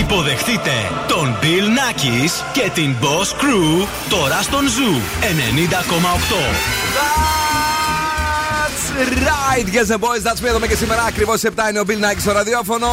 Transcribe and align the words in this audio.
Υποδεχτείτε 0.00 0.90
τον 1.08 1.36
Bill 1.42 1.66
Nackis 1.78 2.32
και 2.52 2.70
την 2.74 2.96
Boss 3.00 3.42
Crew 3.42 3.86
τώρα 4.08 4.42
στον 4.42 4.64
Zoo 4.64 5.00
90,8 5.22 5.28
right, 9.54 9.72
yes 9.72 9.90
and 9.90 10.00
boys, 10.00 10.22
that's 10.22 10.40
me 10.40 10.46
εδώ 10.46 10.66
και 10.66 10.76
σήμερα. 10.76 11.02
Ακριβώς 11.02 11.42
7 11.42 11.70
είναι 11.70 11.80
ο 11.80 11.84
Bill 11.86 12.04
Nike 12.04 12.18
στο 12.18 12.32
ραδιόφωνο. 12.32 12.88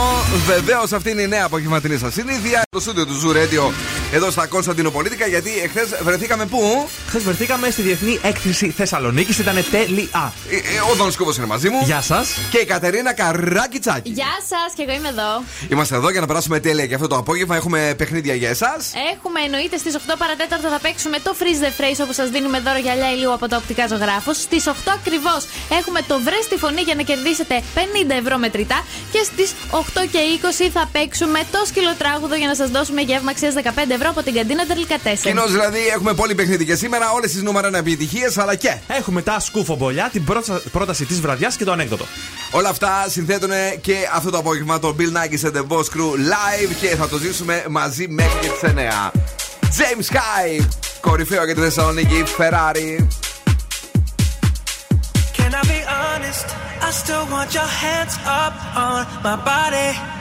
Βεβαίως 0.45 0.92
αυτή 0.92 1.09
είναι 1.09 1.22
η 1.22 1.28
νέα 1.28 1.45
απογευματινή 1.45 1.98
σας 1.98 2.14
συνήθεια. 2.14 2.62
Το 2.70 2.80
στούντιο 2.80 3.06
του 3.06 3.14
Zoo 3.14 3.31
Radio 3.31 3.73
εδώ 4.12 4.32
στα 4.32 4.48
Κωνσταντινοπολίτικα. 4.48 5.28
Γιατί 5.28 5.50
εχθές 5.64 5.88
βρεθήκαμε 6.04 6.46
πού; 6.46 6.90
Χθες 7.08 7.24
βρεθήκαμε 7.24 7.70
στη 7.70 7.82
Διεθνή 7.82 8.20
Έκθεση 8.22 8.70
Θεσσαλονίκης. 8.70 9.38
Ήταν 9.40 9.66
τέλεια. 9.72 10.34
Ε, 10.50 10.56
ε, 10.56 10.92
ο 10.92 10.96
Δον 10.96 11.12
Σκούβος 11.12 11.38
είναι 11.38 11.46
μαζί 11.46 11.70
μου. 11.70 11.80
Γεια 11.84 12.02
σας. 12.02 12.38
Και 12.52 12.58
η 12.58 12.66
Κατερίνα 12.66 13.14
Καράκιτσάκη. 13.14 14.10
Γεια 14.10 14.36
σας, 14.52 14.74
και 14.76 14.84
εγώ 14.88 14.94
είμαι 15.00 15.08
εδώ. 15.08 15.44
Είμαστε 15.70 15.96
εδώ 15.96 16.10
για 16.12 16.22
να 16.22 16.28
περάσουμε 16.28 16.60
τέλεια 16.60 16.86
και 16.88 16.96
αυτό 16.96 17.08
το 17.08 17.16
απόγευμα. 17.16 17.56
Έχουμε 17.56 17.94
παιχνίδια 17.98 18.36
για 18.36 18.50
εσάς. 18.50 18.92
Έχουμε 19.14 19.40
εννοείται 19.46 19.78
στις 19.78 19.96
8 19.96 20.16
παρατέταρτο 20.18 20.68
θα 20.68 20.80
παίξουμε 20.80 21.18
το 21.23 21.36
Freeze 21.40 21.62
the 21.66 21.72
Phrase 21.78 22.00
όπω 22.04 22.14
σας 22.14 22.30
δίνουμε 22.30 22.59
δώρο 22.59 22.80
γυαλιά 22.80 23.12
ηλίου 23.12 23.34
από 23.34 23.48
τα 23.48 23.58
οπτικά 23.58 23.88
ζωγράφου. 23.88 24.34
Στις 24.34 24.68
8 24.68 24.72
ακριβώς 25.00 25.42
έχουμε 25.80 26.00
το 26.08 26.20
Βρες 26.25 26.44
στη 26.44 26.58
φωνή 26.64 26.81
για 26.81 26.96
να 26.96 27.03
κερδίσετε 27.09 27.64
50 27.75 27.80
ευρώ 28.22 28.38
μετρητά. 28.38 28.80
Και 29.12 29.22
στις 29.23 29.50
8 29.72 30.08
και 30.12 30.20
20 30.66 30.70
θα 30.73 30.90
παίξουμε 30.92 31.40
το 31.52 31.59
σκυλοτράγουδο 31.66 32.36
για 32.36 32.48
να 32.48 32.56
σας 32.56 32.70
δώσουμε 32.70 33.02
γεύμα 33.02 33.31
αξίας 33.31 33.53
15 33.53 33.59
ευρώ 33.90 34.00
από 34.09 34.23
την 34.23 34.33
καντίνα 34.33 34.66
Τερλικατέσσερα. 34.66 35.35
Κοινώ 35.35 35.45
δηλαδή 35.45 35.88
έχουμε 35.88 36.13
πολύ 36.13 36.35
παιχνίδι 36.35 36.66
και 36.66 36.75
σήμερα, 36.75 37.11
όλες 37.11 37.31
τις 37.31 37.41
νούμερα 37.41 37.77
επιτυχίες, 37.77 38.38
αλλά 38.38 38.55
και. 38.55 38.77
Έχουμε 38.88 39.21
τα 39.21 39.39
σκουφομπολιά, 39.39 40.09
την 40.11 40.23
πρόταση 40.71 41.05
της 41.05 41.21
βραδιάς 41.21 41.55
και 41.55 41.63
το 41.63 41.71
ανέκδοτο. 41.71 42.05
Όλα 42.52 42.69
αυτά 42.69 43.05
συνθέτουν 43.09 43.52
και 43.81 43.95
αυτό 44.13 44.29
το 44.29 44.38
απόγευμα 44.38 44.79
το 44.79 44.95
Bill 44.99 45.02
Nike 45.17 45.47
and 45.47 45.55
the 45.55 45.67
Boss 45.67 45.83
Crew 45.83 46.13
live 46.13 46.72
και 46.81 46.88
θα 46.88 47.07
το 47.07 47.17
ζήσουμε 47.17 47.66
μαζί 47.69 48.07
μέχρι 48.07 48.39
και 48.39 48.47
τις 48.47 48.72
9. 48.72 49.11
James 49.77 50.13
Sky, 50.13 50.66
κορυφαίο 51.02 51.45
για 51.45 51.55
τη 51.55 51.61
Θεσσαλονίκη, 51.61 52.23
Ferrari. 52.38 53.07
Can 55.38 55.53
I 55.53 55.63
be 55.73 55.81
honest? 55.99 56.47
I 56.88 56.91
still 56.91 57.25
want 57.33 57.49
your 57.53 57.72
hands 57.83 58.16
up 58.44 58.55
on 58.75 59.02
my 59.23 59.35
body. 59.52 60.20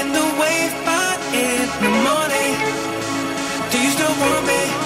in 0.00 0.12
the 0.12 0.26
wave, 0.40 0.74
but 0.84 1.18
in 1.32 1.66
the 1.82 1.90
morning, 2.06 2.54
do 3.70 3.78
you 3.80 3.90
still 3.90 4.14
want 4.20 4.46
me? 4.46 4.85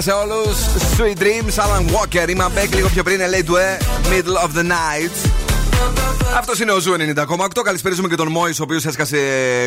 σε 0.00 0.10
όλου. 0.12 0.42
Sweet 0.96 1.22
Dreams, 1.22 1.54
Alan 1.64 1.84
Walker. 1.94 2.28
Είμαι 2.28 2.44
Μπέκ 2.54 2.74
λίγο 2.74 2.88
πιο 2.88 3.02
πριν, 3.02 3.20
LA 3.20 3.44
του 3.44 3.56
Ε, 3.56 3.76
Middle 4.10 4.44
of 4.44 4.58
the 4.58 4.64
Night. 4.64 5.29
Αυτός 6.37 6.59
είναι 6.59 6.71
ο 6.71 6.79
Ζου 6.79 6.95
90,8. 7.15 7.61
Καλησπέριζουμε 7.63 8.07
και 8.07 8.15
τον 8.15 8.27
Μόης, 8.27 8.59
ο 8.59 8.63
οποίος 8.63 8.85
έσκασε 8.85 9.17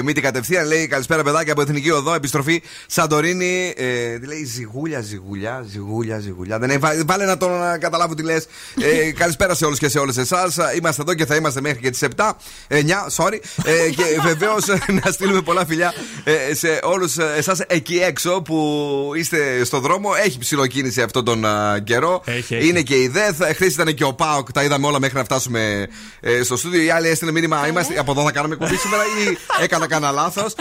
μύτη 0.04 0.20
κατευθείαν. 0.20 0.66
Λέει 0.66 0.86
καλησπέρα, 0.86 1.22
παιδάκια 1.22 1.52
από 1.52 1.60
Εθνική 1.62 1.90
Οδό, 1.90 2.14
επιστροφή 2.14 2.62
Σαντορίνη. 2.86 3.74
Ε, 3.76 4.18
τι 4.18 4.26
λέει 4.26 4.44
ζυγούλια, 4.44 5.00
ζυγούλια, 5.00 5.64
ζυγούλια, 5.70 6.18
ζυγούλια. 6.18 6.58
Δεν 6.58 6.70
είναι, 6.70 7.04
βάλε 7.06 7.24
να 7.24 7.36
τον 7.36 7.50
να 7.58 7.78
καταλάβω 7.78 8.14
τι 8.14 8.22
λες. 8.22 8.46
Ε, 8.80 9.12
καλησπέρα 9.12 9.54
σε 9.54 9.64
όλους 9.64 9.78
και 9.78 9.88
σε 9.88 9.98
όλες 9.98 10.16
εσάς. 10.16 10.56
Είμαστε 10.78 11.02
εδώ 11.02 11.14
και 11.14 11.26
θα 11.26 11.34
είμαστε 11.34 11.60
μέχρι 11.60 11.80
και 11.80 11.90
τις 11.90 12.02
7. 12.16 12.36
9, 12.68 12.76
sorry. 13.16 13.38
Ε, 13.64 13.90
και 13.90 14.02
βεβαίως 14.22 14.64
να 15.04 15.10
στείλουμε 15.10 15.40
πολλά 15.40 15.66
φιλιά 15.66 15.94
ε, 16.24 16.54
σε 16.54 16.80
όλους 16.82 17.16
εσάς 17.18 17.60
εκεί 17.66 17.96
έξω 17.96 18.42
που 18.42 19.10
είστε 19.16 19.64
στο 19.64 19.80
δρόμο. 19.80 20.10
Έχει 20.24 20.38
ψηλοκίνηση 20.38 21.02
αυτόν 21.02 21.24
τον 21.24 21.44
καιρό. 21.84 22.22
Έχει, 22.24 22.54
έχει. 22.54 22.68
Είναι 22.68 22.82
και 22.82 22.94
η 22.94 23.08
ΔΕΘ. 23.08 23.36
Χθες 23.54 23.74
ήταν 23.74 23.94
και 23.94 24.04
ο 24.04 24.14
ΠΑΟΚ. 24.14 24.52
Τα 24.52 24.62
είδαμε 24.62 24.86
όλα 24.86 25.00
μέχρι 25.00 25.16
να 25.16 25.24
φτάσουμε 25.24 25.88
ε, 26.20 26.42
στο 26.56 26.68
στούντιο. 26.68 26.82
Η 26.82 26.90
άλλη 26.90 27.08
έστειλε 27.08 27.32
μήνυμα. 27.32 27.68
Είμαστε 27.68 27.98
από 27.98 28.12
εδώ 28.12 28.22
θα 28.22 28.32
κάνουμε 28.32 28.54
κουμπί 28.56 28.76
σήμερα 28.76 29.02
ή 29.02 29.38
έκανα 29.64 29.86
κανένα 29.86 30.12
λάθος. 30.12 30.54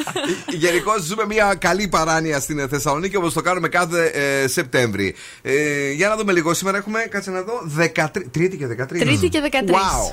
Γενικώς 0.48 1.02
ζούμε 1.02 1.26
μια 1.26 1.56
καλή 1.60 1.88
παράνοια 1.88 2.40
στην 2.40 2.68
Θεσσαλονίκη 2.70 3.16
όπως 3.16 3.34
το 3.34 3.42
κάνουμε 3.42 3.68
κάθε 3.68 4.06
ε, 4.06 4.48
Σεπτέμβρη. 4.48 5.16
Ε, 5.42 5.92
για 5.92 6.08
να 6.08 6.16
δούμε 6.16 6.32
λίγο. 6.32 6.54
Σήμερα 6.54 6.78
έχουμε, 6.78 7.00
κάτσε 7.00 7.32
να 7.32 7.42
δω, 7.42 7.54
13, 7.96 8.06
Τρίτη 8.32 8.58
και 8.58 8.68
13. 8.68 8.86
Τρίτη 8.88 9.30
και 9.30 9.40
13. 9.52 9.70
Wow. 9.70 10.10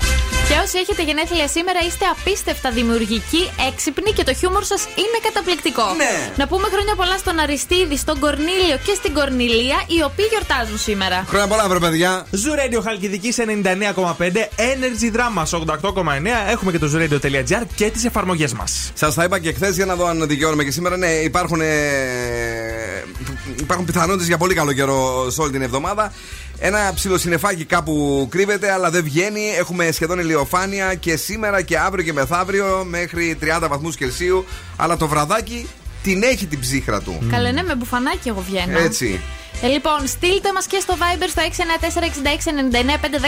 Και 0.51 0.57
όσοι 0.63 0.77
έχετε 0.77 1.03
γενέθλια 1.03 1.47
σήμερα 1.47 1.79
είστε 1.87 2.05
απίστευτα 2.05 2.71
δημιουργικοί, 2.71 3.51
έξυπνοι 3.67 4.11
και 4.11 4.23
το 4.23 4.33
χιούμορ 4.33 4.63
σας 4.63 4.83
είναι 4.83 5.17
καταπληκτικό. 5.23 5.83
Ναι. 5.97 6.31
Να 6.37 6.47
πούμε 6.47 6.67
χρόνια 6.73 6.95
πολλά 6.95 7.17
στον 7.17 7.39
Αριστίδη, 7.39 7.97
στον 7.97 8.19
Κορνίλιο 8.19 8.77
και 8.85 8.93
στην 8.93 9.13
Κορνιλία, 9.13 9.77
οι 9.87 10.03
οποίοι 10.03 10.25
γιορτάζουν 10.29 10.77
σήμερα. 10.77 11.25
Χρόνια 11.27 11.47
πολλά, 11.47 11.67
βρε 11.67 11.79
παιδιά. 11.79 12.25
Ζουρέντιο 12.31 12.81
Χαλκιδική 12.81 13.33
99,5, 13.37 14.21
Energy 14.71 15.09
Drama 15.15 15.43
88,9. 15.81 16.49
Έχουμε 16.49 16.71
και 16.71 16.79
το 16.79 16.91
zuradio.gr 16.93 17.61
και 17.75 17.89
τις 17.89 18.05
εφαρμογές 18.05 18.53
μας. 18.53 18.91
Σας 18.93 19.13
τα 19.13 19.23
είπα 19.23 19.39
και 19.39 19.53
χθες 19.53 19.75
για 19.75 19.85
να 19.85 19.95
δω 19.95 20.07
αν 20.07 20.27
δικαιώνουμε 20.27 20.63
και 20.63 20.71
σήμερα. 20.71 20.97
Ναι, 20.97 21.07
υπάρχουν, 21.07 21.61
ε, 21.61 21.65
υπάρχουν 23.59 23.85
πιθανότητες 23.85 24.27
για 24.27 24.37
πολύ 24.37 24.53
καλό 24.53 24.73
καιρό 24.73 25.29
σε 25.29 25.41
όλη 25.41 25.51
την 25.51 25.61
εβδομάδα. 25.61 26.13
Ένα 26.59 26.91
ψιλοσυνεφάκι 26.95 27.65
κάπου 27.65 28.27
κρύβεται, 28.31 28.71
αλλά 28.71 28.89
δεν 28.89 29.03
βγαίνει. 29.03 29.41
Έχουμε 29.57 29.91
σχεδόν 29.91 30.19
ηλιοφάνεια 30.19 30.95
και 30.95 31.15
σήμερα 31.15 31.61
και 31.61 31.77
αύριο 31.77 32.03
και 32.03 32.13
μεθαύριο 32.13 32.85
μέχρι 32.89 33.37
30 33.41 33.67
βαθμούς 33.69 33.95
Κελσίου. 33.95 34.45
Αλλά 34.75 34.97
το 34.97 35.07
βραδάκι 35.07 35.67
την 36.03 36.23
έχει 36.23 36.45
την 36.45 36.59
ψύχρα 36.59 37.01
του. 37.01 37.27
Καλέ, 37.29 37.51
ναι, 37.51 37.63
με 37.63 37.75
μπουφανάκι 37.75 38.27
εγώ 38.27 38.41
βγαίνω. 38.41 38.79
Έτσι. 38.79 39.21
Ε, 39.61 39.67
λοιπόν, 39.67 40.07
στείλτε 40.07 40.53
μας 40.53 40.65
και 40.65 40.79
στο 40.79 40.97
Viber 40.99 41.27
στο 41.29 41.41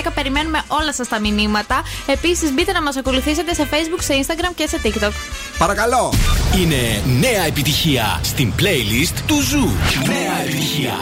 694-6699-510. 0.06 0.12
Περιμένουμε 0.16 0.64
όλα 0.68 0.94
σας 0.94 1.08
τα 1.08 1.20
μηνύματα. 1.20 1.84
Επίσης, 2.06 2.54
μπείτε 2.54 2.72
να 2.72 2.82
μας 2.82 2.98
ακολουθήσετε 2.98 3.54
σε 3.54 3.68
Facebook, 3.72 4.02
σε 4.02 4.14
Instagram 4.22 4.52
και 4.56 4.68
σε 4.68 4.80
TikTok. 4.84 5.12
Παρακαλώ. 5.58 6.14
Είναι 6.58 7.02
νέα 7.20 7.46
επιτυχία 7.46 8.20
στην 8.24 8.54
playlist 8.60 9.18
του 9.28 9.42
Zoo. 9.42 9.70
Νέα 10.08 10.42
επιτυχία. 10.42 10.94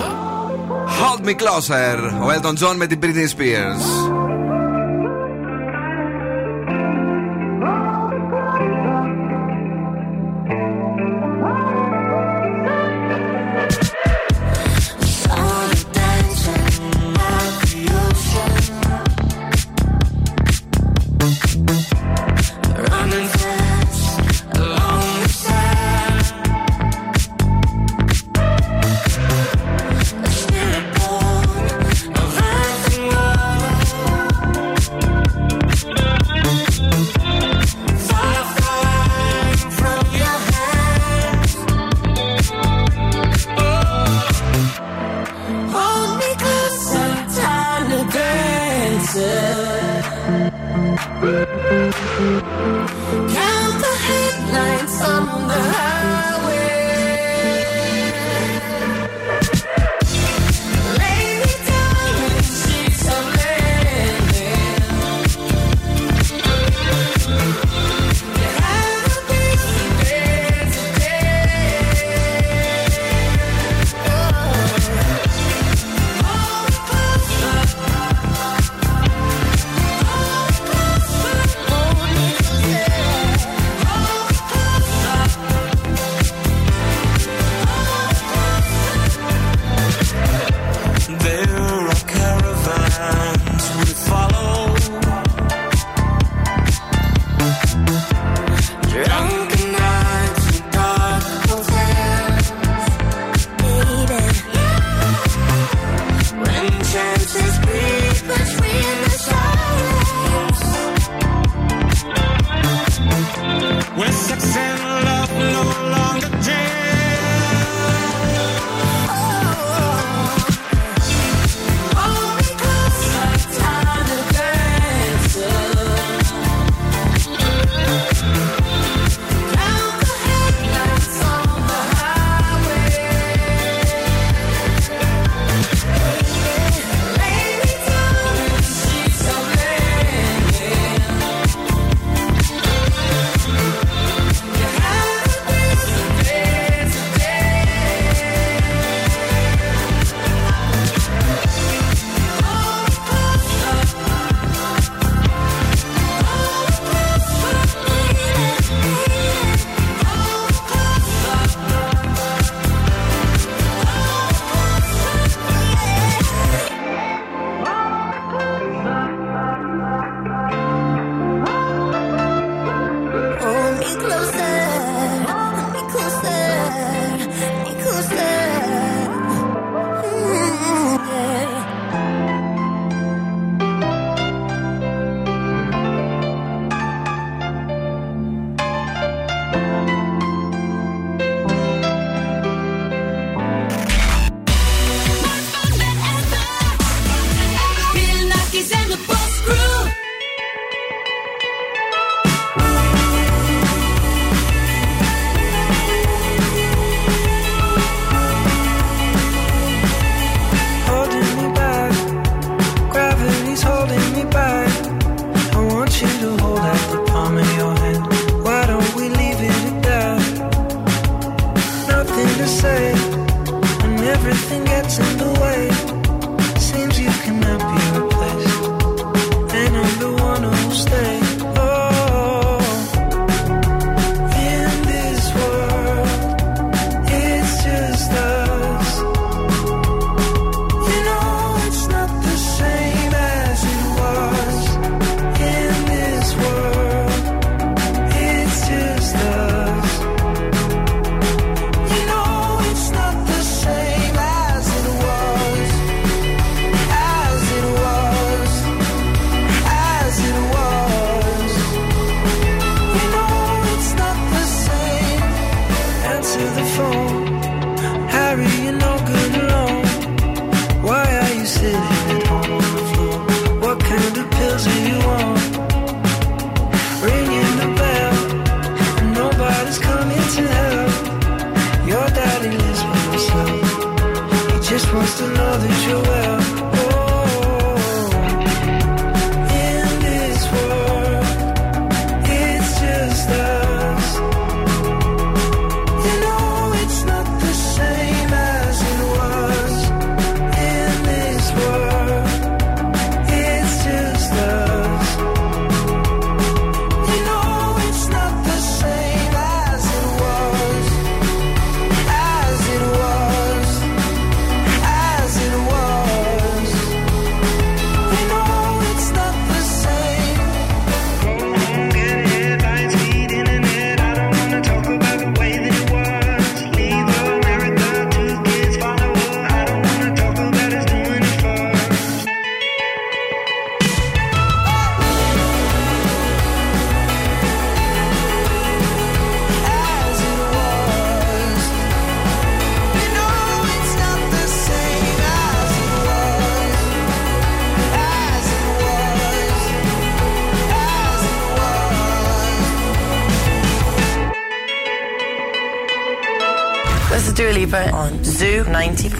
Hold 0.99 1.25
me 1.25 1.31
closer. 1.31 1.97
Ο 2.21 2.27
Elton 2.35 2.67
John 2.67 2.75
με 2.75 2.87
την 2.87 2.99
Britney 3.01 3.27
Spears. 3.37 4.40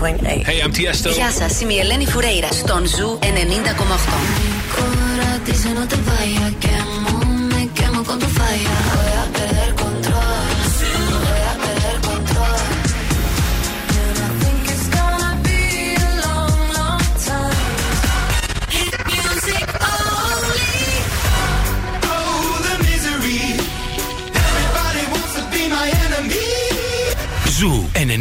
Hey, 0.02 0.62
I'm 0.64 0.72
Tiesto. 0.72 1.12
Γεια 1.14 1.32
σας, 1.32 1.62
είμαι 1.62 1.74
η 1.74 1.80
Ελένη 1.80 2.06
Φουρέιρα 2.08 2.52
στον 2.52 2.86
Ζου 2.86 3.20
90,8. 3.22 3.26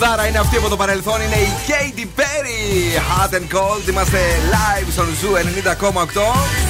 Τραγουδάρα 0.00 0.28
είναι 0.28 0.38
αυτή 0.38 0.56
από 0.56 0.68
το 0.68 0.76
παρελθόν, 0.76 1.20
είναι 1.20 1.34
η 1.34 1.48
Katy 1.68 2.20
Perry. 2.20 2.98
Hot 3.10 3.34
and 3.34 3.56
cold, 3.56 3.88
είμαστε 3.88 4.18
live 4.50 4.88
στον 4.92 5.06
Zoo 5.06 5.36
90,8. 5.92 6.69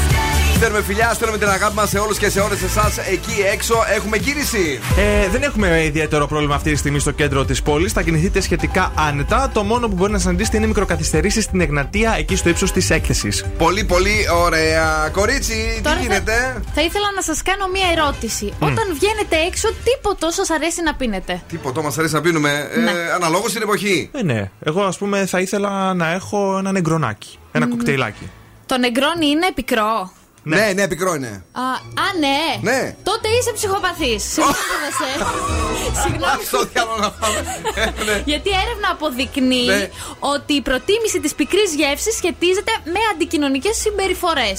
Στέλνουμε 0.61 0.85
φιλιά, 0.85 1.13
στέλνουμε 1.15 1.39
την 1.41 1.49
αγάπη 1.49 1.75
μας 1.75 1.89
σε 1.89 1.99
όλους 1.99 2.19
και 2.19 2.29
σε 2.31 2.41
όλες 2.41 2.63
εσάς 2.63 2.99
εκεί 2.99 3.35
έξω. 3.53 3.75
Έχουμε 3.95 4.19
κίνηση. 4.19 4.81
Ε, 4.97 5.29
δεν 5.29 5.43
έχουμε 5.43 5.85
ιδιαίτερο 5.85 6.27
πρόβλημα 6.27 6.55
αυτή 6.55 6.71
τη 6.73 6.77
στιγμή 6.77 6.99
στο 6.99 7.11
κέντρο 7.11 7.45
της 7.45 7.63
πόλης. 7.63 7.93
Θα 7.93 8.03
κινηθείτε 8.03 8.41
σχετικά 8.41 8.93
άνετα. 8.97 9.51
Το 9.55 9.63
μόνο 9.63 9.89
που 9.89 9.95
μπορεί 9.95 10.13
να 10.13 10.19
συναντήσετε 10.19 10.57
είναι 10.57 10.67
μικροκαθυστερήσεις 10.67 11.45
στην 11.45 11.61
Εγνατία, 11.61 12.15
εκεί 12.19 12.37
στο 12.37 12.49
ύψος 12.49 12.73
της 12.73 12.91
έκθεσης. 12.91 13.45
Πολύ, 13.59 13.85
πολύ 13.85 14.15
ωραία. 14.45 15.09
Κορίτσι, 15.13 15.81
Τώρα 15.83 15.97
τι 15.97 16.03
θα- 16.07 16.13
γίνεται; 16.13 16.63
Θα, 16.75 16.83
ήθελα 16.83 17.07
να 17.15 17.23
σας 17.23 17.43
κάνω 17.43 17.67
μία 17.73 17.87
ερώτηση. 17.93 18.53
Όταν 18.59 18.85
βγαίνετε 18.99 19.37
έξω, 19.47 19.69
τίποτα 19.85 20.33
σας 20.33 20.51
αρέσει 20.51 20.83
να 20.83 20.95
πίνετε. 20.95 21.41
Τίποτα 21.49 21.83
μας 21.83 21.99
αρέσει 21.99 22.15
να 22.15 22.21
πίνουμε. 22.21 22.69
Ναι. 22.85 22.91
Ε, 22.91 23.13
Αναλόγως 23.15 23.51
στην 23.51 23.63
εποχή. 23.63 24.11
Ε, 24.13 24.23
ναι. 24.23 24.51
Εγώ, 24.65 24.83
ας 24.83 24.99
πούμε, 24.99 25.27
θα 25.27 25.41
ήθελα 25.41 25.95
να 25.95 26.13
έχω 26.13 26.57
ένα 26.59 26.73
νεγκρονάκι. 26.73 27.39
Ένα 27.53 27.67
κοκτέιλάκι. 27.69 28.31
Το 28.67 28.79
νεγκρόνι 28.79 29.27
είναι 29.27 29.47
πικρό. 29.55 30.13
Ναι, 30.43 30.73
ναι, 30.75 30.89
πικρό 30.89 31.15
είναι. 31.15 31.45
Α, 31.53 31.61
α, 32.05 32.07
ναι. 32.25 32.71
Ναι. 32.71 32.97
Τότε 33.03 33.29
είσαι 33.29 33.53
ψυχοπαθής. 33.55 34.23
Συγγνώμη. 34.33 35.95
Συγγνώμη. 36.03 36.43
Στο 36.51 36.65
διάλογο 36.65 36.97
να 37.07 37.11
πάμε. 37.11 37.39
Ε, 37.75 37.85
ναι. 38.09 38.23
Γιατί 38.33 38.51
έρευνα 38.63 38.89
αποδεικνύει 38.91 39.67
Ναι. 39.67 39.91
ότι 40.35 40.53
η 40.53 40.63
προτίμηση 40.69 41.21
της 41.21 41.35
πικρής 41.35 41.71
γεύσης 41.75 42.15
σχετίζεται 42.21 42.73
με 42.85 43.01
αντικοινωνικές 43.13 43.77
συμπεριφορές. 43.77 44.59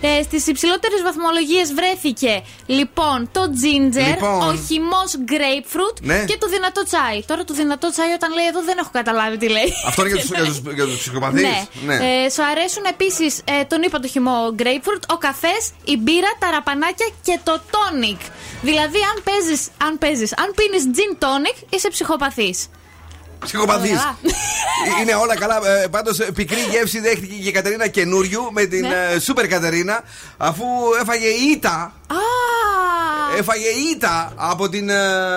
Ε, 0.00 0.22
Στις 0.22 0.46
υψηλότερες 0.46 1.00
βαθμολογίες 1.02 1.66
βρέθηκε 1.78 2.32
λοιπόν 2.66 3.28
το 3.32 3.42
ginger, 3.60 4.06
Λοιπόν. 4.12 4.40
ο 4.48 4.50
χυμός 4.66 5.10
grapefruit 5.32 5.96
Ναι. 6.10 6.24
και 6.30 6.36
το 6.42 6.46
δυνατό 6.48 6.84
τσάι. 6.84 7.18
Τώρα 7.30 7.44
το 7.44 7.54
δυνατό 7.54 7.90
τσάι 7.90 8.12
όταν 8.18 8.30
λέει 8.36 8.46
εδώ 8.52 8.60
δεν 8.68 8.76
έχω 8.82 8.90
καταλάβει 8.92 9.36
τι 9.36 9.48
λέει. 9.56 9.68
Αυτό 9.86 10.00
είναι 10.06 10.10
για 10.14 10.20
τους- 10.22 10.30
για 10.38 10.44
τους- 10.44 10.74
για 10.78 10.84
τους 10.84 10.98
ψυχοπαθείς; 10.98 11.42
Ναι. 11.42 11.58
Ναι. 11.86 11.94
Ε, 11.94 12.28
σου 12.34 12.42
αρέσουν 12.50 12.84
επίσης, 12.94 13.32
ε, 13.44 13.64
τον 13.70 13.82
είπα 13.82 13.98
το 14.04 14.08
χυμό 14.08 14.36
grapefruit, 14.60 15.02
ο 15.14 15.16
καφές, 15.20 15.62
η 15.84 15.96
μπύρα, 15.96 16.30
τα 16.38 16.50
ραπανάκια 16.50 17.08
και 17.22 17.38
το 17.42 17.60
tonic. 17.70 18.20
Δηλαδή, 18.62 18.98
αν 19.14 19.22
παίζεις, 19.24 19.68
αν 19.84 19.98
παίζεις, 19.98 20.32
αν 20.32 20.54
πίνεις 20.56 20.84
gin 20.96 21.24
tonic, 21.24 21.56
είσαι 21.70 21.88
ψυχοπαθής. 21.88 22.68
Ψυχοπαθής. 23.44 23.90
Καλά. 23.98 24.16
Είναι 25.00 25.14
όλα 25.14 25.36
καλά. 25.38 25.60
Ε, 25.82 25.86
Πάντως, 25.86 26.18
πικρή 26.34 26.60
γεύση 26.70 27.00
δέχτηκε 27.00 27.34
και 27.34 27.48
η 27.48 27.52
Κατερίνα 27.52 27.88
καινούριου 27.88 28.48
με 28.52 28.64
την 28.64 28.80
Ναι. 28.80 29.08
ε, 29.14 29.18
Σούπερ 29.20 29.46
Κατερίνα, 29.48 30.02
αφού 30.36 30.64
έφαγε 31.00 31.26
ήττα. 31.26 31.94
Α, 32.10 32.40
Έφαγε 33.38 33.68
ήττα 33.92 34.32
από 34.36 34.68
την 34.68 34.88
ε, 34.88 34.94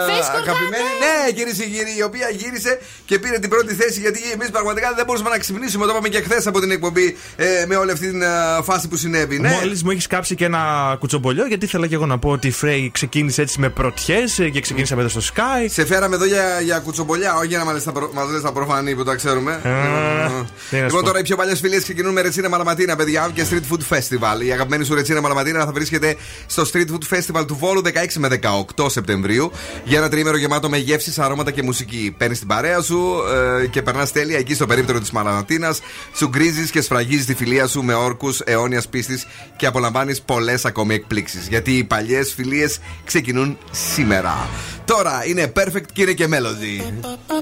Φέσκο 0.07 0.37
αγαπημένη. 0.37 0.89
Ναι, 1.03 1.31
κυρίε 1.31 1.53
και 1.53 1.65
κύριοι, 1.75 1.93
η 1.97 2.03
οποία 2.03 2.29
γύρισε 2.29 2.79
και 3.05 3.19
πήρε 3.19 3.39
την 3.39 3.49
πρώτη 3.49 3.73
θέση 3.73 3.99
γιατί 3.99 4.19
εμείς 4.33 4.49
πραγματικά 4.49 4.93
δεν 4.95 5.05
μπορούσαμε 5.05 5.29
να 5.29 5.37
ξυπνήσουμε. 5.37 5.85
Το 5.85 5.91
είπαμε 5.91 6.07
και 6.07 6.21
χθες 6.21 6.47
από 6.47 6.59
την 6.59 6.71
εκπομπή 6.71 7.17
ε, 7.35 7.65
με 7.67 7.75
όλη 7.75 7.91
αυτή 7.91 8.09
την 8.09 8.21
ε, 8.21 8.27
φάση 8.63 8.87
που 8.87 8.95
συνέβη. 8.95 9.39
Ναι. 9.39 9.49
Μόλις 9.49 9.83
μου 9.83 9.91
έχεις 9.91 10.07
κάψει 10.07 10.35
και 10.35 10.45
ένα 10.45 10.95
κουτσομπολιό, 10.99 11.45
γιατί 11.45 11.65
ήθελα 11.65 11.87
και 11.87 11.95
εγώ 11.95 12.05
να 12.05 12.17
πω 12.19 12.29
ότι 12.29 12.47
η 12.47 12.51
Φρέη 12.51 12.91
ξεκίνησε 12.93 13.41
έτσι 13.41 13.59
με 13.59 13.69
πρωτιές 13.69 14.33
και 14.51 14.59
ξεκίνησε 14.59 14.95
μετά 14.95 15.09
στο 15.09 15.21
Sky. 15.33 15.65
Σε 15.69 15.85
φέραμε 15.85 16.15
εδώ 16.15 16.25
για, 16.25 16.59
για 16.61 16.79
κουτσομπολιά, 16.79 17.35
όχι 17.35 17.47
για 17.47 17.57
να 17.57 17.63
μας 17.63 17.73
λες 17.73 17.83
τα, 17.83 17.91
προ... 17.91 18.11
μας 18.13 18.29
λες 18.29 18.41
τα 18.41 18.51
προφανή 18.51 18.95
που 18.95 19.03
τα 19.03 19.15
ξέρουμε. 19.15 19.59
τι 19.63 19.69
να 19.69 20.29
σου 20.29 20.83
λοιπόν, 20.83 20.99
πω. 20.99 21.05
τώρα 21.05 21.19
οι 21.19 21.23
πιο 21.23 21.35
παλιές 21.35 21.59
φιλίες 21.59 21.83
ξεκινούν 21.83 22.13
με 22.13 22.21
Ρετσίνα 22.21 22.49
Μαλαματίνα, 22.49 22.95
παιδιά, 22.95 23.31
και 23.33 23.45
Street 23.49 23.73
Food 23.73 23.95
Festival. 23.97 24.45
Η 24.45 24.51
αγαπημένη 24.51 24.85
σου 24.85 24.95
Ρετσίνα 24.95 25.21
Μαλαματίνα 25.21 25.65
θα 25.65 25.71
βρίσκεται 25.71 26.15
στο 26.45 26.62
Street 26.71 26.85
Food 26.91 27.17
Festival 27.17 27.47
του 27.47 27.55
Βόλου 27.55 27.81
16 27.85 27.89
με 28.17 28.39
18 28.75 28.89
Σεπτεμβρίου 28.89 29.51
για 29.83 29.97
ένα 29.97 30.09
τρίμερο 30.09 30.37
γεμάτο 30.37 30.69
με 30.69 30.77
γεύσεις, 30.77 31.19
αρώματα 31.19 31.51
και 31.51 31.63
μουσική. 31.63 32.15
Παίρνεις 32.17 32.39
την 32.39 32.47
παρέα 32.47 32.81
σου 32.81 33.15
ε, 33.61 33.67
και 33.67 33.81
περνάς 33.81 34.11
τέλεια 34.11 34.37
εκεί 34.37 34.53
στο 34.53 34.65
περίπτερο 34.65 34.99
της 34.99 35.11
Μαλαματίνα. 35.11 35.75
Σου 36.15 36.27
γκρίζεις 36.27 36.71
και 36.71 36.81
σφραγίζεις 36.81 37.25
τη 37.25 37.35
φιλία 37.35 37.67
σου 37.67 37.83
με 37.83 37.93
όρκους 37.93 38.39
αιώνιας 38.39 38.87
πίστης 38.87 39.25
και 39.55 39.65
απολαμβάνεις 39.65 40.21
πολλές 40.21 40.65
ακόμη 40.65 40.93
εκπλήξεις. 40.93 41.47
Γιατί 41.47 41.77
οι 41.77 41.83
παλιές 41.83 42.33
φιλίες 42.33 42.79
ξεκινούν 43.05 43.57
σήμερα. 43.71 44.49
Τώρα 44.85 45.25
είναι 45.25 45.51
perfect 45.55 45.85
και 45.93 46.01
είναι 46.01 46.13
και 46.13 46.27
melody. 46.29 46.93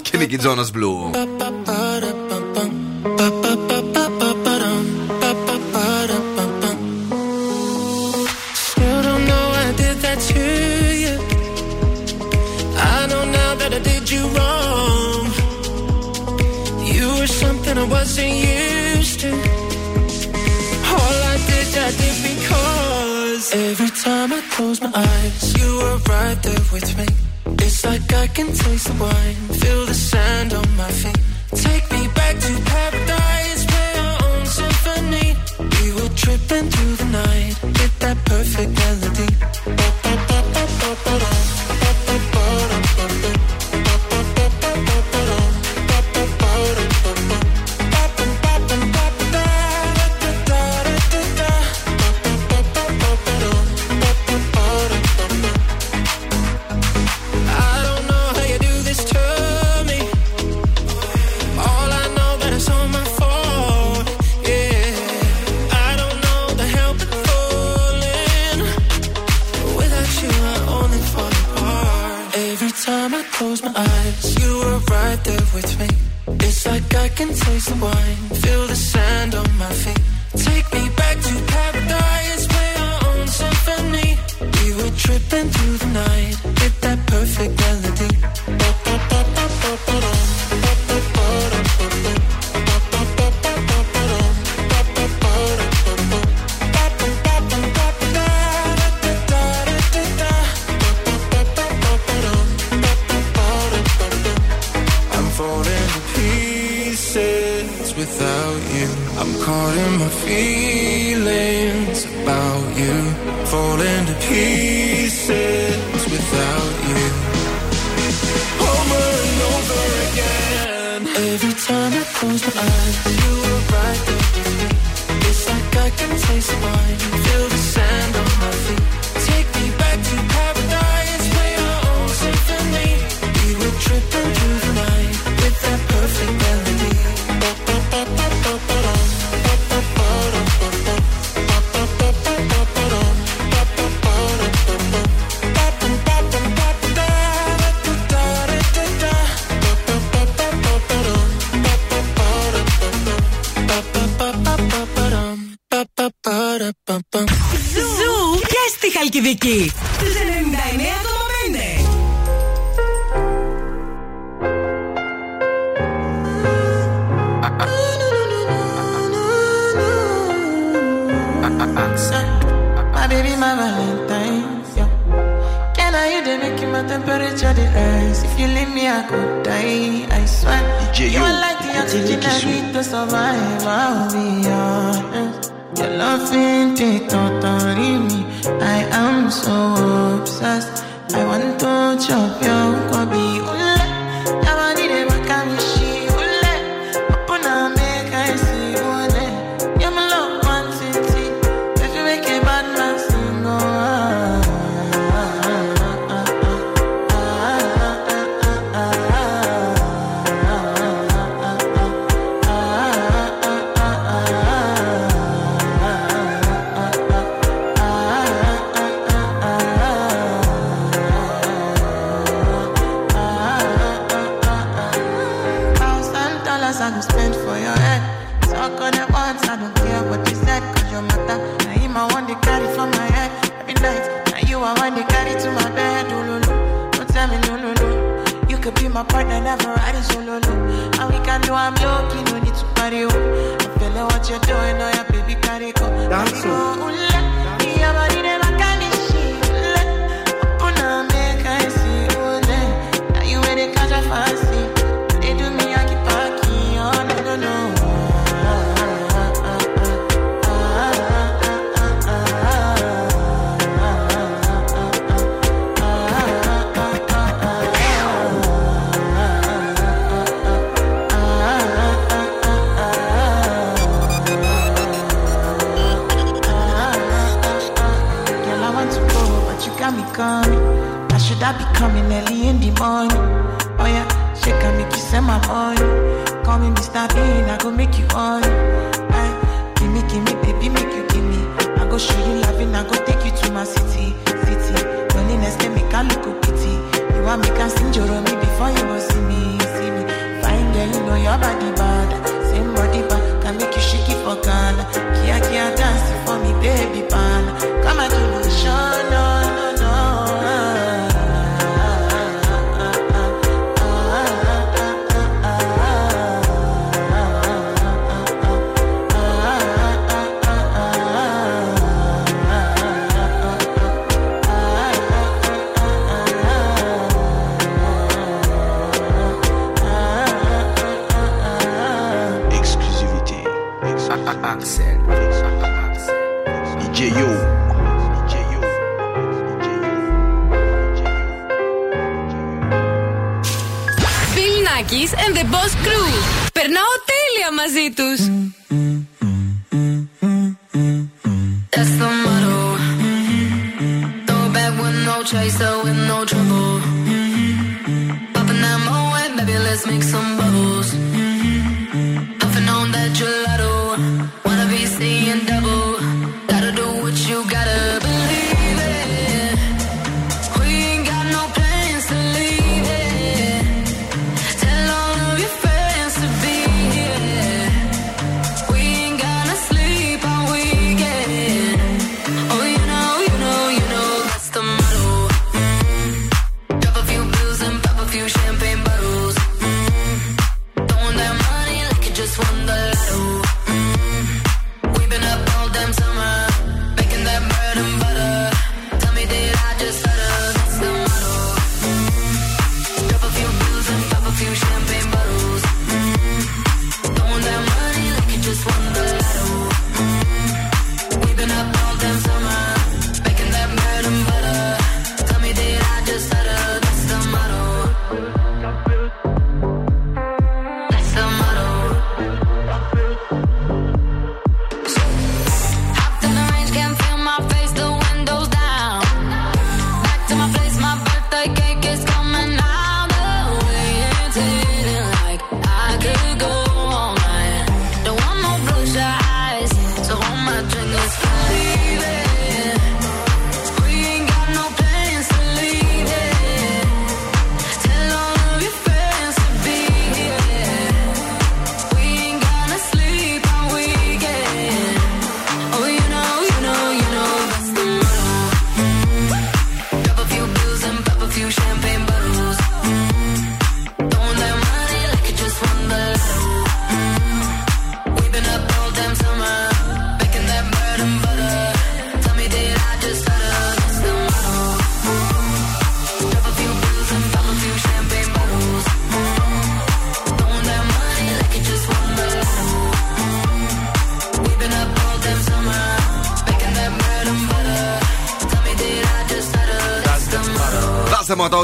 Και 0.02 0.12
είναι 0.16 0.26
και 0.26 0.36
η 0.36 0.40
Jonas 0.44 0.78
Blue. 0.78 1.12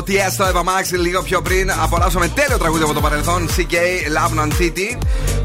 Τιέστο, 0.08 0.44
Εύα 0.44 0.64
Μάξι 0.64 0.96
λίγο 0.98 1.22
πιο 1.22 1.42
πριν. 1.42 1.72
Απολαύσαμε 1.82 2.28
τέλειο 2.28 2.58
τραγούδι 2.58 2.84
από 2.84 2.94
το 2.94 3.02
παρελθόν. 3.02 3.48
CK 3.48 3.74
Love 4.18 4.40
Non 4.40 4.52
City. 4.62 4.98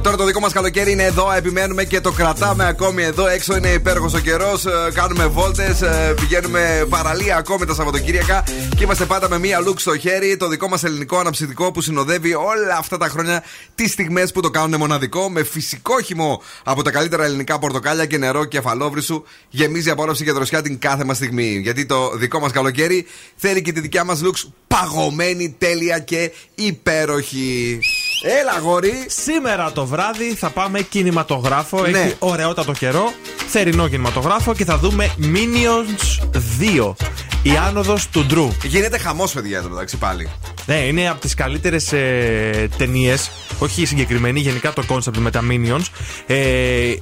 Τώρα 0.03 0.17
το 0.17 0.25
δικό 0.25 0.41
μας 0.41 0.53
καλοκαίρι 0.53 0.93
είναι 0.93 1.03
εδώ, 1.03 1.33
επιμένουμε 1.33 1.85
και 1.85 2.01
το 2.01 2.13
κρατάμε 2.13 2.67
ακόμη 2.67 3.03
εδώ. 3.03 3.27
Έξω 3.27 3.57
είναι 3.57 3.69
υπέροχος 3.69 4.15
ο 4.15 4.19
καιρός. 4.19 4.67
Ε, 4.67 4.71
κάνουμε 4.95 5.27
βόλτες, 5.27 5.83
ε, 5.83 6.15
πηγαίνουμε 6.21 6.87
παραλία 6.89 7.37
ακόμη 7.37 7.67
τα 7.67 7.75
Σαββατοκύριακα 7.75 8.45
και 8.77 8.85
είμαστε 8.85 9.05
πάντα 9.05 9.29
με 9.29 9.39
μία 9.39 9.61
λουκ 9.61 9.81
στο 9.81 9.99
χέρι. 9.99 10.37
Το 10.37 10.49
δικό 10.49 10.69
μας 10.69 10.85
ελληνικό 10.85 11.19
αναψυντικό 11.19 11.73
που 11.73 11.81
συνοδεύει 11.81 12.35
όλα 12.35 12.77
αυτά 12.79 12.97
τα 12.97 13.09
χρόνια 13.09 13.43
τις 13.75 13.93
στιγμές 13.93 14.33
που 14.33 14.41
το 14.41 14.51
κάνουν 14.51 14.79
μοναδικό 14.79 15.31
με 15.31 15.43
φυσικό 15.43 16.01
χυμό 16.01 16.43
από 16.65 16.83
τα 16.83 16.91
καλύτερα 16.91 17.25
ελληνικά 17.25 17.59
πορτοκάλια 17.59 18.07
και 18.07 18.19
νερό 18.19 18.45
κεφαλόβρυσου. 18.45 19.23
Γεμίζει 19.49 19.91
απόρρευση 19.91 20.25
και 20.25 20.33
δροσιά 20.33 20.63
την 20.63 20.79
κάθε 20.79 21.05
μας 21.05 21.17
στιγμή. 21.17 21.59
Γιατί 21.63 21.87
το 21.87 22.17
δικό 22.17 22.41
μας 22.41 22.53
καλοκαίρι 22.53 23.07
θέλει 23.37 23.63
και 23.63 23.73
τη 23.73 23.81
δικιά 23.81 24.05
μας 24.05 24.23
λουξ 24.23 24.53
παγωμένη, 24.67 25.55
τέλεια 25.59 25.99
και 25.99 26.33
υπέροχη. 26.55 27.79
Έλα, 28.25 28.59
αγόρι. 28.63 29.07
Σήμερα 29.07 29.73
το 29.73 29.87
βράδυ 29.87 30.35
θα 30.35 30.51
πάμε 30.51 30.81
κινηματογράφο. 30.81 31.87
Ναι. 31.87 31.99
Έχει 31.99 32.15
ωραιότατο 32.19 32.73
καιρό. 32.73 33.13
Θερινό 33.49 33.89
κινηματογράφο 33.89 34.55
και 34.55 34.65
θα 34.65 34.79
δούμε 34.79 35.11
Minions 35.21 36.25
2. 36.81 36.95
Η 37.43 37.57
άνοδος 37.67 38.09
του 38.09 38.27
Γκρου. 38.27 38.49
Γίνεται 38.63 38.99
χαμός, 38.99 39.33
παιδιά, 39.33 39.63
στο 39.63 39.69
μεταξύ 39.69 39.97
πάλι. 39.97 40.31
Ναι, 40.67 40.75
είναι 40.75 41.09
από 41.09 41.21
τις 41.21 41.35
καλύτερες 41.35 41.93
ε, 41.93 42.69
ταινίες. 42.77 43.31
Όχι 43.59 43.83
η 43.83 43.87
συγκεκριμένη, 43.87 44.41
γενικά 44.41 44.73
το 44.73 44.83
concept 44.87 45.17
με 45.17 45.31
τα 45.31 45.41
Minions. 45.51 45.85
Ε, 46.27 46.95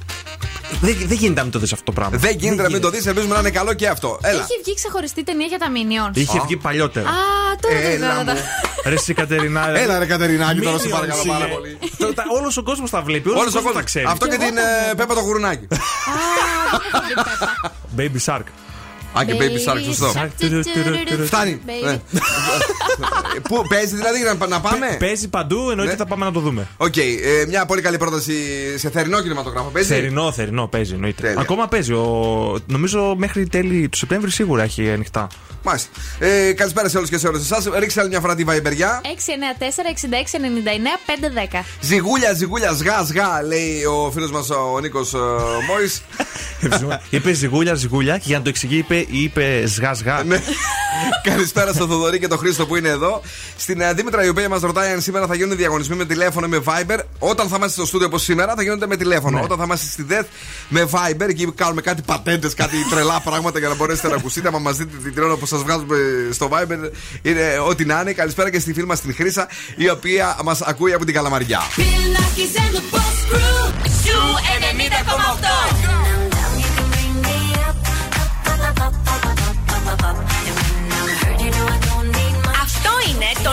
δεν, 0.81 0.95
δεν 0.97 1.17
γίνεται 1.17 1.33
να 1.39 1.43
μην 1.43 1.51
το 1.51 1.59
δεις 1.59 1.71
αυτό 1.73 1.83
το 1.85 1.91
πράγμα. 1.91 2.17
Δεν 2.17 2.35
γίνεται 2.37 2.61
να 2.61 2.69
μην 2.69 2.81
το 2.81 2.89
δεις, 2.89 3.05
ελπίζουμε 3.05 3.33
να 3.33 3.39
είναι 3.39 3.49
καλό 3.49 3.73
και 3.73 3.87
αυτό. 3.87 4.19
Έλα. 4.21 4.39
Έχει 4.39 4.61
βγει 4.63 4.75
ξεχωριστή 4.75 5.23
ταινία 5.23 5.45
για 5.45 5.57
τα 5.59 5.67
Minions. 5.69 6.17
Είχε 6.17 6.37
Α. 6.37 6.41
βγει 6.45 6.57
παλιότερα. 6.57 7.09
Α, 7.09 7.13
τώρα 7.61 7.75
δεν 7.79 7.91
Έλα 7.91 8.07
κατάλαβα. 8.07 8.33
μου. 8.33 8.39
Ρε 8.85 8.93
εσύ 8.93 9.13
Κατερινά. 9.13 9.69
Έλα, 9.77 9.99
ρε 9.99 10.05
Κατερινάκη, 10.05 10.59
τώρα 10.59 10.77
σε 10.77 10.87
Minions 10.87 10.91
παρακαλώ 10.91 11.23
πάρα 11.27 11.45
είναι. 11.45 11.53
πολύ. 11.53 11.77
Όλος 12.39 12.57
ο 12.57 12.63
κόσμος 12.63 12.89
τα 12.89 13.01
βλέπει. 13.01 13.29
Όλος 13.29 13.41
Όλος 13.41 13.55
ο 13.55 13.59
ο 13.59 13.61
κόσμος 13.61 13.73
τα 13.73 13.81
κόσμος. 13.81 13.91
ξέρει. 13.91 14.05
Αυτό 14.05 14.27
και 14.27 14.37
την 14.37 14.57
ε, 14.57 14.93
Πέπα 14.95 15.13
το 15.13 15.19
γουρουνάκι. 15.21 15.67
Baby 17.97 18.19
Shark. 18.25 18.43
Α, 19.13 19.23
και 19.25 19.33
Baby 19.33 19.71
Shark, 19.71 19.81
σωστό. 19.85 20.13
Φτάνει. 21.25 21.61
Baby. 21.65 21.83
Ναι. 21.85 21.99
Πού 23.49 23.63
παίζει 23.69 23.95
δηλαδή 23.95 24.19
να, 24.39 24.47
να 24.47 24.59
πάμε; 24.59 24.95
Παίζει 24.99 25.27
παντού, 25.29 25.69
εννοείται 25.69 25.91
Ναι. 25.91 25.97
θα 25.97 26.05
πάμε 26.05 26.25
να 26.25 26.31
το 26.31 26.39
δούμε. 26.39 26.67
Οκ, 26.77 26.97
ε, 26.97 27.01
μια 27.47 27.65
πολύ 27.65 27.81
καλή 27.81 27.97
πρόταση 27.97 28.33
σε 28.77 28.89
θερινό 28.89 29.21
κινηματογράφο. 29.21 29.69
Παίζει; 29.69 29.87
Θερινό, 29.87 30.31
θερινό 30.31 30.67
παίζει, 30.67 30.93
εννοείται. 30.93 31.21
Τέλεια. 31.21 31.41
Ακόμα 31.41 31.67
παίζει. 31.67 31.93
Ο... 31.93 32.57
Νομίζω 32.65 33.13
μέχρι 33.17 33.47
τέλη 33.47 33.89
του 33.89 33.97
Σεπτέμβρη 33.97 34.31
σίγουρα 34.31 34.63
έχει 34.63 34.89
ανοιχτά. 34.91 35.27
Μάλιστα. 35.63 35.89
Ε, 36.19 36.51
καλησπέρα 36.53 36.89
σε 36.89 36.97
όλους 36.97 37.09
και 37.09 37.17
σε 37.17 37.27
όλες 37.27 37.41
εσάς. 37.41 37.69
Ρίξτε 37.79 37.99
άλλη 37.99 38.09
μια 38.09 38.19
φορά 38.19 38.35
τη 38.35 38.43
Βαϊμπεριά. 38.43 39.01
694-6699-510. 41.51 41.63
Ζιγούλια, 41.81 42.33
ζιγούλια, 42.33 42.73
σγά, 42.73 43.03
σγά, 43.05 43.43
λέει 43.43 43.83
ο 43.83 44.11
φίλος 44.13 44.31
μας 44.31 44.49
ο 44.49 44.79
Νίκος 44.81 45.13
Μόη. 45.67 45.91
είπε 47.09 47.33
ζυγούλια, 47.33 47.73
ζυγούλια 47.73 48.17
και 48.17 48.23
για 48.27 48.37
να 48.37 48.43
το 48.43 48.49
εξηγεί 48.49 48.77
είπε, 48.77 49.00
ή 49.09 49.23
είπε 49.23 49.63
σγά 49.65 49.93
σγά. 49.93 50.23
Ναι. 50.23 50.41
Καλησπέρα 51.23 51.73
στο 51.73 51.87
Θοδωρή 51.87 52.19
και 52.19 52.27
το 52.27 52.37
Χρήστο 52.37 52.65
που 52.65 52.75
είναι 52.75 52.89
εδώ. 52.89 53.21
Στην 53.57 53.81
ε, 53.81 53.93
Δήμητρα 53.93 54.25
η 54.25 54.29
οποία 54.29 54.49
μας 54.49 54.61
ρωτάει 54.61 54.91
αν 54.91 55.01
σήμερα 55.01 55.27
θα 55.27 55.35
γίνουν 55.35 55.57
διαγωνισμοί 55.57 55.95
με 55.95 56.05
τηλέφωνο 56.05 56.47
με 56.47 56.61
Viber. 56.65 56.97
Όταν 57.19 57.47
θα 57.47 57.55
είμαστε 57.57 57.75
στο 57.75 57.85
στούντιο 57.85 58.07
όπως 58.07 58.23
σήμερα 58.23 58.53
θα 58.55 58.63
γίνονται 58.63 58.87
με 58.87 58.97
τηλέφωνο. 58.97 59.37
Ναι. 59.37 59.43
Όταν 59.43 59.57
θα 59.57 59.63
είμαστε 59.63 59.85
στη 59.85 60.03
ΔΕΘ 60.03 60.25
με 60.69 60.89
Viber, 60.91 61.29
εκεί 61.29 61.51
κάνουμε 61.55 61.81
κάτι 61.81 62.01
πατέντες, 62.01 62.53
κάτι 62.53 62.75
τρελά 62.89 63.21
πράγματα 63.23 63.59
για 63.59 63.67
να 63.67 63.75
μπορέσετε 63.75 64.07
να 64.07 64.15
ακουστείτε. 64.15 64.47
Αν 64.47 64.61
μας 64.61 64.77
δείτε 64.77 65.09
την 65.09 65.23
ώρα 65.23 65.35
που 65.35 65.45
σας 65.45 65.61
βγάζουμε 65.61 65.97
στο 66.31 66.49
Viber, 66.51 66.91
είναι 67.21 67.61
ό,τι 67.67 67.85
να 67.85 67.99
είναι. 67.99 68.13
Καλησπέρα 68.13 68.49
και 68.51 68.59
στη 68.59 68.73
φίλη 68.73 68.85
μας 68.85 69.01
την 69.01 69.15
Χρήσα, 69.15 69.47
η 69.75 69.89
οποία 69.89 70.37
μας 70.43 70.61
ακούει 70.61 70.93
από 70.93 71.05
την 71.05 71.13
Καλαμαριά. 71.13 71.61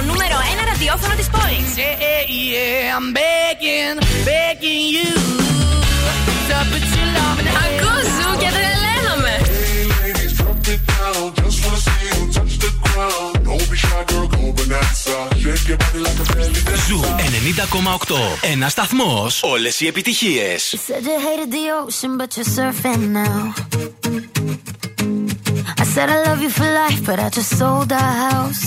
Νούμερο 0.09 0.37
1 0.63 0.65
ραδιόφωνο 0.71 1.15
της 1.21 1.29
πόλης. 1.35 1.71
Yeah, 1.77 2.23
yeah, 2.53 2.97
I'm 2.97 3.09
begging, 3.21 3.97
begging 4.31 4.85
you 4.97 5.11
to 6.49 6.57
put 6.71 6.85
your 6.97 7.09
love 7.17 7.39
in 7.41 7.45
the 7.49 7.53
Ακούς 7.63 8.07
ζου 8.17 8.31
και 8.43 8.49
τρελαίνομαι. 8.57 9.35
Ζου 16.89 17.01
90,8. 18.09 18.17
Ένα 18.41 18.69
σταθμό. 18.69 19.27
Όλε 19.41 19.71
οι 19.79 19.87
επιτυχίε. 19.87 20.57
You 20.71 20.79
said 20.87 21.03
you 21.03 21.19
hated 21.29 21.51
the 21.57 21.65
ocean, 21.81 22.13
but 22.21 22.31
you're 22.37 22.53
surfing 22.57 23.03
now. 23.23 23.39
I 25.83 25.85
said 25.93 26.09
I 26.17 26.19
love 26.29 26.41
you 26.45 26.51
for 26.59 26.69
life, 26.83 27.01
but 27.09 27.19
I 27.27 27.29
just 27.39 27.51
sold 27.59 27.91
our 27.93 28.15
house. 28.27 28.67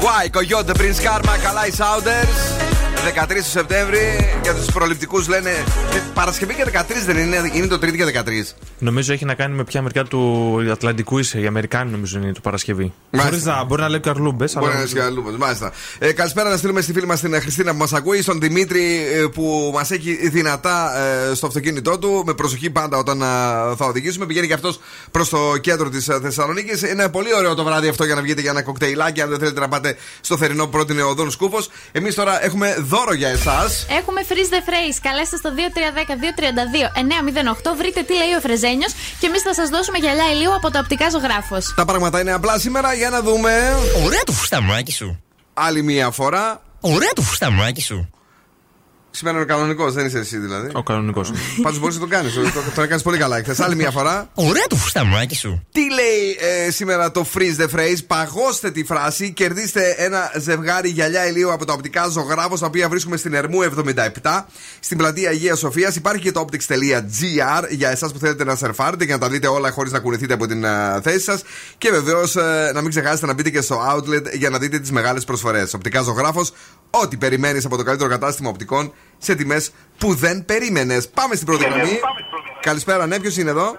Why, 0.00 0.28
Coyote, 0.30 0.72
Prince 0.72 1.00
Karma, 1.06 1.38
καλά 1.42 1.66
οι 1.66 1.72
Sounders. 1.78 2.69
13 3.01 3.27
του 3.35 3.49
Σεπτέμβρη 3.49 3.99
για 4.43 4.53
τους 4.53 4.65
προληπτικούς 4.65 5.27
λένε. 5.27 5.49
ε, 5.49 5.99
Παρασκευή 6.13 6.53
και 6.53 6.65
13 6.73 6.81
δεν 7.05 7.17
είναι, 7.17 7.51
είναι 7.53 7.67
το 7.67 7.79
Τρίτη 7.79 7.97
και 7.97 8.21
13. 8.25 8.53
Νομίζω 8.79 9.13
έχει 9.13 9.25
να 9.25 9.33
κάνει 9.33 9.55
με 9.55 9.63
ποια 9.63 9.81
μεριά 9.81 10.03
του 10.03 10.57
Ατλαντικού 10.71 11.17
είσαι. 11.17 11.39
Οι 11.39 11.45
Αμερικάνοι 11.45 11.91
νομίζω 11.91 12.17
είναι 12.19 12.31
το 12.31 12.39
Παρασκευή. 12.41 12.93
Μάλιστα. 13.09 13.29
Χωρίς 13.29 13.45
να 13.45 13.63
μπορεί 13.63 13.81
να 13.81 13.89
λέει 13.89 13.99
καρλούμπε. 13.99 14.45
Μπορεί 14.59 14.73
να 14.73 14.79
είναι 14.79 14.89
και 14.93 15.01
αλλού, 15.01 15.35
μάλιστα. 15.37 15.71
Ε, 15.99 16.11
καλησπέρα 16.11 16.49
να 16.49 16.57
στείλουμε 16.57 16.81
στη 16.81 16.93
φίλη 16.93 17.05
μας 17.05 17.19
την 17.19 17.41
Χριστίνα 17.41 17.71
που 17.71 17.77
μας 17.77 17.93
ακούει, 17.93 18.21
στον 18.21 18.39
Δημήτρη 18.39 18.83
ε, 19.13 19.25
που 19.33 19.71
μας 19.73 19.91
έχει 19.91 20.29
δυνατά 20.29 20.97
ε, 20.99 21.33
στο 21.33 21.47
αυτοκίνητό 21.47 21.99
του. 21.99 22.23
Με 22.25 22.33
προσοχή 22.33 22.69
πάντα 22.69 22.97
όταν 22.97 23.21
ε, 23.21 23.25
θα 23.75 23.85
οδηγήσουμε. 23.85 24.25
Πηγαίνει 24.25 24.47
και 24.47 24.53
αυτός 24.53 24.79
προς 25.11 25.29
το 25.29 25.57
κέντρο 25.61 25.89
της 25.89 26.09
Θεσσαλονίκης. 26.21 26.81
Είναι 26.81 27.09
πολύ 27.09 27.35
ωραίο 27.35 27.55
το 27.55 27.63
βράδυ 27.63 27.87
αυτό 27.87 28.03
για 28.05 28.15
να 28.15 28.21
βγείτε 28.21 28.41
για 28.41 28.49
ένα 28.51 28.61
κοκτέιλάκι. 28.61 29.21
Αν 29.21 29.29
δεν 29.29 29.39
θέλετε 29.39 29.59
να 29.59 29.67
πάτε 29.67 29.95
στο 30.21 30.37
θερινό 30.37 30.63
που 30.63 30.69
πρότεινε 30.69 31.03
ο 31.03 31.13
Δόν 31.13 31.31
Σκούφος. 31.31 31.69
Εμείς 31.91 32.15
τώρα 32.15 32.45
έχουμε 32.45 32.75
δώρο 32.91 33.13
για 33.13 33.29
εσάς. 33.29 33.85
Έχουμε 33.99 34.21
freeze 34.29 34.51
the 34.55 34.61
phrase. 34.69 34.97
Καλέστε 35.01 35.37
στο 35.37 35.49
2310-232-908. 37.71 37.75
Βρείτε 37.77 38.01
τι 38.01 38.13
λέει 38.13 38.33
ο 38.37 38.39
Φρεζένιος 38.39 38.91
και 39.19 39.25
εμείς 39.25 39.41
θα 39.41 39.53
σας 39.53 39.69
δώσουμε 39.69 39.97
γυαλιά 39.97 40.31
ηλίου 40.31 40.53
από 40.55 40.71
το 40.71 40.79
οπτικά 40.79 41.09
ζωγράφος. 41.09 41.73
Τα 41.75 41.85
πράγματα 41.85 42.19
είναι 42.19 42.31
απλά 42.31 42.59
σήμερα 42.59 42.93
για 42.93 43.09
να 43.09 43.21
δούμε. 43.21 43.51
Ωραία 44.05 44.23
το 44.23 44.31
φουσταμάκι 44.31 44.91
σου. 44.91 45.23
Άλλη 45.53 45.81
μία 45.83 46.11
φορά. 46.11 46.61
Ωραία 46.79 47.13
το 47.15 47.21
φουσταμάκι 47.21 47.81
σου. 47.81 48.09
Σήμερα 49.11 49.37
είναι 49.37 49.45
κανονικός, 49.45 49.93
δεν 49.93 50.05
είσαι 50.05 50.19
εσύ 50.19 50.37
δηλαδή. 50.37 50.69
Ο 50.73 50.83
κανονικός. 50.83 51.31
Πάντως 51.63 51.79
μπορείς 51.79 51.95
να 51.95 52.01
το 52.01 52.07
κάνεις. 52.07 52.33
Το, 52.33 52.41
το 52.75 52.81
έκανες 52.81 53.01
πολύ 53.01 53.17
καλά. 53.17 53.43
Χθε 53.43 53.63
άλλη 53.63 53.75
μία 53.75 53.91
φορά. 53.91 54.29
Ωραία 54.33 54.67
το 54.67 54.75
φουσταμάκι 54.75 55.35
σου. 55.35 55.67
Τι 55.71 55.81
λέει 55.93 56.37
ε, 56.65 56.71
σήμερα 56.71 57.11
το 57.11 57.25
freeze 57.33 57.61
the 57.61 57.75
phrase, 57.75 57.97
παγώστε 58.07 58.71
τη 58.71 58.83
φράση, 58.83 59.33
κερδίστε 59.33 59.95
ένα 59.97 60.31
ζευγάρι 60.37 60.89
γυαλιά 60.89 61.27
ηλίου 61.27 61.51
από 61.51 61.65
τα 61.65 61.73
οπτικά 61.73 62.07
ζωγράφο, 62.07 62.57
τα 62.57 62.65
οποία 62.65 62.89
βρίσκουμε 62.89 63.17
στην 63.17 63.33
Ερμού 63.33 63.59
77, 64.21 64.43
στην 64.79 64.97
πλατεία 64.97 65.29
Αγίας 65.29 65.59
Σοφίας. 65.59 65.95
Υπάρχει 65.95 66.21
και 66.21 66.31
το 66.31 66.45
optics.gr 66.49 67.63
για 67.69 67.89
εσάς 67.89 68.11
που 68.11 68.19
θέλετε 68.19 68.43
να 68.43 68.55
σερφάρετε 68.55 69.05
και 69.05 69.11
να 69.11 69.17
τα 69.17 69.29
δείτε 69.29 69.47
όλα 69.47 69.71
χωρίς 69.71 69.91
να 69.91 69.99
κουνηθείτε 69.99 70.33
από 70.33 70.47
την 70.47 70.63
ε, 70.63 70.99
θέση 71.03 71.19
σας. 71.19 71.41
Και 71.77 71.89
βεβαίως 71.91 72.35
ε, 72.35 72.71
να 72.73 72.81
μην 72.81 72.89
ξεχάσετε 72.89 73.25
να 73.25 73.33
μπείτε 73.33 73.49
και 73.49 73.61
στο 73.61 73.81
outlet 73.95 74.33
για 74.33 74.49
να 74.49 74.57
δείτε 74.57 74.79
τις 74.79 74.91
μεγάλες 74.91 75.23
προσφορές. 75.23 75.73
Οπτικά 75.73 76.01
ζωγράφος, 76.01 76.53
ό,τι 76.89 77.17
περιμένεις 77.17 77.65
από 77.65 77.77
το 77.77 77.83
καλύτερο 77.83 78.09
κατάστημα 78.09 78.49
οπτικών 78.49 78.93
σε 79.21 79.35
τιμές 79.35 79.71
που 79.97 80.13
δεν 80.13 80.45
περίμενες. 80.45 81.09
Πάμε 81.09 81.35
στην 81.35 81.47
πρώτη 81.47 81.63
γραμμή. 81.63 81.99
Καλησπέρα, 82.61 83.07
ναι, 83.07 83.19
ποιος 83.19 83.37
είναι 83.37 83.49
εδώ; 83.49 83.75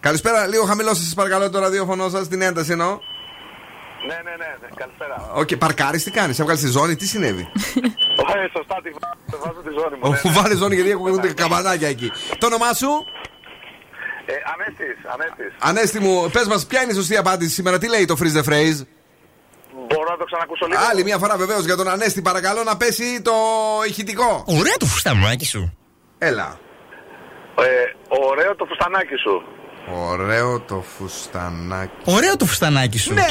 Καλησπέρα, 0.00 0.46
λίγο 0.46 0.64
χαμηλώστε 0.64 1.04
σας 1.04 1.14
παρακαλώ 1.14 1.50
το 1.50 1.58
ραδιόφωνο 1.58 2.08
σας, 2.08 2.28
την 2.28 2.42
ένταση 2.42 2.72
εννοώ. 2.72 2.88
Ναι, 4.08 4.14
ναι, 4.14 4.30
ναι, 4.30 4.56
ναι. 4.60 4.68
καλησπέρα. 4.76 5.30
Οκ, 5.34 5.54
παρκάρει, 5.56 6.00
τι 6.00 6.10
κάνεις, 6.10 6.38
έβγαλες 6.38 6.62
τη 6.62 6.68
ζώνη, 6.68 6.96
τι 6.96 7.06
συνέβη; 7.06 7.48
Ωραία, 8.30 8.48
σωστά, 8.56 8.76
τη 8.82 8.90
βάζω, 8.90 9.16
τη 9.30 9.36
βάζω 9.44 9.60
τη 9.60 9.70
ζώνη 9.80 9.96
μου. 10.02 10.08
ναι, 10.10 10.14
Αφού 10.16 10.28
ναι. 10.28 10.34
βάλεις 10.34 10.58
ζώνη 10.58 10.74
γιατί 10.74 10.92
ακούγονται 10.92 11.32
καμπανάκια 11.32 11.88
εκεί. 11.88 12.12
Το 12.38 12.46
όνομά 12.46 12.72
σου, 12.72 12.88
Ε, 14.26 14.32
Ανέστης, 14.54 14.96
Ανέστης. 15.12 15.52
Ανέστη 15.58 16.00
μου, 16.00 16.30
πες 16.32 16.46
μας, 16.46 16.66
ποια 16.66 16.82
είναι 16.82 16.92
η 16.92 16.94
σωστή 16.94 17.16
απάντηση 17.16 17.50
σήμερα, 17.54 17.78
τι 17.78 17.88
λέει 17.88 18.04
το 18.04 18.16
freeze 18.20 18.36
the 18.42 18.44
phrase; 18.50 18.78
Μπορώ 19.88 20.10
να 20.10 20.16
το 20.16 20.24
ξανακούσω 20.24 20.66
λίγο. 20.66 20.80
Άλλη 20.90 21.02
μια 21.04 21.18
φορά 21.18 21.36
βεβαίως 21.36 21.64
για 21.64 21.76
τον 21.76 21.88
Ανέστη, 21.88 22.22
παρακαλώ 22.22 22.62
να 22.62 22.76
πέσει 22.76 23.22
το 23.22 23.32
ηχητικό. 23.88 24.44
Ωραία 24.46 24.76
το 24.78 24.86
φουσταμάκι 24.86 25.44
σου. 25.44 25.78
Έλα. 26.18 26.58
Ε, 27.58 27.64
ωραίο 28.28 28.56
το 28.56 28.64
φουστανάκι 28.64 29.16
σου. 29.16 29.42
Ωραίο 30.10 30.60
το 30.60 30.84
φουστανάκι. 30.96 31.92
Ωραίο 32.04 32.36
το 32.36 32.44
φουστανάκι 32.44 32.98
σου. 32.98 33.14
Ναι. 33.14 33.26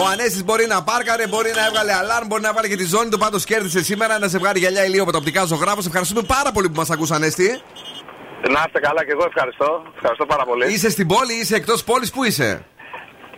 Ο 0.00 0.06
Ανέστης 0.12 0.44
μπορεί 0.44 0.66
να 0.66 0.82
πάρκαρε, 0.82 1.26
μπορεί 1.26 1.50
να 1.54 1.66
έβγαλε 1.66 1.92
αλάρμ, 1.92 2.26
μπορεί 2.26 2.42
να 2.42 2.48
έβγαλε 2.48 2.68
και 2.68 2.76
τη 2.76 2.84
ζώνη 2.84 3.08
του. 3.08 3.18
Πάντως 3.18 3.44
κέρδισε 3.44 3.82
σήμερα 3.82 4.14
ένα 4.14 4.26
ζευγάρι 4.26 4.58
γυαλιά 4.58 4.84
ηλίου 4.84 5.02
από 5.02 5.12
το 5.12 5.18
οπτικά 5.18 5.44
ζωγράφο. 5.44 5.80
Ευχαριστούμε 5.86 6.22
πάρα 6.22 6.52
πολύ 6.52 6.68
που 6.68 6.76
μας 6.76 6.90
ακούς, 6.90 7.10
Ανέστη. 7.10 7.60
Να 8.54 8.64
είστε 8.66 8.80
καλά 8.80 9.04
και 9.04 9.10
εγώ 9.10 9.24
ευχαριστώ. 9.26 9.82
Ευχαριστώ 9.96 10.26
πάρα 10.26 10.44
πολύ. 10.44 10.72
Είσαι 10.72 10.90
στην 10.90 11.06
πόλη, 11.06 11.34
είσαι 11.40 11.54
εκτός 11.56 11.84
πόλης, 11.84 12.10
πού 12.10 12.24
είσαι; 12.24 12.64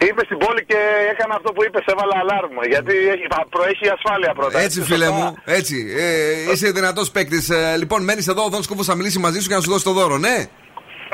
Είμαι 0.05 0.23
στην 0.25 0.39
πόλη 0.39 0.65
και 0.65 0.79
έκανα 1.13 1.35
αυτό 1.35 1.53
που 1.53 1.65
είπες, 1.65 1.85
έβαλα 1.93 2.17
αλάρμ. 2.23 2.55
Γιατί 2.73 2.95
έχει- 3.15 3.27
θα 3.35 3.41
προέχει 3.51 3.85
η 3.85 3.93
ασφάλεια 3.97 4.33
πρώτα. 4.35 4.59
Έτσι, 4.61 4.83
φίλε 4.83 5.11
μου, 5.11 5.35
έτσι. 5.45 5.77
Ε, 5.99 6.53
είσαι 6.53 6.71
δυνατός 6.71 7.11
παίκτης. 7.11 7.51
Ε, 7.51 7.75
λοιπόν, 7.79 8.05
μένεις 8.05 8.27
εδώ, 8.29 8.43
ο 8.45 8.49
Δόν 8.49 8.63
Σκούφο 8.63 8.83
θα 8.83 8.95
μιλήσει 8.95 9.19
μαζί 9.19 9.41
σου 9.41 9.49
και 9.49 9.55
να 9.55 9.61
σου 9.61 9.71
δώσει 9.71 9.85
το 9.85 9.93
δώρο, 9.93 10.19
ναι; 10.19 10.37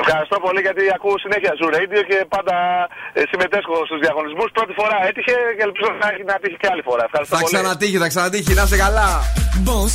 Ευχαριστώ 0.01 0.37
πολύ 0.45 0.59
γιατί 0.67 0.83
ακούω 0.97 1.15
συνέχεια 1.25 1.51
Zoo 1.59 1.69
Radio 1.77 2.01
και 2.09 2.17
πάντα 2.35 2.55
ε, 3.19 3.21
συμμετέσχω 3.31 3.75
στου 3.87 3.97
διαγωνισμού. 4.05 4.43
Πρώτη 4.57 4.73
φορά 4.79 4.97
έτυχε 5.09 5.35
και 5.57 5.63
ελπίζω 5.69 5.89
να, 6.01 6.07
έχει- 6.11 6.25
να 6.31 6.35
τύχει 6.41 6.57
και 6.61 6.69
άλλη 6.73 6.83
φορά. 6.89 7.03
Ευχαριστώ 7.09 7.33
Θα 7.35 7.41
πολύ. 7.43 7.53
ξανατύχει, 7.53 7.97
θα 8.03 8.07
ξανατύχει, 8.13 8.51
να 8.59 8.63
είσαι 8.67 8.77
καλά. 8.85 9.09
Boss 9.67 9.93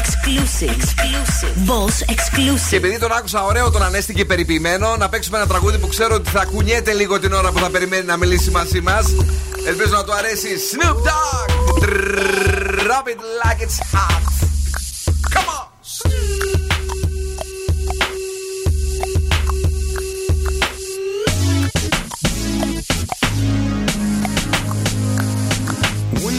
exclusive. 0.00 0.74
exclusive. 0.78 1.54
Boss 1.70 1.96
exclusive. 2.14 2.70
Και 2.72 2.76
επειδή 2.82 2.96
τον 3.04 3.12
άκουσα 3.18 3.40
ωραίο 3.50 3.66
τον 3.74 3.82
Ανέστη 3.88 4.12
και 4.18 4.24
περιποιημένο, 4.32 4.86
να 5.02 5.06
παίξουμε 5.12 5.36
ένα 5.40 5.46
τραγούδι 5.52 5.78
που 5.82 5.88
ξέρω 5.94 6.14
ότι 6.14 6.30
θα 6.36 6.44
κουνιέται 6.44 6.92
λίγο 6.92 7.14
την 7.20 7.32
ώρα 7.32 7.48
που 7.52 7.58
θα 7.58 7.70
περιμένει 7.70 8.04
να 8.12 8.16
μιλήσει 8.16 8.50
μαζί 8.50 8.80
μα. 8.80 8.98
Ελπίζω 9.70 9.92
να 10.00 10.04
του 10.04 10.12
αρέσει. 10.20 10.48
Snoop 10.70 10.98
Dogg! 11.08 11.48
Drop 12.84 13.06
it 13.12 13.20
like 13.42 13.60
it's 13.66 13.78
hot. 13.92 14.22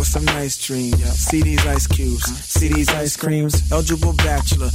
with 0.00 0.08
some 0.08 0.24
nice 0.24 0.56
dreams. 0.56 0.98
See 1.12 1.42
these 1.42 1.64
ice 1.66 1.86
cubes, 1.86 2.24
see 2.24 2.68
these 2.68 2.88
ice 2.88 3.16
creams. 3.16 3.70
Eligible 3.70 4.14
bachelor, 4.14 4.70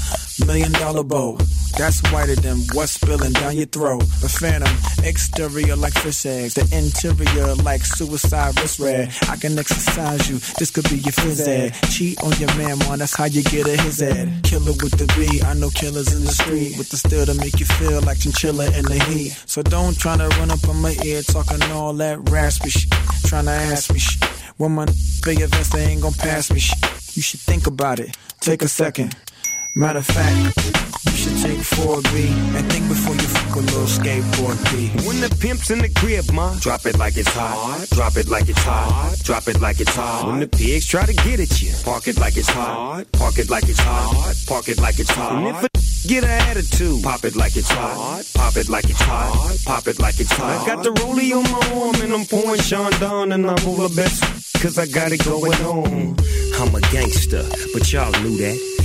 million 0.46 0.72
dollar 0.74 1.04
bow. 1.04 1.38
That's 1.78 2.00
whiter 2.14 2.36
than 2.36 2.60
what's 2.74 2.94
spilling 2.94 3.34
down 3.34 3.58
your 3.58 3.66
throat. 3.66 4.04
A 4.24 4.30
phantom, 4.30 4.72
exterior 5.04 5.76
like 5.76 5.94
fish 5.94 6.26
eggs, 6.28 6.54
the 6.54 6.62
interior 6.72 7.56
like 7.56 7.84
suicide 7.84 8.58
wrist 8.60 8.80
red. 8.80 9.12
I 9.28 9.36
can 9.36 9.58
exercise 9.58 10.30
you, 10.30 10.38
this 10.60 10.70
could 10.70 10.88
be 10.90 10.98
your 10.98 11.12
phys 11.12 11.46
ed. 11.48 11.74
Cheat 11.90 12.22
on 12.22 12.34
your 12.40 12.54
man, 12.56 12.78
man, 12.80 13.00
that's 13.00 13.16
how 13.16 13.26
you 13.26 13.42
get 13.44 13.68
a 13.68 13.76
his 13.82 14.02
ed. 14.04 14.44
Killer 14.44 14.78
with 14.78 14.96
the 14.96 15.12
B, 15.18 15.42
I 15.42 15.56
know 15.56 15.72
killers 15.72 16.14
in 16.14 16.22
the 16.22 16.32
street 16.32 16.78
with 16.78 16.90
the 16.90 16.98
steel 16.98 17.26
to 17.26 17.34
make 17.34 17.60
you 17.60 17.66
feel 17.66 18.00
like 18.02 18.20
chinchilla 18.20 18.68
in 18.78 18.86
the 18.86 19.04
heat. 19.10 19.32
So 19.48 19.64
don't 19.64 19.98
try 19.98 20.18
to 20.18 20.28
run 20.38 20.52
up 20.52 20.70
on 20.70 20.80
my 20.82 20.96
ear 21.04 21.24
talking 21.24 21.62
all 21.72 21.94
that 21.94 22.30
raspy 22.30 22.70
shit. 22.70 22.92
Trying 23.26 23.46
to 23.46 23.52
ask 23.52 23.92
me 23.92 23.98
shit. 23.98 24.45
When 24.58 24.72
my 24.72 24.86
big 25.24 25.42
events, 25.42 25.70
they 25.70 25.84
ain't 25.84 26.02
gonna 26.02 26.16
pass 26.16 26.50
me. 26.50 26.62
You 27.14 27.22
should 27.22 27.42
think 27.42 27.68
about 27.68 28.00
it. 28.00 28.16
Take 28.40 28.62
a 28.62 28.70
second. 28.70 29.16
Matter 29.78 30.00
of 30.00 30.08
fact, 30.08 30.56
you 31.04 31.12
should 31.12 31.38
take 31.42 31.60
4B 31.60 32.30
and 32.56 32.72
think 32.72 32.88
before 32.88 33.14
you 33.14 33.28
fuck 33.28 33.58
a 33.58 33.60
little 33.60 33.84
skateboard 33.84 34.56
B. 34.72 34.88
When 35.06 35.20
the 35.20 35.28
pimp's 35.42 35.70
in 35.70 35.80
the 35.80 35.90
crib, 35.90 36.32
ma, 36.32 36.56
drop 36.60 36.86
it 36.86 36.98
like 36.98 37.18
it's 37.18 37.28
hot. 37.28 37.86
Drop 37.92 38.16
it 38.16 38.30
like 38.30 38.48
it's 38.48 38.64
hot. 38.64 39.18
Drop 39.24 39.50
it 39.50 39.60
like 39.60 39.82
it's 39.82 39.94
hot. 39.94 40.28
When 40.28 40.40
the 40.40 40.48
pigs 40.48 40.86
try 40.86 41.06
to 41.06 41.14
get 41.14 41.42
at 41.42 41.62
you, 41.62 41.74
park 41.84 42.08
it 42.08 42.18
like 42.18 42.38
it's 42.38 42.48
hot. 42.48 43.04
Park 43.12 43.38
it 43.38 43.50
like 43.50 43.68
it's 43.68 43.82
hot. 43.82 44.34
Park 44.48 44.70
it 44.70 44.80
like 44.80 44.98
it's 44.98 45.12
hot. 45.12 45.34
And 45.34 45.48
if 45.48 45.64
a 45.66 46.08
get 46.08 46.24
an 46.24 46.30
attitude, 46.30 47.04
pop 47.04 47.26
it 47.26 47.36
like 47.36 47.58
it's 47.58 47.70
hot. 47.70 48.24
Pop 48.34 48.56
it 48.56 48.70
like 48.70 48.90
it's 48.90 49.02
hot. 49.02 49.58
Pop 49.66 49.88
it 49.88 50.00
like 50.00 50.22
it's 50.22 50.32
hot. 50.32 50.62
I 50.62 50.66
got 50.66 50.84
the 50.86 50.92
rollie 50.92 51.36
on 51.36 51.44
my 51.52 51.84
arm 51.84 52.02
and 52.02 52.14
I'm 52.14 52.26
pouring 52.26 52.62
Sean 52.62 52.92
down 53.02 53.34
and 53.34 53.46
I'm 53.46 53.68
all 53.68 53.76
the 53.76 53.94
best. 53.94 54.24
Cause 54.62 54.78
I 54.78 54.86
got 54.88 55.12
it 55.12 55.26
going 55.26 55.52
on. 55.66 56.16
I'm 56.62 56.74
a 56.74 56.80
gangster, 56.94 57.44
but 57.74 57.92
y'all 57.92 58.10
knew 58.22 58.38
that. 58.38 58.75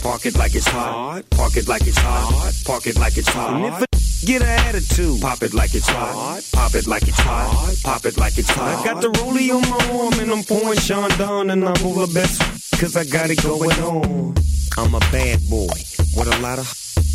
park 0.00 0.26
it 0.26 0.36
like 0.36 0.54
it's 0.54 0.68
hot. 0.68 1.22
Park 1.30 1.56
it 1.56 1.68
like 1.68 1.86
it's 1.86 1.98
hot. 1.98 2.52
Park 2.64 2.86
it 2.86 2.98
like 2.98 3.16
it's 3.16 3.28
hot. 3.28 3.54
And 3.54 3.64
if 3.66 3.82
a 3.82 4.26
get 4.26 4.42
an 4.42 4.48
attitude, 4.48 5.20
pop 5.20 5.42
it 5.42 5.52
like 5.52 5.74
it's 5.74 5.88
hot. 5.88 6.42
Pop 6.52 6.74
it 6.74 6.86
like 6.86 7.08
it's 7.08 7.20
hot. 7.20 7.74
Pop 7.82 8.04
it 8.06 8.16
like 8.16 8.38
it's 8.38 8.50
hot. 8.50 8.80
I 8.80 8.84
got 8.84 9.02
the 9.02 9.08
rollie 9.08 9.50
on 9.50 9.62
my 9.68 10.00
arm 10.00 10.14
and 10.20 10.30
I'm 10.30 10.44
pouring 10.44 10.78
Sean 10.78 11.10
down 11.18 11.50
and 11.50 11.64
I'm 11.64 11.84
all 11.84 12.06
the 12.06 12.12
best. 12.14 12.40
Cause 12.80 12.96
I 12.96 13.04
got 13.04 13.30
it 13.30 13.42
going 13.42 13.72
on. 13.80 14.34
I'm 14.78 14.94
a 14.94 15.00
bad 15.10 15.40
boy 15.50 15.76
with 16.16 16.28
a 16.28 16.38
lot 16.40 16.58
of 16.58 16.91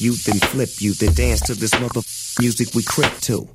you, 0.00 0.14
then 0.14 0.38
flip 0.38 0.80
you, 0.80 0.94
then 0.94 1.14
dance 1.14 1.40
to 1.42 1.54
this 1.54 1.78
mother 1.80 2.00
music 2.40 2.74
we 2.74 2.82
crip 2.82 3.12
to. 3.20 3.48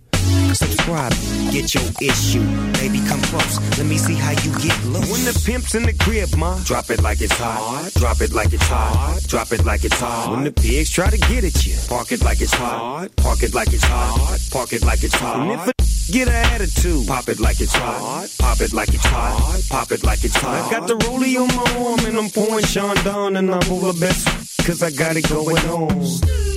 Subscribe, 0.54 1.14
get 1.52 1.74
your 1.74 1.84
issue. 2.02 2.44
Baby, 2.74 3.02
come 3.08 3.22
close. 3.24 3.60
Let 3.78 3.88
me 3.88 3.98
see 3.98 4.16
how 4.16 4.32
you 4.32 4.52
get 4.60 4.78
loose. 4.86 5.12
When 5.12 5.24
the 5.26 5.42
pimp's 5.46 5.76
in 5.76 5.84
the 5.84 5.94
crib, 5.94 6.36
ma, 6.36 6.58
drop 6.64 6.90
it 6.90 7.02
like 7.02 7.22
it's 7.22 7.38
hot. 7.38 7.92
Drop 7.96 8.22
it 8.22 8.34
like 8.34 8.54
it's 8.54 8.68
hot. 8.68 9.20
Drop 9.28 9.52
it 9.52 9.66
like 9.66 9.84
it's 9.84 10.00
hot. 10.00 10.32
When 10.32 10.44
the 10.44 10.52
pigs 10.52 10.90
try 10.90 11.10
to 11.10 11.18
get 11.18 11.44
at 11.44 11.66
you, 11.66 11.76
park 11.88 12.12
it 12.12 12.24
like 12.24 12.42
it's 12.42 12.54
hot. 12.54 13.16
Park 13.18 13.44
it 13.44 13.54
like 13.54 13.74
it's 13.74 13.84
hot. 13.84 14.40
Park 14.52 14.74
it 14.74 14.84
like 14.84 15.04
it's 15.04 15.16
hot. 15.16 15.40
And 15.40 15.52
if 15.52 15.68
a 15.68 15.74
get 16.12 16.28
an 16.28 16.36
attitude, 16.54 17.08
pop 17.08 17.28
it 17.30 17.40
like 17.40 17.60
it's 17.60 17.76
hot. 17.76 18.28
Pop 18.40 18.62
it 18.62 18.74
like 18.74 18.94
it's 18.94 19.06
hot. 19.06 19.62
Pop 19.70 19.92
it 19.92 20.04
like 20.04 20.24
it's 20.24 20.36
hot. 20.38 20.66
I 20.66 20.72
got 20.72 20.88
the 20.88 20.96
rollie 20.96 21.38
on 21.40 21.48
my 21.56 21.86
arm 21.86 22.00
and 22.06 22.18
I'm 22.18 22.30
pouring 22.30 22.66
Sean 22.66 22.96
down 23.04 23.36
and 23.36 23.52
I'm 23.52 23.72
all 23.72 23.92
the 23.92 23.98
best. 24.00 24.28
Cause 24.66 24.84
I 24.84 24.92
got 24.92 25.16
it 25.16 25.30
going 25.30 25.58
on. 25.70 26.57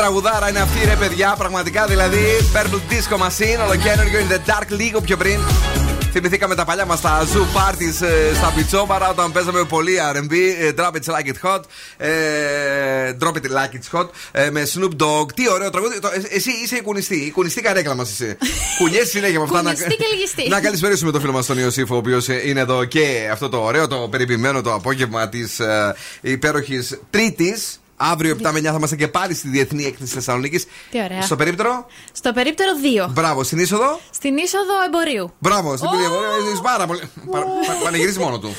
Τραγουδάρα 0.00 0.48
είναι 0.48 0.58
αυτή, 0.60 0.84
ρε 0.84 0.96
παιδιά, 0.96 1.34
πραγματικά 1.38 1.86
δηλαδή. 1.86 2.24
Purple 2.54 2.80
Disco 2.92 3.16
Machine, 3.16 3.60
ολοκένουργιο 3.64 4.20
in 4.20 4.32
the 4.32 4.50
dark, 4.50 4.66
λίγο 4.68 5.00
πιο 5.00 5.16
πριν. 5.16 5.38
Θυμηθήκαμε 6.12 6.54
τα 6.54 6.64
παλιά 6.64 6.84
μας 6.86 7.00
τα 7.00 7.22
zoo 7.32 7.56
parties 7.58 8.06
ε, 8.06 8.34
στα 8.34 8.52
πιτσόμπαρα 8.56 9.08
όταν 9.10 9.32
παίζαμε 9.32 9.64
πολύ 9.64 9.96
RB. 10.16 10.32
ε, 10.60 10.70
drop 10.76 10.90
it 10.90 11.12
like 11.14 11.28
it 11.32 11.48
hot. 11.50 11.60
ε, 11.96 12.10
drop 13.20 13.32
it 13.32 13.42
like 13.50 13.74
it's 13.98 13.98
hot. 14.00 14.08
ε, 14.32 14.50
με 14.50 14.62
Snoop 14.74 15.02
Dogg. 15.02 15.32
Τι 15.34 15.50
ωραίο 15.50 15.70
τραγούδι. 15.70 15.98
Το- 16.00 16.08
ε, 16.14 16.34
εσύ 16.36 16.50
είσαι 16.64 16.76
η 16.76 16.82
κουνιστή. 16.82 17.16
Η 17.16 17.30
κουνιστή 17.30 17.60
καρέκλα 17.60 17.94
μα 17.94 18.02
είσαι. 18.10 18.36
Κουνιέσαι 18.78 19.04
συνέχεια 19.06 19.38
με 19.38 19.44
αυτά. 19.44 19.60
Κουνιστή 19.60 19.96
και 19.96 20.06
λυγιστή. 20.14 20.48
να 20.48 20.60
καλησπέρισουμε 20.60 21.10
τον 21.10 21.20
φίλο 21.20 21.32
μας 21.32 21.46
τον 21.46 21.58
Ιωσήφο, 21.58 21.94
ο 21.94 21.98
οποίος 21.98 22.28
είναι 22.28 22.60
εδώ 22.60 22.84
και 22.84 23.28
αυτό 23.32 23.48
το 23.48 23.58
ωραίο, 23.62 23.86
το 23.88 23.96
περιποιημένο 24.10 24.60
το 24.62 24.74
απόγευμα 24.74 25.28
της 25.28 25.58
ε, 25.60 25.94
υπέροχης 26.20 26.98
Τρίτης. 27.10 27.79
Αύριο 28.02 28.36
7 28.42 28.50
με 28.52 28.58
9 28.58 28.62
θα 28.62 28.74
είμαστε 28.76 28.96
και 28.96 29.08
πάλι 29.08 29.34
στη 29.34 29.48
Διεθνή 29.48 29.84
Έκθεση 29.84 30.12
Θεσσαλονίκης. 30.14 30.64
Τι 30.90 31.02
ωραία. 31.02 31.22
Στο 31.22 31.36
περίπτερο; 31.36 31.86
Στο 32.12 32.32
περίπτερο 32.32 32.70
2. 33.06 33.08
Μπράβο, 33.10 33.42
στην 33.44 33.58
είσοδο; 33.58 34.00
Στην 34.10 34.36
είσοδο 34.36 34.72
εμπορίου. 34.86 35.32
Μπράβο, 35.38 35.76
στην 35.76 35.88
πηγή 35.90 36.02
Είσαι 36.52 36.62
πάρα 36.62 36.86
πολύ. 36.86 37.00
πα- 37.30 37.38
πα- 37.40 37.44
Πανηγυρίζεις 37.84 38.18
μόνο 38.18 38.38
του. 38.38 38.56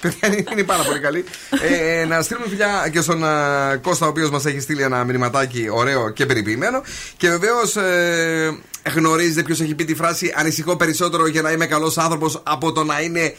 Παιδιά, 0.00 0.28
είναι- 0.28 0.44
είναι 0.52 0.62
πάρα 0.62 0.82
πολύ 0.82 0.98
καλή. 1.00 1.24
Ε, 1.62 2.04
να 2.04 2.22
στείλουμε 2.22 2.48
φιλιά 2.48 2.88
και 2.92 3.00
στον 3.00 3.24
α, 3.24 3.76
Κώστα, 3.82 4.06
ο 4.06 4.08
οποίος 4.08 4.30
μας 4.30 4.44
έχει 4.44 4.60
στείλει 4.60 4.82
ένα 4.82 5.04
μηνυματάκι 5.04 5.68
ωραίο 5.70 6.10
και 6.10 6.26
περιποιημένο. 6.26 6.82
Και 7.16 7.28
βεβαίως 7.28 7.76
ε, 7.76 8.58
γνωρίζετε 8.94 9.42
ποιος 9.42 9.60
έχει 9.60 9.74
πει 9.74 9.84
τη 9.84 9.94
φράση 9.94 10.32
Ανησυχώ 10.36 10.76
περισσότερο 10.76 11.26
για 11.26 11.42
να 11.42 11.50
είμαι 11.50 11.66
καλός 11.66 11.98
άνθρωπος 11.98 12.40
από 12.42 12.72
το 12.72 12.84
να 12.84 13.00
είναι 13.00 13.34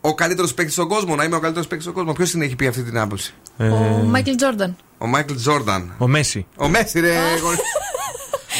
ο 0.00 0.14
καλύτερος 0.14 0.54
παίκτης 0.54 0.74
στον 0.74 0.88
κόσμο. 0.88 1.16
Να 1.16 1.24
είμαι 1.24 1.36
ο 1.36 1.40
καλύτερος 1.40 1.66
παίκτης 1.66 1.84
στον 1.84 1.96
κόσμο. 1.96 2.12
Ποιος 2.12 2.30
την 2.30 2.42
έχει 2.42 2.56
πει 2.56 2.66
αυτή 2.66 2.82
την 2.82 2.98
άποψη; 2.98 3.34
Ε, 3.56 3.68
Ο 3.68 4.02
Μάικλ 4.04 4.34
Τζόρνταν. 4.34 4.76
Ο 4.98 5.06
Μάικλ 5.06 5.34
Τζόρνταν. 5.34 5.94
Ο 5.98 6.06
Μέσι. 6.06 6.46
Ο 6.56 6.68
Μέσι, 6.68 7.00
ρε. 7.00 7.14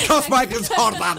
Ποιος 0.07 0.29
Μάικλ 0.29 0.55
Τζόρνταν; 0.61 1.19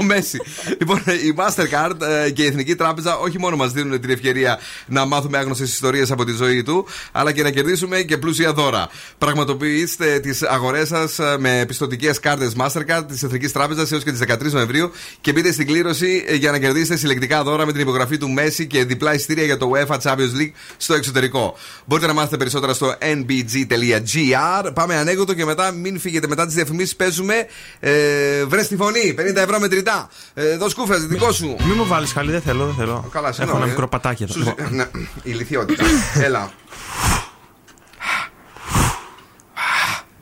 Ο 0.00 0.02
Μέσι. 0.02 0.38
Λοιπόν, 0.78 0.98
η 0.98 1.34
Mastercard 1.36 2.00
ε, 2.24 2.30
και 2.30 2.42
η 2.42 2.46
Εθνική 2.46 2.74
Τράπεζα 2.74 3.16
όχι 3.16 3.38
μόνο 3.38 3.56
μας 3.56 3.72
δίνουν 3.72 4.00
την 4.00 4.10
ευκαιρία 4.10 4.58
να 4.86 5.04
μάθουμε 5.04 5.38
άγνωστες 5.38 5.72
ιστορίες 5.72 6.10
από 6.10 6.24
τη 6.24 6.32
ζωή 6.32 6.62
του, 6.62 6.86
αλλά 7.12 7.32
και 7.32 7.42
να 7.42 7.50
κερδίσουμε 7.50 8.02
και 8.02 8.18
πλούσια 8.18 8.52
δώρα. 8.52 8.88
Πραγματοποιήστε 9.18 10.18
τις 10.18 10.42
αγορές 10.42 10.88
σας 10.88 11.18
με 11.38 11.64
πιστωτικές 11.66 12.20
κάρτες 12.20 12.52
Mastercard 12.58 13.04
της 13.08 13.22
Εθνικής 13.22 13.52
Τράπεζας 13.52 13.92
έως 13.92 14.02
και 14.02 14.10
τις 14.10 14.20
13 14.20 14.50
Νοεμβρίου 14.50 14.90
και 15.20 15.32
μπείτε 15.32 15.52
στην 15.52 15.66
κλήρωση 15.66 16.24
ε, 16.26 16.34
για 16.34 16.50
να 16.50 16.58
κερδίσετε 16.58 16.96
συλλεκτικά 16.96 17.42
δώρα 17.42 17.66
με 17.66 17.72
την 17.72 17.80
υπογραφή 17.80 18.18
του 18.18 18.30
Μέση 18.30 18.66
και 18.66 18.84
διπλά 18.84 19.14
ειστήρια 19.14 19.44
για 19.44 19.56
το 19.56 19.70
UEFA 19.74 19.98
Champions 20.02 20.40
League 20.40 20.52
στο 20.76 20.94
εξωτερικό. 20.94 21.56
Μπορείτε 21.84 22.06
να 22.06 22.12
μάθετε 22.12 22.36
περισσότερα 22.36 22.74
στο 22.74 22.94
nbg.gr. 23.00 24.70
Πάμε 24.74 24.96
ανέκδοτο 24.96 25.34
και 25.34 25.44
μετά 25.44 25.70
μην 25.70 26.00
φύγετε 26.00 26.26
μετά 26.26 26.46
τις 26.46 26.54
διαφημίσεις. 26.54 26.96
Παίζουμε 26.96 27.46
ε, 27.80 28.44
βρε 28.44 28.64
τη 28.64 28.76
φωνή. 28.76 29.11
50 29.18 29.36
ευρώ 29.36 29.58
μετρητά. 29.58 30.08
Ε, 30.34 30.56
δώσ' 30.56 30.74
κούφε, 30.74 30.96
δικό 30.96 31.32
σου. 31.32 31.56
Μην 31.64 31.74
μου 31.76 31.86
βάλεις 31.86 32.12
χαλί, 32.12 32.30
δεν 32.30 32.42
θέλω, 32.42 32.64
δεν 32.64 32.74
θέλω. 32.74 33.08
Καλά, 33.12 33.26
Έχω 33.26 33.36
συγγνώμη, 33.36 33.58
ένα 33.60 33.66
ε. 33.68 33.70
μικρό 33.72 33.88
πατάκι 33.88 34.22
εδώ. 34.22 34.32
Σου- 34.32 34.38
Λοιπόν. 34.44 34.74
ναι, 34.74 34.86
η 35.22 35.30
λυθιότητα. 35.32 35.84
Έλα. 36.26 36.50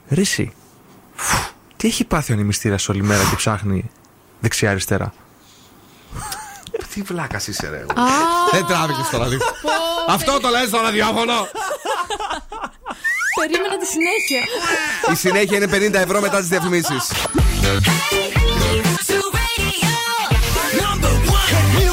Ρίση. 0.09 0.53
Τι 1.76 1.88
έχει 1.88 2.05
πάθει 2.05 2.32
ο 2.32 2.36
νημιστήρα 2.36 2.76
όλη 2.88 3.03
μέρα 3.03 3.22
και 3.30 3.36
ψάχνει 3.36 3.91
δεξιά-αριστερά; 4.41 5.12
Τι 6.95 7.03
βλάκας 7.03 7.47
είσαι, 7.47 7.68
ρε. 7.68 7.76
Α, 7.80 8.05
Δεν 8.53 8.66
τράβηκε 8.66 9.03
στο 9.07 9.18
ραδιόφωνο. 9.18 9.51
Αυτό 10.09 10.41
το 10.41 10.49
λες 10.49 10.68
στο 10.68 10.80
ραδιόφωνο. 10.80 11.32
Περίμενα 13.41 13.76
τη 13.78 13.86
συνέχεια. 13.86 14.43
Η 15.12 15.14
συνέχεια 15.16 15.57
είναι 15.57 15.66
50 15.99 16.01
ευρώ 16.03 16.20
μετά 16.20 16.38
τις 16.38 16.49
διαφημίσεις. 16.49 17.11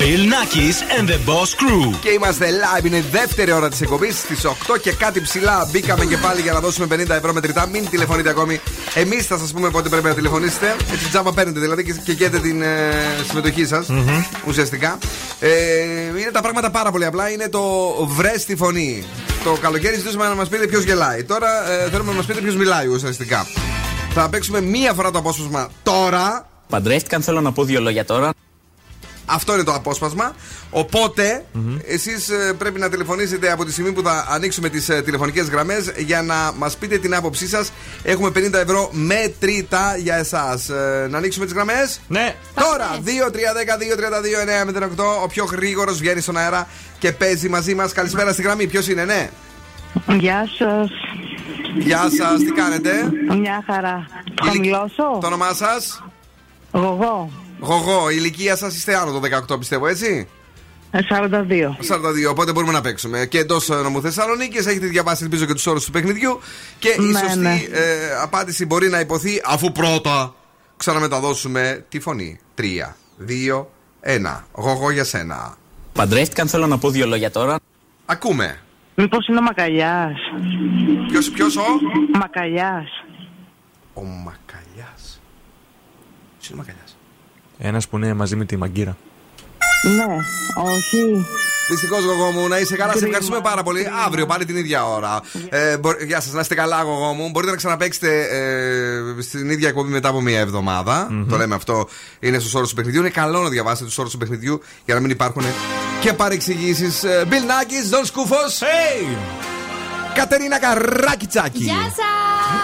Bill 0.00 0.22
Nackis 0.34 0.76
and 0.98 1.08
the 1.08 1.18
Boss 1.28 1.50
Crew. 1.60 1.96
Και 2.00 2.10
είμαστε 2.10 2.46
live, 2.50 2.84
είναι 2.84 2.96
η 2.96 3.04
δεύτερη 3.10 3.52
ώρα 3.52 3.68
της 3.68 3.80
εκπομπής. 3.80 4.18
Στις 4.18 4.44
8 4.44 4.78
και 4.80 4.92
κάτι 4.92 5.20
ψηλά 5.20 5.68
μπήκαμε 5.70 6.04
και 6.04 6.16
πάλι 6.16 6.40
για 6.40 6.52
να 6.52 6.60
δώσουμε 6.60 6.86
50 6.90 7.08
ευρώ 7.08 7.32
μετρητά. 7.32 7.66
Μην 7.66 7.88
τηλεφωνείτε 7.90 8.30
ακόμη. 8.30 8.60
Εμείς 8.94 9.26
θα 9.26 9.38
σας 9.38 9.52
πούμε 9.52 9.70
πότε 9.70 9.88
πρέπει 9.88 10.06
να 10.06 10.14
τηλεφωνήσετε. 10.14 10.76
Έτσι 10.92 11.08
τζάμπα 11.08 11.32
παίρνετε 11.32 11.60
δηλαδή 11.60 11.84
και, 11.84 11.92
και 12.04 12.14
καίτε 12.14 12.38
την 12.38 12.62
ε, 12.62 12.66
συμμετοχή 13.28 13.64
σας. 13.66 13.86
Ουσιαστικά. 14.46 14.98
Ε, 15.40 15.50
είναι 16.20 16.30
τα 16.32 16.40
πράγματα 16.40 16.70
πάρα 16.70 16.90
πολύ 16.90 17.04
απλά. 17.04 17.30
Είναι 17.30 17.48
το 17.48 17.62
βρες 18.06 18.40
στη 18.40 18.56
φωνή. 18.56 19.04
Το 19.44 19.56
καλοκαίρι 19.60 19.96
ζητούσαμε 19.96 20.28
να 20.28 20.34
μας 20.34 20.48
πείτε 20.48 20.66
ποιος 20.66 20.82
γελάει. 20.82 21.24
Τώρα 21.24 21.70
ε, 21.70 21.90
θέλουμε 21.90 22.10
να 22.10 22.16
μας 22.16 22.26
πείτε 22.26 22.40
ποιος 22.40 22.56
μιλάει 22.56 22.86
ουσιαστικά. 22.86 23.46
Θα 24.14 24.28
παίξουμε 24.28 24.60
μία 24.60 24.92
φορά 24.92 25.10
το 25.10 25.18
απόσπασμα 25.18 25.68
τώρα. 25.82 26.48
Παντρεύτηκαν, 26.68 27.22
θέλω 27.22 27.40
να 27.40 27.52
πω 27.52 27.64
δύο 27.64 27.80
λόγια 27.80 28.04
τώρα. 28.04 28.30
Αυτό 29.26 29.54
είναι 29.54 29.62
το 29.62 29.74
απόσπασμα. 29.74 30.34
Οπότε, 30.70 31.44
εσείς 31.86 32.28
εσεί 32.28 32.54
πρέπει 32.54 32.78
να 32.78 32.88
τηλεφωνήσετε 32.88 33.52
από 33.52 33.64
τη 33.64 33.72
στιγμή 33.72 33.92
που 33.92 34.02
θα 34.02 34.26
ανοίξουμε 34.28 34.68
τις 34.68 34.90
τηλεφωνικές 35.04 35.48
γραμμές 35.48 35.92
για 35.96 36.22
να 36.22 36.52
μας 36.56 36.76
πείτε 36.76 36.98
την 36.98 37.14
άποψή 37.14 37.48
σας. 37.48 37.72
Έχουμε 38.02 38.30
50 38.30 38.58
ευρώ 38.58 38.88
μετρητά 38.92 39.96
για 39.96 40.16
εσάς. 40.16 40.68
να 41.08 41.18
ανοίξουμε 41.18 41.44
τις 41.44 41.54
γραμμές. 41.54 42.00
Ναι. 42.08 42.34
Τώρα, 42.54 42.98
2-3-10-2-32-9-08. 43.04 45.22
Ο 45.22 45.26
πιο 45.26 45.44
γρήγορος 45.44 45.98
βγαίνει 45.98 46.20
στον 46.20 46.36
αέρα 46.36 46.68
και 46.98 47.12
παίζει 47.12 47.48
μαζί 47.48 47.74
μας. 47.74 47.92
Καλησπέρα 47.92 48.32
στη 48.32 48.42
γραμμή. 48.42 48.66
Ποιος 48.66 48.88
είναι, 48.88 49.04
ναι; 49.04 49.30
Γεια 50.18 50.48
σας. 50.58 50.90
Γεια 51.78 52.08
σας, 52.18 52.38
τι 52.38 52.52
κάνετε; 52.52 52.90
Μια 53.38 53.64
χαρά. 53.66 54.06
Θα 54.44 54.58
μιλώσω. 54.58 55.18
Το 55.20 55.26
όνομά 55.26 55.54
σας; 55.54 56.02
Γογό. 56.72 57.30
Γογό, 57.60 58.10
η 58.10 58.14
ηλικία 58.18 58.56
σας 58.56 58.76
είστε 58.76 58.96
άνω 58.96 59.12
των 59.12 59.22
18, 59.52 59.58
πιστεύω, 59.58 59.86
έτσι; 59.86 60.28
42. 60.92 61.76
42, 61.80 62.30
οπότε 62.30 62.52
μπορούμε 62.52 62.72
να 62.72 62.80
παίξουμε. 62.80 63.26
Και 63.26 63.38
εντός 63.38 63.68
νομού 63.68 64.00
Θεσσαλονίκη 64.00 64.56
έχετε 64.56 64.86
διαβάσει, 64.86 65.24
ελπίζω, 65.24 65.44
και 65.44 65.52
τους 65.52 65.66
όρους 65.66 65.84
του 65.84 65.90
παιχνιδιού. 65.90 66.40
Και 66.78 66.88
η 66.88 67.02
Ναι, 67.02 67.18
σωστή 67.18 67.38
ναι. 67.38 67.54
ε, 67.72 68.16
απάντηση 68.22 68.66
μπορεί 68.66 68.88
να 68.88 69.00
υποθεί 69.00 69.42
αφού 69.44 69.72
πρώτα 69.72 70.34
ξαναμεταδώσουμε 70.76 71.84
τη 71.88 72.00
φωνή. 72.00 72.38
3, 72.54 72.62
2, 73.28 73.66
1. 74.00 74.44
Γογό 74.52 74.90
για 74.90 75.04
σένα. 75.04 75.56
Παντρεύτηκαν, 75.92 76.48
θέλω 76.48 76.66
να 76.66 76.78
πω 76.78 76.90
δύο 76.90 77.06
λόγια 77.06 77.30
τώρα. 77.30 77.58
Ακούμε. 78.06 78.58
Μήπως 78.94 79.26
είναι 79.28 79.38
ο 79.38 79.42
Μακαλιάς; 79.42 80.16
Ποιος 81.08 81.30
ποιος, 81.30 81.56
ο; 81.56 81.62
Μακαλιάς. 82.18 82.88
Ο 83.94 84.02
Μακαλιάς. 84.02 85.20
Ποιος 86.38 86.48
είναι 86.50 86.54
ο 86.60 86.64
Μακαλιάς; 86.66 86.85
Ένας 87.58 87.88
που 87.88 87.96
είναι 87.96 88.14
μαζί 88.14 88.36
με 88.36 88.44
τη 88.44 88.56
μαγκύρα. 88.56 88.96
Ναι, 89.96 90.16
όχι. 90.72 91.26
Δυστυχώς, 91.70 92.04
γογό 92.04 92.30
μου, 92.30 92.48
να 92.48 92.58
είσαι 92.58 92.76
καλά. 92.76 92.92
Σε 92.92 92.98
Κρίμα, 92.98 93.08
ευχαριστούμε 93.10 93.40
πάρα 93.48 93.62
πολύ. 93.62 93.88
Αύριο 94.06 94.26
πάλι 94.26 94.44
την 94.44 94.56
ίδια 94.56 94.86
ώρα. 94.86 95.20
Ε, 95.48 95.76
μπο- 95.78 96.02
γεια 96.06 96.20
σας, 96.20 96.32
να 96.32 96.40
είστε 96.40 96.54
καλά, 96.54 96.82
γογό 96.82 97.12
μου. 97.12 97.30
Μπορείτε 97.30 97.50
να 97.50 97.56
ξαναπέξετε 97.56 98.20
ε, 98.20 99.22
στην 99.22 99.50
ίδια 99.50 99.68
εκπομπή 99.68 99.90
μετά 99.90 100.08
από 100.08 100.20
μία 100.20 100.38
εβδομάδα. 100.38 101.08
Το 101.28 101.36
λέμε 101.36 101.54
αυτό. 101.54 101.88
Είναι 102.20 102.38
στους 102.38 102.54
όρους 102.54 102.68
του 102.68 102.74
παιχνιδιού. 102.74 103.00
Είναι 103.00 103.10
καλό 103.10 103.42
να 103.42 103.48
διαβάσετε 103.48 103.88
του 103.88 103.94
όρους 103.98 104.12
του 104.12 104.18
παιχνιδιού 104.18 104.62
για 104.84 104.94
να 104.94 105.00
μην 105.00 105.10
υπάρχουν 105.10 105.44
και 106.00 106.12
παρεξηγήσεις. 106.12 107.02
Bill 107.04 107.32
Nackis, 107.50 107.94
Don 108.00 108.04
Σκούφο. 108.04 108.36
Hey! 108.60 109.16
Κατερίνα 110.14 110.58
Καράκιτσάκη. 110.58 111.62
Γεια 111.62 111.74
σας! 111.82 112.15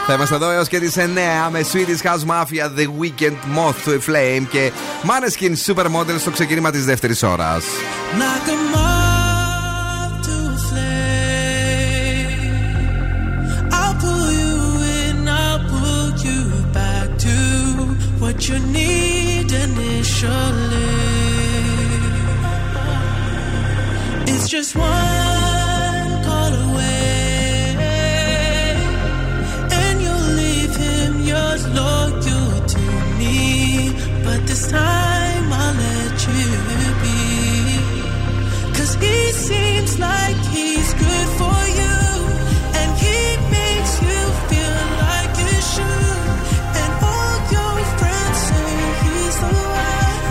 Θα 0.06 0.12
είμαστε 0.14 0.34
εδώ 0.34 0.50
έω 0.50 0.64
και 0.64 0.78
τι 0.78 0.92
9 0.96 1.00
με 1.50 1.60
Swedish 1.72 2.02
House 2.06 2.24
Mafia, 2.30 2.70
The 2.78 2.86
Weekend, 3.00 3.36
Moth 3.56 3.80
to 3.84 3.90
a 3.90 4.00
Flame 4.10 4.46
και 4.50 4.72
Maneskin 5.02 5.54
Supermodel 5.66 6.18
στο 6.18 6.30
ξεκίνημα 6.30 6.70
τη 6.70 6.78
δεύτερη 6.78 7.14
ώρα. 7.22 7.60
Knock 7.60 8.48
'em 8.52 8.74
off 8.74 10.12
to 10.26 10.36
a 10.54 10.58
flame. 10.68 12.42
I'll 13.78 13.96
pull 14.04 14.28
you 14.40 14.54
in, 15.00 15.16
I'll 15.42 15.62
pull 15.72 16.06
you 16.26 16.40
back 16.78 17.08
to 17.26 17.36
what 18.22 18.36
you 18.48 18.58
need 18.78 19.48
initially. 19.66 20.90
It's 24.30 24.46
just 24.54 24.70
one 24.76 25.31
yours 31.52 31.66
loyal 31.74 32.66
to 32.66 32.80
me. 33.18 33.92
But 34.24 34.46
this 34.46 34.70
time 34.70 35.52
I'll 35.52 35.74
let 35.74 36.16
you 36.26 36.50
be. 37.02 37.20
Cause 38.76 38.94
he 38.94 39.32
seems 39.32 39.98
like 39.98 40.36
he's 40.54 40.90
good 40.94 41.28
for 41.40 41.60
you. 41.80 41.98
And 42.78 42.90
he 43.04 43.18
makes 43.56 43.92
you 44.08 44.20
feel 44.48 44.78
like 45.06 45.32
you 45.44 45.54
should. 45.72 46.28
And 46.80 46.92
all 47.12 47.36
your 47.56 47.76
friends 47.98 48.38
say 48.48 48.72
he's 49.04 49.36
the 49.42 49.52
one. 49.84 50.24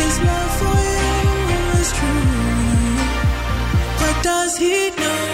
His 0.00 0.14
love 0.28 0.52
for 0.60 0.78
you 0.90 1.62
is 1.82 1.90
true. 1.98 2.96
But 4.00 4.14
does 4.22 4.56
he 4.56 4.90
know 4.90 5.33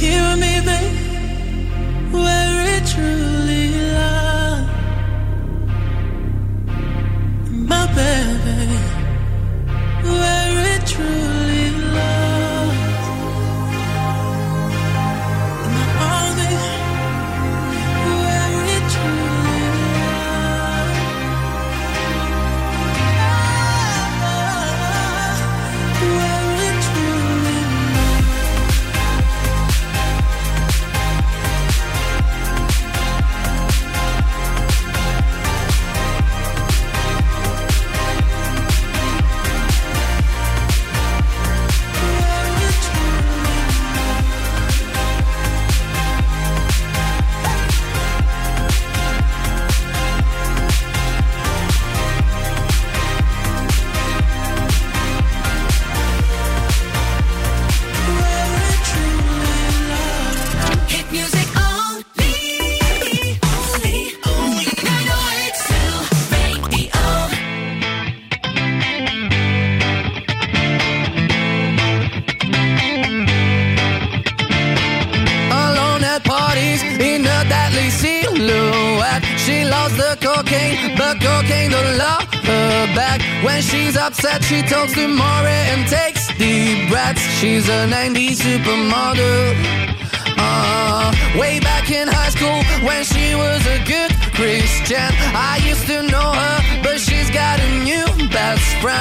hear 0.00 0.34
me, 0.36 0.60
baby. 0.64 0.79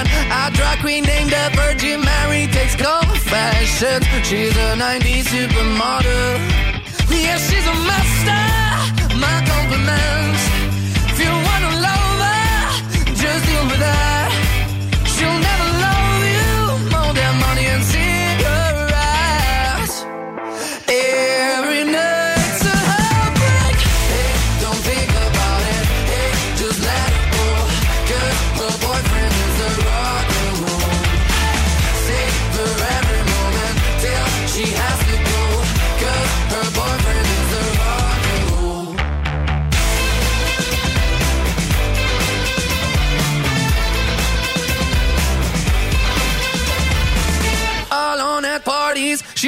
man. 0.04 0.50
A 0.50 0.52
drag 0.52 0.80
queen 0.80 1.04
named 1.04 1.32
the 1.32 1.52
Virgin 1.56 2.02
Mary 2.02 2.48
takes 2.48 2.76
confessions. 2.76 4.06
She's 4.28 4.56
a 4.56 4.76
90s 4.76 5.26
supermodel. 5.26 6.49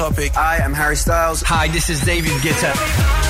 topic. 0.00 0.34
I 0.34 0.56
am 0.56 0.72
Harry 0.72 0.96
Styles. 0.96 1.42
Hi, 1.42 1.68
this 1.68 1.90
is 1.90 2.00
David 2.00 2.32
Guetta. 2.40 3.29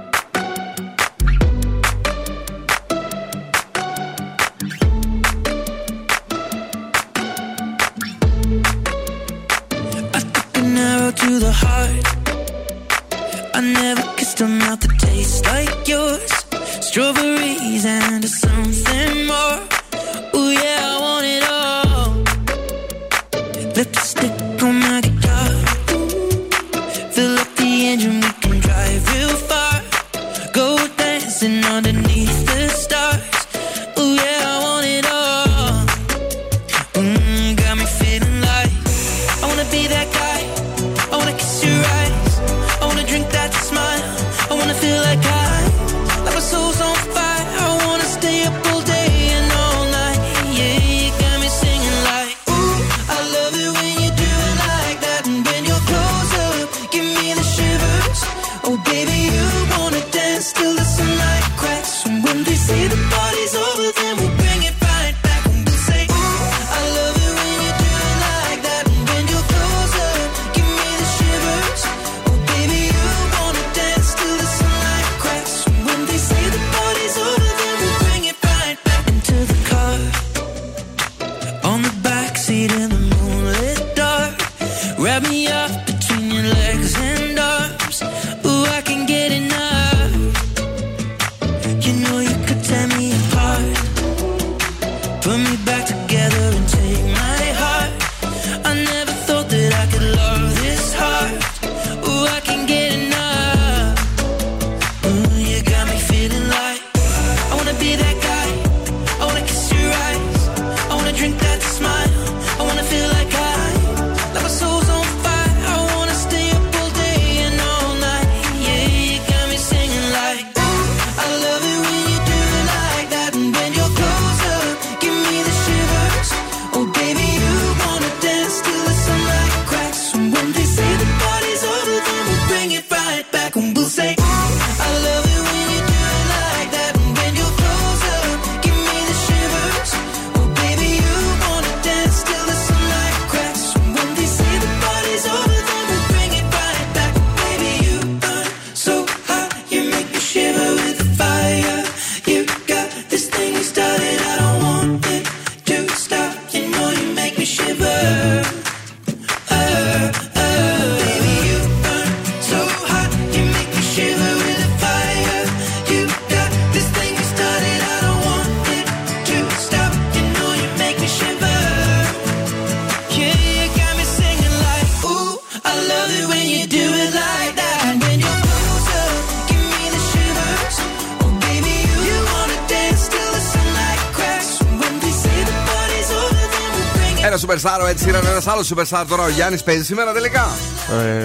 Ένα 187.63 187.85
superstar, 187.85 187.89
έτσι 187.89 188.09
ήταν 188.09 188.21
ένας 188.25 188.47
άλλος 188.47 188.73
superstar 188.75 189.03
τώρα. 189.07 189.23
Ο 189.23 189.29
Γιάννης 189.29 189.63
παίζει 189.63 189.83
σήμερα 189.83 190.13
τελικά; 190.13 190.49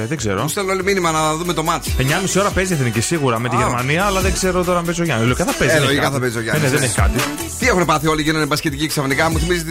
Ε, 0.02 0.06
δεν 0.06 0.16
ξέρω. 0.16 0.42
Μου 0.42 0.48
στέλνω 0.48 0.72
όλοι 0.72 0.82
μήνυμα 0.82 1.10
να 1.10 1.34
δούμε 1.34 1.52
το 1.52 1.62
μάτσο. 1.62 1.90
9.30 1.98 2.40
ώρα 2.40 2.50
παίζει 2.50 2.72
η 2.72 2.76
εθνική 2.76 3.00
σίγουρα 3.00 3.38
με 3.38 3.48
τη 3.48 3.56
Α. 3.56 3.58
Γερμανία, 3.58 4.04
αλλά 4.04 4.20
δεν 4.20 4.32
ξέρω 4.32 4.64
τώρα 4.64 4.78
αν 4.78 4.84
παίζει 4.84 5.00
ο 5.00 5.04
Γιάννης. 5.04 5.26
Λογικά 5.26 5.44
θα 5.52 5.54
παίζει. 5.58 5.74
Ε, 5.74 5.78
δεν 5.78 5.88
έχει 5.88 5.94
λογικά 5.94 6.02
κάτι. 6.02 6.14
θα 6.14 6.20
παίζει 6.20 6.38
ο 6.38 6.40
Γιάννης. 6.40 6.64
Ε, 6.64 6.70
ναι, 6.70 6.74
δεν 6.74 6.82
έχει 6.82 6.94
κάτι. 6.94 7.18
Τι 7.58 7.66
έχουν 7.68 7.84
πάθει 7.84 8.06
όλοι 8.06 8.22
γίνανε 8.22 8.46
μπασκετικοί 8.46 8.86
ξαφνικά. 8.86 9.30
Μου 9.30 9.38
θυμίζει 9.38 9.64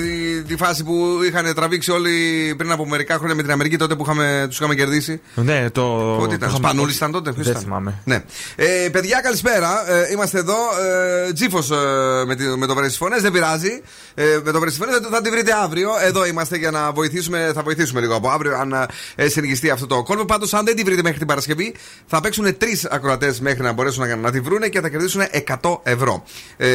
τη, 0.47 0.55
τη 0.55 0.63
φάση 0.63 0.83
που 0.83 1.19
είχαν 1.27 1.53
τραβήξει 1.55 1.91
όλοι 1.91 2.13
πριν 2.57 2.71
από 2.71 2.85
μερικά 2.87 3.15
χρόνια 3.15 3.35
με 3.35 3.41
την 3.41 3.51
Αμερική 3.51 3.77
τότε 3.77 3.95
που 3.95 4.03
είχαμε, 4.03 4.45
τους 4.47 4.57
είχαμε 4.57 4.75
κερδίσει. 4.75 5.21
Ναι, 5.35 5.69
το. 5.69 6.15
Πότε 6.19 6.35
ήταν, 6.35 6.49
το- 6.49 6.55
Σπανούλη 6.55 6.93
ήταν 6.93 7.11
τότε, 7.11 7.31
ποιος 7.31 7.43
Δεν 7.45 7.51
ήταν; 7.53 7.63
θυμάμαι. 7.65 7.99
Ναι. 8.03 8.23
Ε, 8.55 8.89
παιδιά, 8.91 9.19
καλησπέρα. 9.21 9.91
Ε, 9.91 10.11
είμαστε 10.11 10.39
εδώ. 10.39 10.55
Ε, 11.27 11.33
Τζίφος 11.33 11.71
ε, 11.71 11.75
με, 12.25 12.35
τη- 12.35 12.43
με 12.43 12.65
το 12.65 12.75
βρες 12.75 12.97
φωνές, 12.97 13.21
δεν 13.21 13.31
πειράζει. 13.31 13.81
Ε, 14.13 14.23
με 14.43 14.51
το 14.51 14.59
βρες 14.59 14.75
φωνές 14.75 14.95
θα, 14.95 15.09
θα 15.11 15.21
τη 15.21 15.29
βρείτε 15.29 15.51
αύριο. 15.63 15.89
Εδώ 16.05 16.25
είμαστε 16.25 16.57
για 16.57 16.71
να 16.71 16.91
βοηθήσουμε. 16.91 17.51
Θα 17.55 17.61
βοηθήσουμε 17.61 17.99
λίγο 17.99 18.15
από 18.15 18.29
αύριο 18.29 18.57
αν 18.57 18.87
ε, 19.15 19.27
συνεχιστεί 19.27 19.69
αυτό 19.69 19.87
το 19.87 20.03
κόλπο. 20.03 20.25
Πάντως, 20.25 20.53
αν 20.53 20.65
δεν 20.65 20.75
τη 20.75 20.83
βρείτε 20.83 21.01
μέχρι 21.01 21.17
την 21.17 21.27
Παρασκευή, 21.27 21.75
θα 22.07 22.21
παίξουν 22.21 22.57
τρεις 22.57 22.85
ακροατές 22.85 23.39
μέχρι 23.39 23.63
να 23.63 23.71
μπορέσουν 23.71 24.07
να, 24.07 24.15
να 24.15 24.31
τη 24.31 24.39
βρούνε 24.39 24.67
και 24.67 24.81
θα 24.81 24.89
κερδίσουν 24.89 25.21
100 25.61 25.77
ευρώ. 25.83 26.23
Ε, 26.57 26.67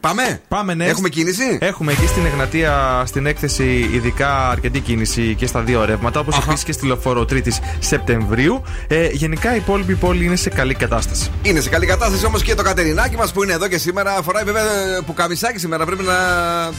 πάμε; 0.00 0.40
Πάμε, 0.48 0.74
ναι. 0.74 0.86
Έχουμε 0.86 1.08
κίνηση; 1.08 1.58
Έχουμε 1.60 1.92
εκεί 1.92 2.06
στην 2.06 2.26
Εγνατία 2.26 2.71
στην 3.04 3.26
έκθεση 3.26 3.90
ειδικά 3.92 4.48
αρκετή 4.48 4.80
κίνηση 4.80 5.34
και 5.38 5.46
στα 5.46 5.60
δύο 5.60 5.84
ρεύματα, 5.84 6.20
όπως 6.20 6.36
επίσης 6.38 6.64
και 6.64 6.72
στη 6.72 6.86
λεωφόρο 6.86 7.20
3η 7.30 7.48
Σεπτεμβρίου. 7.78 8.62
Ε, 8.88 9.06
γενικά 9.12 9.54
η 9.54 9.56
υπόλοιπη 9.56 9.94
πόλη 9.94 10.24
είναι 10.24 10.36
σε 10.36 10.50
καλή 10.50 10.74
κατάσταση. 10.74 11.30
Είναι 11.42 11.60
σε 11.60 11.68
καλή 11.68 11.86
κατάσταση 11.86 12.26
όμως 12.26 12.42
και 12.42 12.54
το 12.54 12.62
Κατερινάκι 12.62 13.16
μας 13.16 13.32
που 13.32 13.42
είναι 13.42 13.52
εδώ 13.52 13.68
και 13.68 13.78
σήμερα. 13.78 14.22
Φοράει 14.22 14.44
βέβαια 14.44 14.62
ε, 14.96 15.00
που 15.06 15.14
καμισάκι 15.14 15.58
σήμερα. 15.58 15.84
Πρέπει 15.84 16.02
να 16.02 16.16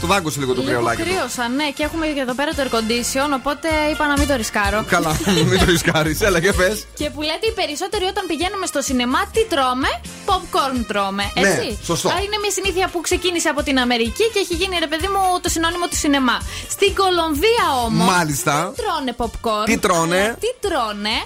του 0.02 0.08
δάγκωσε 0.08 0.40
λίγο 0.40 0.54
το 0.54 0.62
Λίγο 0.62 0.72
κρεολάκι. 0.72 1.02
του. 1.02 1.08
κρύωσα, 1.08 1.48
ναι, 1.58 1.68
και 1.76 1.84
έχουμε 1.84 2.06
και 2.16 2.20
εδώ 2.20 2.34
πέρα 2.40 2.52
το 2.56 2.62
air 2.64 2.72
condition, 2.76 3.30
οπότε 3.40 3.68
είπα 3.92 4.08
να 4.08 4.16
μην 4.20 4.28
το 4.28 4.36
ρισκάρω. 4.36 4.80
Καλά, 4.96 5.12
μην 5.50 5.60
το 5.60 5.66
ρισκάρεις. 5.66 6.22
Έλα 6.22 6.40
και 6.46 6.52
πες. 6.60 6.76
Και 7.00 7.08
που 7.14 7.22
λέτε 7.30 7.46
οι 7.52 7.56
περισσότεροι 7.62 8.06
όταν 8.14 8.24
πηγαίνουμε 8.32 8.66
στο 8.72 8.82
σινεμά, 8.88 9.22
τι 9.34 9.42
τρώμε, 9.54 9.92
popcorn 10.30 10.78
τρώμε. 10.92 11.26
Ναι, 11.34 11.42
Έτσι. 11.50 11.68
σωστό. 11.90 12.08
Α, 12.10 12.16
Είναι 12.26 12.38
μια 12.44 12.52
συνήθεια 12.58 12.86
που 12.94 13.00
ξεκίνησε 13.08 13.50
από 13.54 13.62
την 13.68 13.76
Αμερική 13.86 14.26
και 14.34 14.40
έχει 14.44 14.56
γίνει 14.62 14.76
ρε 14.86 14.90
παιδί 14.92 15.08
μου 15.14 15.22
το 15.44 15.50
συνώνυμο 15.56 15.83
του 15.88 15.96
σινεμά. 15.96 16.38
Στην 16.70 16.96
Κολομβία 16.96 17.66
όμως. 17.86 18.08
Μάλιστα. 18.08 18.74
Δεν 18.76 18.86
τρώνε 18.86 19.16
popcorn. 19.18 19.66
Τι 19.66 19.78
τρώνε; 19.78 20.24
αλλά 20.24 20.34
Τι 20.34 20.68
τρώνε, 20.68 21.24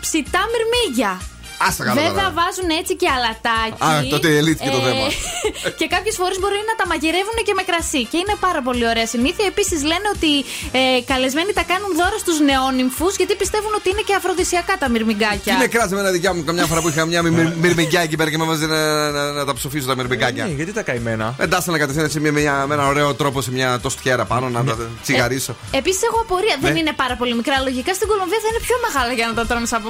ψητά 0.00 0.40
μυρμήγκια. 0.52 1.20
Άστα 1.68 1.82
καλά 1.86 1.94
Βέβαια 2.00 2.26
τώρα. 2.30 2.38
βάζουν 2.40 2.68
έτσι 2.80 2.92
και 3.00 3.08
αλατάκι. 3.16 3.80
Α, 3.88 3.90
τότε 4.12 4.28
λύθηκε 4.46 4.70
το 4.76 4.80
θέμα. 4.88 5.06
και 5.78 5.86
κάποιες 5.94 6.14
φορές 6.20 6.36
μπορεί 6.42 6.58
να 6.70 6.74
τα 6.80 6.84
μαγειρεύουν 6.90 7.36
και 7.46 7.54
με 7.58 7.62
κρασί. 7.70 8.02
Και 8.10 8.18
είναι 8.22 8.34
πάρα 8.46 8.60
πολύ 8.66 8.84
ωραία 8.92 9.06
συνήθεια. 9.14 9.44
Επίσης 9.52 9.78
λένε 9.90 10.06
ότι 10.16 10.32
ε, 10.80 10.82
καλεσμένοι 11.12 11.50
τα 11.58 11.64
κάνουν 11.72 11.90
δώρα 12.00 12.18
στους 12.24 12.36
νεόνυμφους 12.48 13.12
γιατί 13.20 13.32
πιστεύουν 13.42 13.72
ότι 13.80 13.86
είναι 13.92 14.02
και 14.08 14.14
αφροδισιακά 14.20 14.74
τα 14.82 14.86
μυρμηγκάκια. 14.94 15.52
Τι 15.54 15.60
με 15.64 15.68
κράτησε 15.74 15.94
εμένα 15.96 16.10
δικιά 16.16 16.30
μου 16.34 16.40
καμιά 16.48 16.66
φορά 16.70 16.80
που 16.82 16.88
είχα 16.92 17.02
μια 17.12 17.20
μυρ- 17.22 17.54
μυρμηγκιά 17.64 18.00
εκεί 18.06 18.16
πέρα 18.18 18.28
και 18.32 18.38
με 18.40 18.44
έβαζε 18.48 18.66
να, 18.74 18.80
να, 19.16 19.22
να 19.38 19.42
τα 19.48 19.52
ψοφήσω 19.58 19.86
τα 19.90 19.94
μυρμηγκάκια. 19.98 20.44
Ναι, 20.46 20.52
γιατί 20.60 20.72
τα 20.78 20.82
καημένα. 20.88 21.26
Εντάξει 21.46 21.70
να 21.74 21.78
κατευθύνω 21.82 22.08
σε 22.08 22.20
μια, 22.24 22.32
μια, 22.32 22.54
με 22.68 22.74
ένα 22.74 22.86
ωραίο 22.92 23.08
τρόπο 23.20 23.38
σε 23.46 23.50
μια 23.56 23.68
τοστιέρα 23.84 24.24
πάνω 24.32 24.46
να 24.56 24.60
τα 24.64 24.74
τσιγαρίσω. 25.04 25.52
Επίσης, 25.80 26.02
έχω 26.08 26.18
απορία. 26.26 26.56
Δεν 26.60 26.72
Ναι. 26.72 26.78
είναι 26.78 26.92
πάρα 27.02 27.14
πολύ 27.20 27.34
μικρά. 27.40 27.54
Λογικά 27.68 27.94
στην 27.94 28.08
Κολομβία 28.08 28.38
θα 28.44 28.48
είναι 28.50 28.62
πιο 28.66 28.76
μεγάλα 28.86 29.12
για 29.18 29.26
να 29.26 29.34
τα 29.38 29.46
τρώμε 29.46 29.66
σαν 29.66 29.82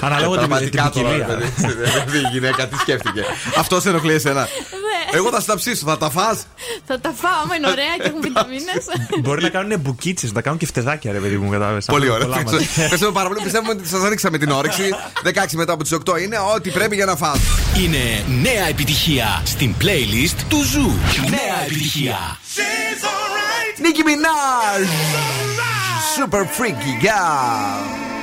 Αναλόγω 0.00 0.32
την, 0.32 0.40
την 0.40 0.48
Πραγματικά 0.48 0.90
τώρα, 0.94 1.01
ποικιλία. 1.02 1.26
παιδί. 1.26 1.52
Δηλαδή, 1.56 2.18
Η 2.18 2.28
γυναίκα 2.32 2.68
τι 2.68 2.76
σκέφτηκε. 2.76 3.24
Αυτό 3.58 3.80
σε 3.80 3.88
ενοχλεί 3.88 4.12
εσένα. 4.12 4.40
Ναι. 4.40 5.18
Εγώ 5.18 5.30
θα 5.30 5.40
στα 5.40 5.56
ψήσω, 5.56 5.86
θα 5.86 5.98
τα 5.98 6.10
φας; 6.10 6.46
Θα 6.86 7.00
τα 7.00 7.12
φάω, 7.20 7.32
άμα 7.42 7.54
είναι 7.56 7.66
ωραία 7.66 7.96
και 7.96 8.06
έχουν 8.08 8.20
βιταμίνες. 8.20 8.84
Μπορεί 9.20 9.42
να 9.42 9.48
κάνουν 9.48 9.80
μπουκίτσες, 9.80 10.28
να 10.28 10.34
τα 10.34 10.40
κάνουν 10.42 10.58
και 10.58 10.66
κεφτεδάκια, 10.66 11.12
ρε 11.12 11.18
παιδί 11.18 11.36
μου, 11.36 11.50
κατάλαβες. 11.50 11.84
Πολύ 11.84 12.08
ωραία. 12.08 12.28
Ευχαριστούμε 12.38 13.12
πάρα 13.12 13.28
πολύ. 13.28 13.40
Πιστεύουμε 13.42 13.72
ότι 13.72 13.88
σας 13.88 14.02
ανοίξαμε 14.02 14.38
την 14.38 14.50
όρεξη. 14.50 14.94
16 15.22 15.56
μετά 15.56 15.72
από 15.72 15.82
τις 15.82 15.92
8 15.92 16.16
είναι 16.22 16.38
ό,τι 16.54 16.70
πρέπει 16.70 16.94
για 16.94 17.04
να 17.04 17.16
φας. 17.16 17.38
Είναι 17.82 18.24
νέα 18.42 18.68
επιτυχία 18.68 19.42
στην 19.44 19.74
playlist 19.80 20.36
του 20.48 20.62
Zoo. 20.62 20.92
Νέα 21.30 21.64
επιτυχία. 21.64 22.38
Nicki 23.84 24.02
Minaj. 24.08 24.82
Super 26.16 26.44
freaky 26.56 26.94
girl. 27.06 28.21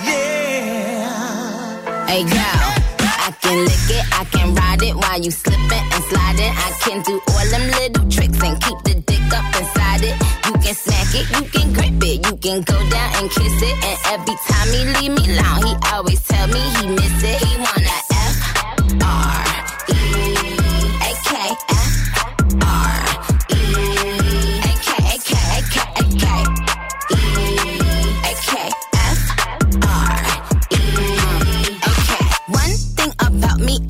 Hey 0.00 1.02
girl, 2.22 2.62
I 3.02 3.34
can 3.42 3.64
lick 3.64 3.90
it, 3.90 4.04
I 4.12 4.24
can 4.30 4.54
ride 4.54 4.80
it 4.82 4.94
while 4.94 5.20
you 5.20 5.32
slipping 5.32 5.92
and 5.92 6.04
sliding. 6.04 6.52
I 6.54 6.70
can 6.82 7.02
do 7.02 7.20
all 7.28 7.46
them 7.50 7.68
little 7.70 8.08
tricks 8.08 8.40
and 8.42 8.60
keep 8.62 8.78
the 8.84 8.94
dick 8.94 9.32
up 9.34 9.44
inside 9.56 10.04
it. 10.04 10.16
You 10.46 10.52
can 10.52 10.74
smack 10.74 11.12
it, 11.14 11.28
you 11.34 11.42
can 11.50 11.72
grip 11.72 12.00
it, 12.02 12.24
you 12.26 12.36
can 12.36 12.62
go 12.62 12.78
down 12.90 13.14
and 13.16 13.28
kiss 13.30 13.60
it. 13.60 13.84
And 13.84 13.98
every 14.14 14.36
time 14.46 14.68
he 14.68 14.84
leave 15.00 15.12
me 15.18 15.24
alone, 15.36 15.66
he 15.66 15.74
always 15.92 16.20
tell 16.22 16.46
me 16.46 16.60
he 16.60 16.86
miss 16.94 17.22
it. 17.24 17.42
He 17.42 17.56
wanna 17.56 17.98
F 18.12 18.36
R 19.02 19.44
E 19.90 19.92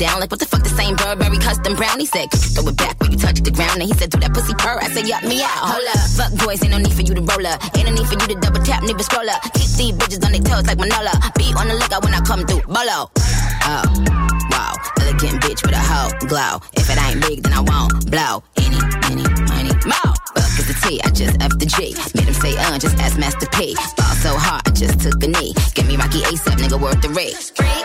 down? 0.00 0.18
Like 0.18 0.30
what 0.30 0.40
the 0.40 0.46
fuck 0.46 0.64
this 0.64 0.76
ain't 0.80 0.96
Burberry 0.96 1.36
custom 1.36 1.76
brown? 1.76 2.00
He 2.00 2.06
said, 2.06 2.32
throw 2.32 2.66
it 2.66 2.76
back 2.76 2.98
when 3.00 3.12
you 3.12 3.18
touch 3.18 3.38
the 3.44 3.52
ground? 3.52 3.84
And 3.84 3.88
he 3.92 3.92
said, 3.92 4.08
do 4.08 4.18
that 4.18 4.32
pussy 4.32 4.54
purr. 4.56 4.80
I 4.80 4.88
said, 4.88 5.06
yup 5.06 5.22
me 5.22 5.44
out. 5.44 5.68
Hold 5.68 5.86
up, 5.92 6.00
fuck 6.16 6.32
boys, 6.40 6.64
ain't 6.64 6.72
no 6.72 6.78
need 6.78 6.94
for 6.96 7.04
you 7.04 7.14
to 7.14 7.20
roll 7.20 7.46
up. 7.46 7.60
Ain't 7.76 7.86
no 7.86 7.92
need 7.92 8.08
for 8.08 8.16
you 8.16 8.26
to 8.32 8.36
double 8.40 8.64
tap, 8.64 8.82
nigga 8.82 9.04
scroll 9.04 9.28
up. 9.28 9.44
Keep 9.52 9.70
these 9.76 9.94
bitches 10.00 10.24
on 10.24 10.32
their 10.32 10.40
toes 10.40 10.66
like 10.66 10.80
Manola. 10.80 11.12
Be 11.36 11.52
on 11.52 11.68
the 11.68 11.76
lookout 11.76 12.02
when 12.02 12.16
I 12.16 12.20
come 12.24 12.48
through. 12.48 12.64
Bolo. 12.64 13.12
Oh, 13.68 13.84
wow, 14.50 14.72
elegant 15.04 15.44
bitch 15.44 15.60
with 15.62 15.76
a 15.76 15.84
hoe 15.84 16.10
glow. 16.26 16.64
If 16.80 16.88
it 16.88 16.96
ain't 16.96 17.20
big, 17.20 17.44
then 17.44 17.52
I 17.52 17.60
won't 17.60 17.92
blow. 18.08 18.40
Any, 18.56 18.80
any, 19.04 19.28
money, 19.52 19.76
more. 19.84 20.12
Fuck 20.32 20.56
is 20.56 20.66
the 20.72 20.76
T, 20.80 20.96
I 21.04 21.12
just 21.12 21.36
F 21.44 21.52
the 21.60 21.68
G. 21.68 21.92
Made 22.16 22.24
him 22.24 22.34
say, 22.40 22.56
uh, 22.56 22.78
just 22.80 22.96
ask 22.96 23.20
Master 23.20 23.46
P. 23.52 23.76
Ball 24.00 24.16
so 24.24 24.32
hard, 24.32 24.64
I 24.64 24.70
just 24.72 25.00
took 25.04 25.20
a 25.22 25.28
knee. 25.28 25.52
Give 25.76 25.86
me 25.86 25.96
Rocky 26.00 26.24
ASAP, 26.24 26.56
nigga, 26.56 26.80
worth 26.80 27.02
the 27.04 27.10
rate. 27.10 27.36
Freak, 27.36 27.84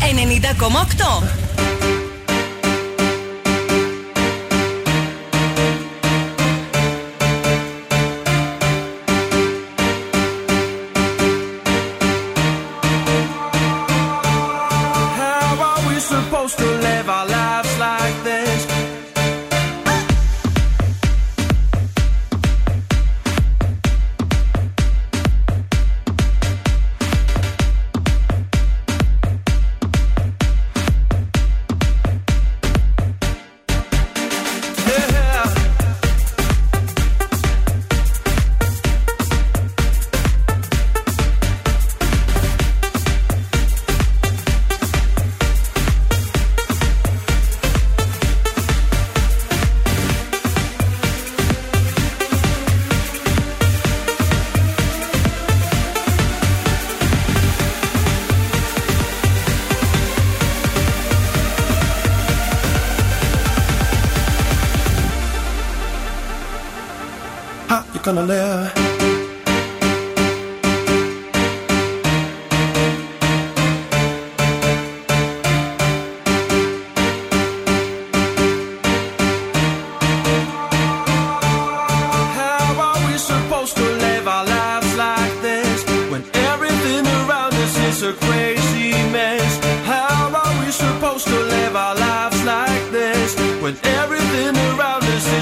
90,8. 0.00 1.69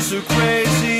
so 0.00 0.22
crazy. 0.22 0.97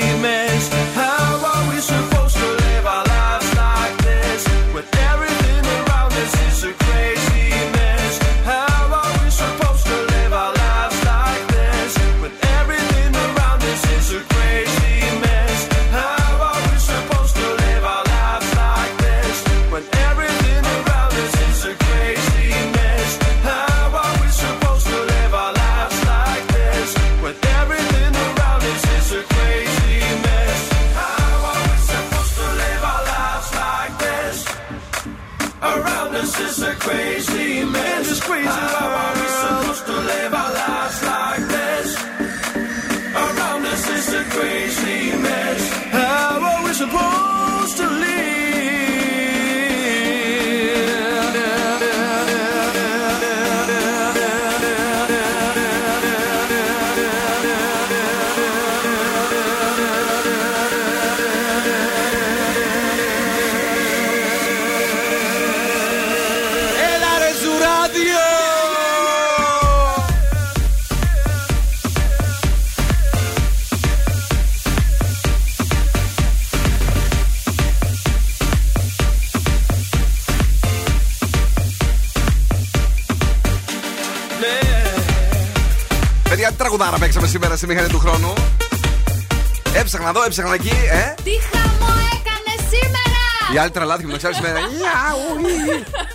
Στη 87.59 87.67
μηχανή 87.67 87.87
του 87.87 87.99
χρόνου. 87.99 88.33
Έψαχνα 89.73 90.09
εδώ, 90.09 90.23
έψαχνα 90.23 90.53
εκεί, 90.53 90.69
ε. 90.91 91.13
Τι 91.23 91.31
χαμό 91.49 91.91
έκανες 92.15 92.61
σήμερα! 92.71 93.53
Η 93.53 93.57
άλλη 93.57 93.69
τραλάθηκε 93.69 94.07
με 94.07 94.11
το 94.11 94.17
ξέρεις 94.17 94.37
σήμερα. 94.37 94.59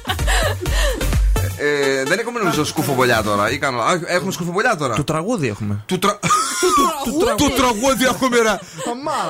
Ε, 1.64 2.04
δεν 2.04 2.18
έχουμε 2.18 2.38
νομίζω 2.38 2.64
σκουφομπολιά 2.64 3.22
τώρα. 3.22 3.50
Ή 3.50 3.58
κάνω... 3.58 3.80
Α, 3.80 4.00
Έχουμε 4.06 4.32
σκουφομπολιά 4.32 4.76
τώρα. 4.76 4.94
Του 4.94 5.04
τραγούδι 5.04 5.48
έχουμε. 5.48 5.82
Του, 5.86 5.98
τρα... 5.98 6.18
του 7.36 7.52
τραγούδι 7.60 8.04
έχουμε 8.04 8.36
ρε. 8.36 8.58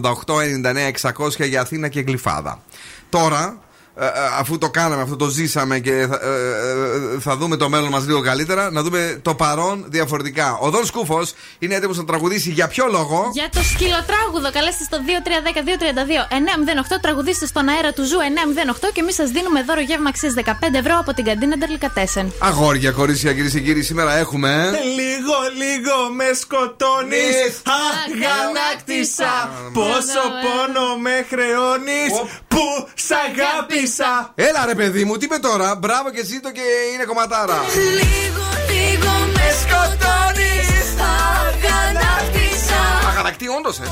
88 0.00 0.12
99 1.02 1.10
600 1.16 1.48
για 1.48 1.60
Αθήνα 1.60 1.88
και 1.88 2.00
Γλυφάδα. 2.00 2.62
Τώρα, 3.08 3.44
ε, 3.48 3.52
ε, 3.52 3.56
αφού 4.38 4.58
το 4.58 4.70
κάναμε, 4.70 5.02
αυτό 5.02 5.16
το 5.16 5.28
ζήσαμε 5.28 5.78
και 5.78 6.06
θα, 6.08 6.18
ε, 6.22 7.16
ε, 7.16 7.20
θα 7.20 7.36
δούμε 7.36 7.56
το 7.56 7.68
μέλλον 7.68 7.88
μας 7.88 8.06
λίγο 8.06 8.20
καλύτερα, 8.20 8.70
να 8.70 8.82
δούμε 8.82 9.18
το 9.22 9.34
παρόν 9.34 9.84
διαφορετικά. 9.88 10.58
Ο 10.60 10.70
Δον 10.70 10.84
Σκούφος 10.86 11.32
είναι 11.58 11.74
έτοιμος 11.74 11.96
να 11.96 12.04
τραγουδήσει 12.04 12.50
για 12.50 12.68
ποιο 12.68 12.86
λόγο; 12.90 13.30
Για 13.32 13.48
το 13.52 13.62
σκυλοτράγουδο, 13.62 14.50
καλέστε 14.52 14.84
στο 14.84 14.98
2310-232-908. 15.06 17.00
Τραγουδίστε 17.00 17.46
στον 17.46 17.68
αέρα 17.68 17.92
του 17.92 18.04
Zoo 18.04 18.18
908 18.18 18.90
και 18.92 19.00
εμείς 19.00 19.14
σας 19.14 19.30
δίνουμε 19.30 19.62
δώρο 19.62 19.80
γεύμα 19.80 20.08
αξίας 20.08 20.34
15 20.36 20.74
ευρώ 20.74 20.98
από 20.98 21.14
την 21.14 21.24
καντίνα 21.24 21.56
Ντερλικατέσσεν. 21.56 22.32
Αγόρια, 22.38 22.90
κορίτσια, 22.90 23.32
κυρίες 23.32 23.52
και 23.52 23.60
κύριοι, 23.60 23.82
σήμερα 23.82 24.16
έχουμε. 24.16 24.70
Λίγο, 25.00 25.36
λίγο 25.62 25.96
με 26.16 26.28
σκοτώνεις. 26.40 27.36
Αγανάκτησα. 27.90 29.32
Πόσο 29.72 30.22
πόνο 30.42 30.86
με 31.04 31.26
χρεώνεις. 31.30 32.12
Που 32.48 32.64
σ' 32.94 33.12
αγάπησα. 33.90 34.32
Έλα 34.34 34.66
ρε 34.66 34.74
παιδί 34.74 35.04
μου, 35.04 35.16
τι 35.16 35.24
είπε 35.24 35.36
τώρα; 35.36 35.74
Μπράβο 35.74 36.10
και 36.10 36.24
ζήτω 36.24 36.50
και 36.50 36.60
είναι 36.94 37.04
κομματάρα. 37.04 37.58
Λίγο, 37.74 38.46
λίγο 38.70 39.12
με 39.34 39.46
σκοτώνεις 39.60 40.88
Αγανάκτησα 41.42 43.08
Αγανακτή, 43.08 43.48
όντως, 43.48 43.78
ε. 43.78 43.82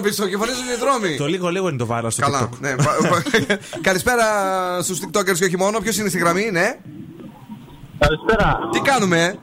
Να 0.00 0.06
πεις 0.06 0.14
στο 0.14 0.28
κεφαλή 0.28 0.50
σου 0.52 0.62
δρόμοι. 0.80 1.16
Το 1.16 1.26
λίγο, 1.26 1.48
λίγο 1.48 1.68
είναι 1.68 1.78
το 1.78 1.86
βάρος 1.86 2.12
στο 2.12 2.22
Καλά. 2.22 2.48
TikTok. 2.48 2.58
Ναι. 2.60 2.74
πα- 2.76 2.96
πα- 3.08 3.58
Καλησπέρα 3.88 4.24
στους 4.82 4.98
TikTokers 5.00 5.34
και 5.38 5.44
όχι 5.44 5.56
μόνο. 5.56 5.78
Ποιος 5.78 5.96
είναι 5.98 6.08
στη 6.08 6.18
γραμμή, 6.18 6.50
ναι; 6.52 6.78
Καλησπέρα. 7.98 8.58
Τι 8.72 8.80
κάνουμε, 8.80 9.24
ε; 9.24 9.34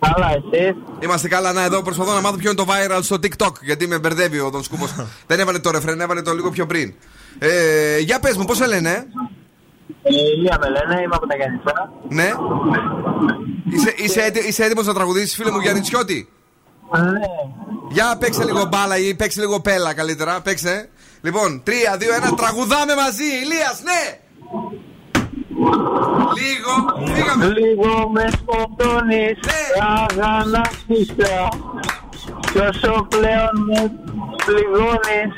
Καλά, 0.00 0.30
εσύ. 0.30 0.76
Είμαστε 1.00 1.28
καλά, 1.28 1.52
να 1.52 1.64
εδώ 1.64 1.82
προσπαθώ 1.82 2.12
να 2.14 2.20
μάθω 2.20 2.36
ποιο 2.36 2.50
είναι 2.50 2.64
το 2.64 2.66
viral 2.72 2.98
στο 3.02 3.16
TikTok. 3.16 3.52
Γιατί 3.62 3.86
με 3.86 3.98
μπερδεύει 3.98 4.38
ο 4.40 4.50
Δον 4.50 4.62
Σκούπος. 4.62 4.90
Δεν 5.26 5.40
έβαλε 5.40 5.58
το 5.58 5.70
ρεφρέν, 5.70 6.00
έβαλε 6.00 6.22
το 6.22 6.34
λίγο 6.34 6.50
πιο 6.50 6.66
πριν. 6.66 6.94
Ε, 7.38 7.98
για 7.98 8.20
πες 8.20 8.36
μου, 8.36 8.44
πώς 8.44 8.56
σε 8.56 8.66
λένε, 8.66 8.90
ε; 8.90 9.06
Ε, 10.02 10.10
Ηλία 10.36 10.58
με 10.62 10.68
λένε, 10.70 11.02
είμαι 11.02 11.14
από 11.16 11.26
τα 11.26 11.36
Γιάννητσά. 11.36 11.92
Ναι. 12.08 12.30
Είσαι, 13.72 13.94
είσαι, 13.96 14.20
έτι- 14.20 14.48
είσαι 14.48 14.64
έτοιμος 14.64 14.86
να 14.86 14.94
τραγουδήσεις, 14.94 15.34
φίλε 15.34 15.50
μου 15.50 15.58
Γιάννη 15.60 15.80
Τσιώτη. 15.80 16.28
Ναι. 17.00 17.26
Για 17.90 18.16
παίξε 18.18 18.44
λίγο 18.44 18.64
μπάλα 18.64 18.98
ή 18.98 19.14
παίξε 19.14 19.40
λίγο 19.40 19.60
πέλα 19.60 19.94
καλύτερα. 19.94 20.40
Παίξε. 20.40 20.88
Λοιπόν, 21.20 21.62
3, 21.66 21.70
2, 21.70 22.32
1, 22.32 22.36
τραγουδάμε 22.36 22.94
μαζί. 22.94 23.24
Ηλίας, 23.42 23.82
ναι! 23.82 24.18
Λίγο, 26.38 26.74
φύγαμε. 27.14 27.46
Λίγο 27.46 28.08
με 28.08 28.30
σκοτώνεις 28.36 29.38
Αγανάκτησα 29.80 31.48
Κι 32.52 32.58
όσο 32.58 33.06
πλέον 33.08 33.54
με 33.66 33.92
πληγώνεις 34.44 35.34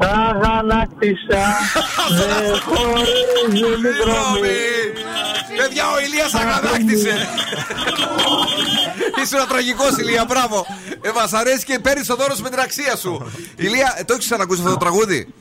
Αγανάκτησα 0.00 1.42
Δεν 2.18 2.60
χωρίζουν 2.60 3.84
οι 3.84 3.92
δρόμοι 4.02 4.58
Παιδιά, 5.56 5.84
ο 5.94 6.00
Ηλίας 6.06 6.34
αγανάκτησε. 6.34 7.14
Ήσουν 9.22 9.48
τραγικός, 9.48 9.96
Ηλία, 9.98 10.24
μπράβο. 10.28 10.66
Ε, 11.00 11.10
μας 11.14 11.32
αρέσει 11.32 11.64
και 11.64 11.78
παίρνεις 11.78 12.06
το 12.06 12.14
δώρο 12.16 12.34
σου 12.34 12.42
με 12.42 12.50
την 12.50 12.60
αξία 12.60 12.96
σου. 12.96 13.32
Ηλία, 13.56 13.94
ε, 13.98 14.04
το 14.04 14.12
έχεις 14.12 14.24
ξανακούσει 14.26 14.60
αυτό 14.60 14.72
το 14.72 14.78
τραγούδι; 14.84 15.34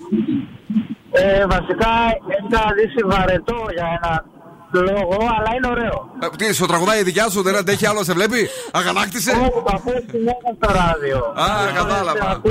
ε, 1.11 1.45
Βασικά 1.45 1.94
είχα 2.36 2.64
δει 2.76 3.03
βαρετό 3.06 3.60
για 3.73 3.88
ένα 3.98 4.26
λόγο 4.72 5.18
Αλλά 5.38 5.50
είναι 5.56 5.68
ωραίο 5.68 5.98
Ε, 6.24 6.28
τι, 6.38 6.54
στο 6.54 6.66
τραγουδάει 6.66 7.00
η 7.00 7.04
δικιά 7.04 7.30
σου, 7.30 7.41
δεν 7.41 7.56
αντέχει 7.56 7.86
άλλο, 7.88 8.04
σε 8.04 8.14
βλέπει; 8.14 8.50
Αγανάκτησε; 8.72 9.32
Όχι, 9.32 9.40
το 9.50 9.72
ακούω 9.76 10.00
συνέχεια 10.12 10.52
στο 10.62 10.68
ράδιο 10.80 11.18
Α, 11.18 11.72
κατάλαβα. 11.76 12.41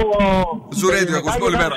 Ζουρέντιο, 0.74 1.16
ακούς 1.16 1.35
όλη 1.40 1.57
μέρα. 1.57 1.77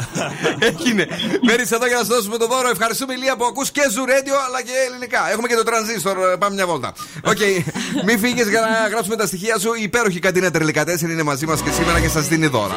Έγινε. 0.68 1.06
Μένει 1.46 1.62
εδώ 1.76 1.86
για 1.86 1.96
να 1.96 2.02
σου 2.04 2.12
δώσουμε 2.14 2.36
το 2.36 2.46
δώρο. 2.46 2.68
Ευχαριστούμε, 2.68 3.12
Ηλία, 3.14 3.36
που 3.36 3.44
ακούς 3.44 3.70
και 3.70 3.80
ζουρέντιο 3.90 4.34
αλλά 4.46 4.62
και 4.62 4.72
ελληνικά. 4.88 5.30
Έχουμε 5.32 5.48
και 5.48 5.54
το 5.54 5.62
τρανζίστορ. 5.62 6.16
ε, 6.32 6.36
Πάμε 6.36 6.54
μια 6.54 6.66
βόλτα. 6.66 6.92
Οκ. 7.24 7.38
Μην 8.06 8.18
φύγεις 8.18 8.48
για 8.48 8.60
να 8.60 8.88
γράψουμε 8.88 9.16
τα 9.16 9.26
στοιχεία 9.26 9.58
σου. 9.58 9.70
Η 9.74 9.82
υπέροχη 9.82 10.18
καντίνα 10.18 10.50
Ντερλικατέσσεν 10.50 11.10
είναι 11.10 11.22
μαζί 11.22 11.46
μας 11.46 11.60
και 11.62 11.70
σήμερα 11.70 12.00
και 12.00 12.08
σας 12.08 12.28
δίνει 12.28 12.46
δώρα. 12.46 12.74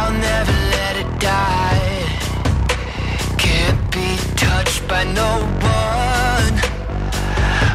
I'll 0.00 0.14
never 0.28 0.56
let 0.74 0.94
it 1.02 1.10
die. 1.26 1.81
Touched 4.82 4.88
by 4.88 5.04
no 5.12 5.40
one. 5.60 6.54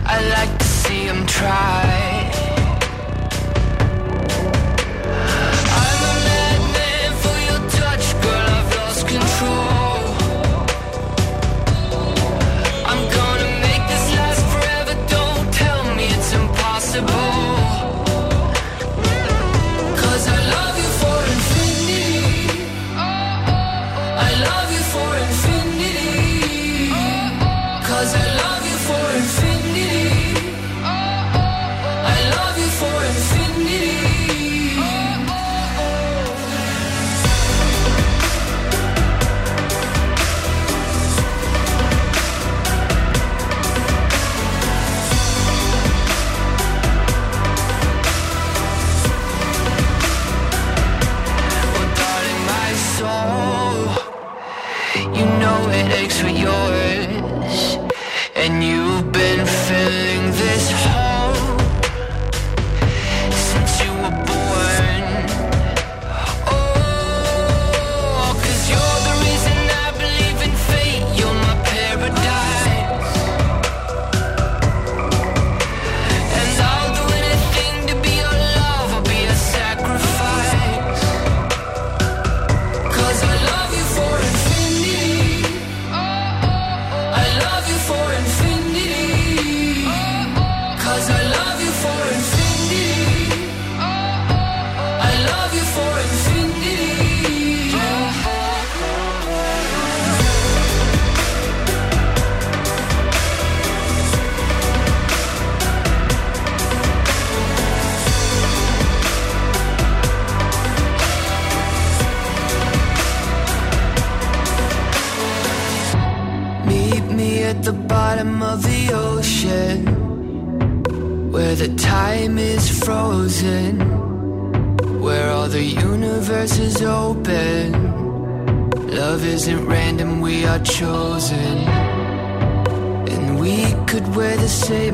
I 0.06 0.22
like 0.30 0.58
to 0.58 0.66
see 0.66 1.04
him 1.06 1.26
try. 1.26 2.32
I'm 5.84 6.02
a 6.04 6.16
madman 6.28 7.12
for 7.24 7.38
your 7.50 7.62
touch, 7.70 8.06
girl. 8.22 8.48
I've 8.58 8.76
lost 8.76 9.08
control. 9.08 10.00
I'm 12.86 13.04
gonna 13.18 13.52
make 13.62 13.84
this 13.92 14.06
last 14.16 14.44
forever. 14.54 14.94
Don't 15.08 15.54
tell 15.54 15.96
me 15.96 16.06
it's 16.06 16.34
impossible. 16.34 17.27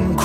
and 0.04 0.20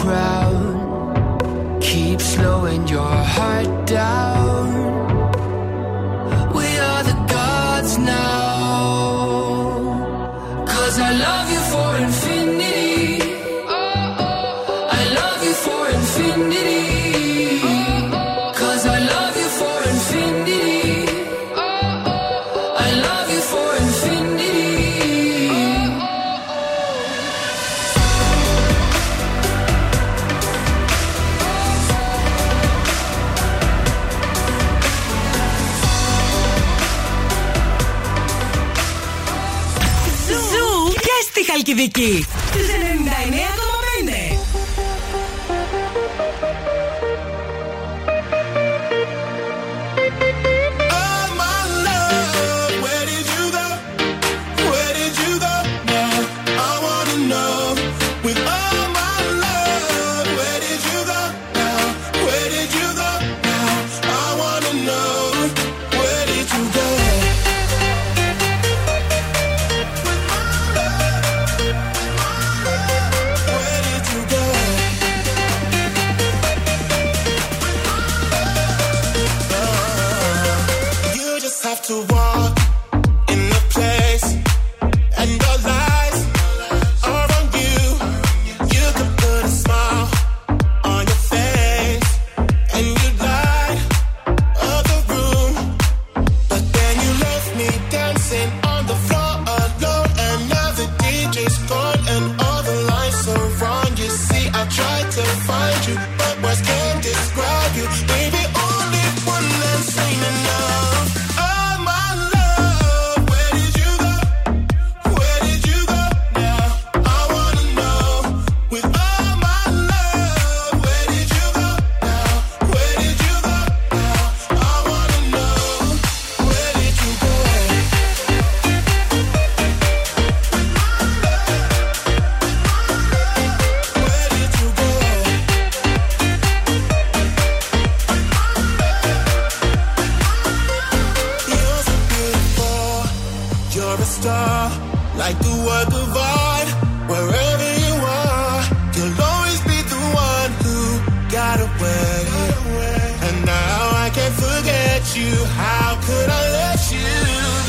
could 156.07 156.29
I 156.31 156.43
let 156.59 156.81
you 156.93 157.09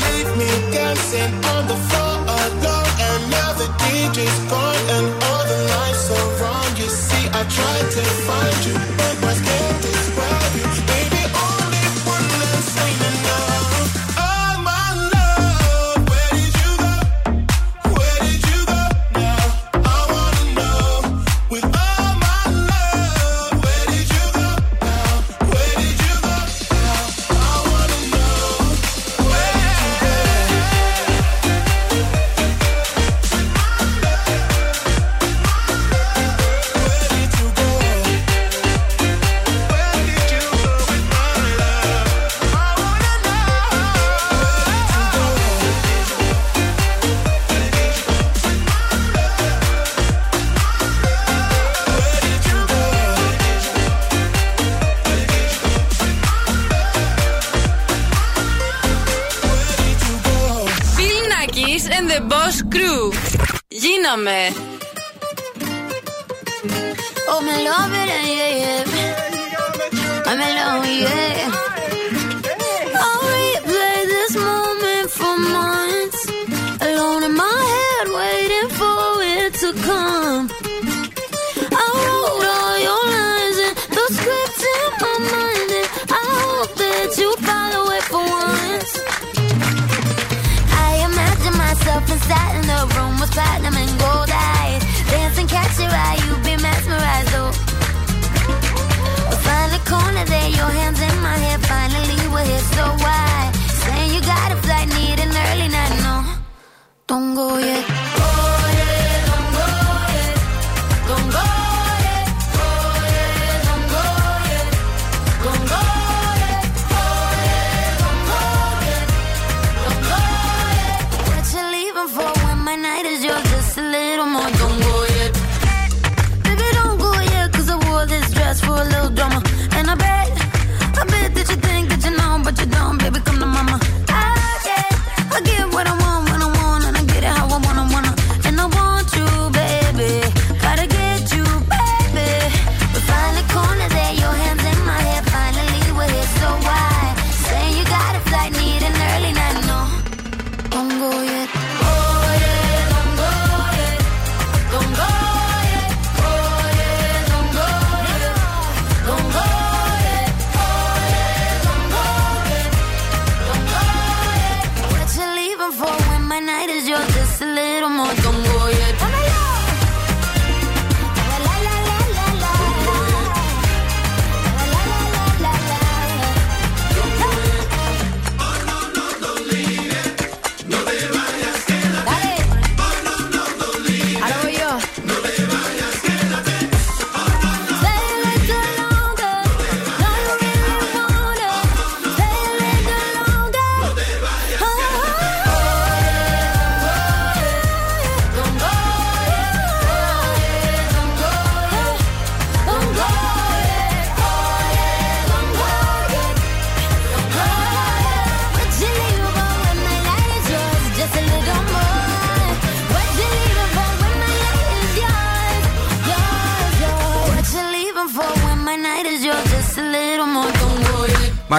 leave 0.04 0.30
me 0.36 0.72
dancing 0.72 1.49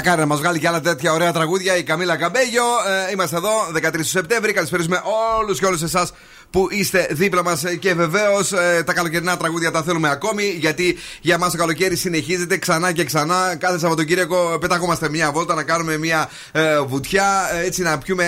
Μακάρι 0.04 0.20
να 0.20 0.28
μας 0.28 0.40
βγάλει 0.40 0.60
και 0.60 0.68
άλλα 0.68 0.82
τέτοια 0.82 1.14
ωραία 1.14 1.32
τραγούδια 1.32 1.78
η 1.78 1.84
Καμίλα 1.84 2.16
Καμπέγιο. 2.16 2.64
Ε, 3.08 3.12
είμαστε 3.12 3.36
εδώ 3.36 3.50
13 3.76 3.92
του 3.92 4.04
Σεπτέμβρη. 4.04 4.54
Καλησπέριζουμε 4.54 5.02
όλους 5.40 5.60
και 5.60 5.66
όλες 5.66 5.82
εσάς 5.82 6.12
που 6.52 6.68
είστε 6.70 7.08
δίπλα 7.12 7.44
μας 7.44 7.64
και 7.80 7.94
βεβαίως 7.94 8.52
ε, 8.52 8.84
τα 8.86 8.94
καλοκαιρινά 8.94 9.38
τραγούδια 9.38 9.72
τα 9.72 9.84
θέλουμε 9.84 10.10
ακόμη 10.10 10.44
γιατί 10.44 10.98
για 11.22 11.38
μας 11.38 11.52
το 11.52 11.58
καλοκαίρι 11.58 11.96
συνεχίζεται 11.96 12.58
ξανά 12.58 12.92
και 12.92 13.04
ξανά. 13.04 13.56
Κάθε 13.56 13.80
Σαββατοκύριακο 13.80 14.58
πεταγόμαστε 14.60 15.10
μια 15.10 15.32
βόλτα 15.32 15.56
να 15.56 15.64
κάνουμε 15.64 15.98
μια 15.98 16.30
ε, 16.52 16.80
βουτιά 16.80 17.50
ε, 17.54 17.66
έτσι 17.66 17.82
να 17.82 17.98
πιούμε 17.98 18.26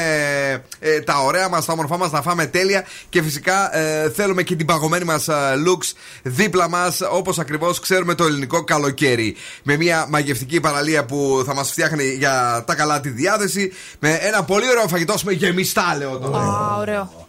ε, 0.80 1.00
τα 1.00 1.18
ωραία 1.18 1.50
μας, 1.50 1.66
τα 1.66 1.74
όμορφά 1.74 1.98
μας, 1.98 2.12
να 2.12 2.22
φάμε 2.22 2.46
τέλεια 2.46 2.86
και 3.10 3.22
φυσικά 3.22 3.78
ε, 3.78 4.10
θέλουμε 4.10 4.44
και 4.44 4.56
την 4.56 4.66
παγωμένη 4.66 5.04
μας 5.04 5.28
looks 5.68 5.92
δίπλα 6.24 6.70
μας 6.70 7.02
όπως 7.12 7.40
ακριβώς 7.40 7.80
ξέρουμε 7.80 8.16
το 8.16 8.24
ελληνικό 8.24 8.64
καλοκαίρι. 8.64 9.36
Με 9.64 9.78
μια 9.78 10.06
μαγευτική 10.10 10.60
παραλία 10.60 11.06
που 11.06 11.44
θα 11.46 11.54
μας 11.54 11.72
φτιάχνει 11.72 12.04
για 12.04 12.64
τα 12.68 12.76
καλά 12.76 13.00
τη 13.00 13.10
διάθεση 13.10 13.72
με 14.00 14.14
ένα 14.22 14.44
πολύ 14.44 14.70
ωραίο 14.70 14.88
φαγητό 14.88 15.16
με 15.24 15.32
γεμιστά 15.32 15.96
λέω 15.98 16.18
τώρα. 16.18 16.38
Α, 16.38 16.78
ωραίο. 16.80 17.23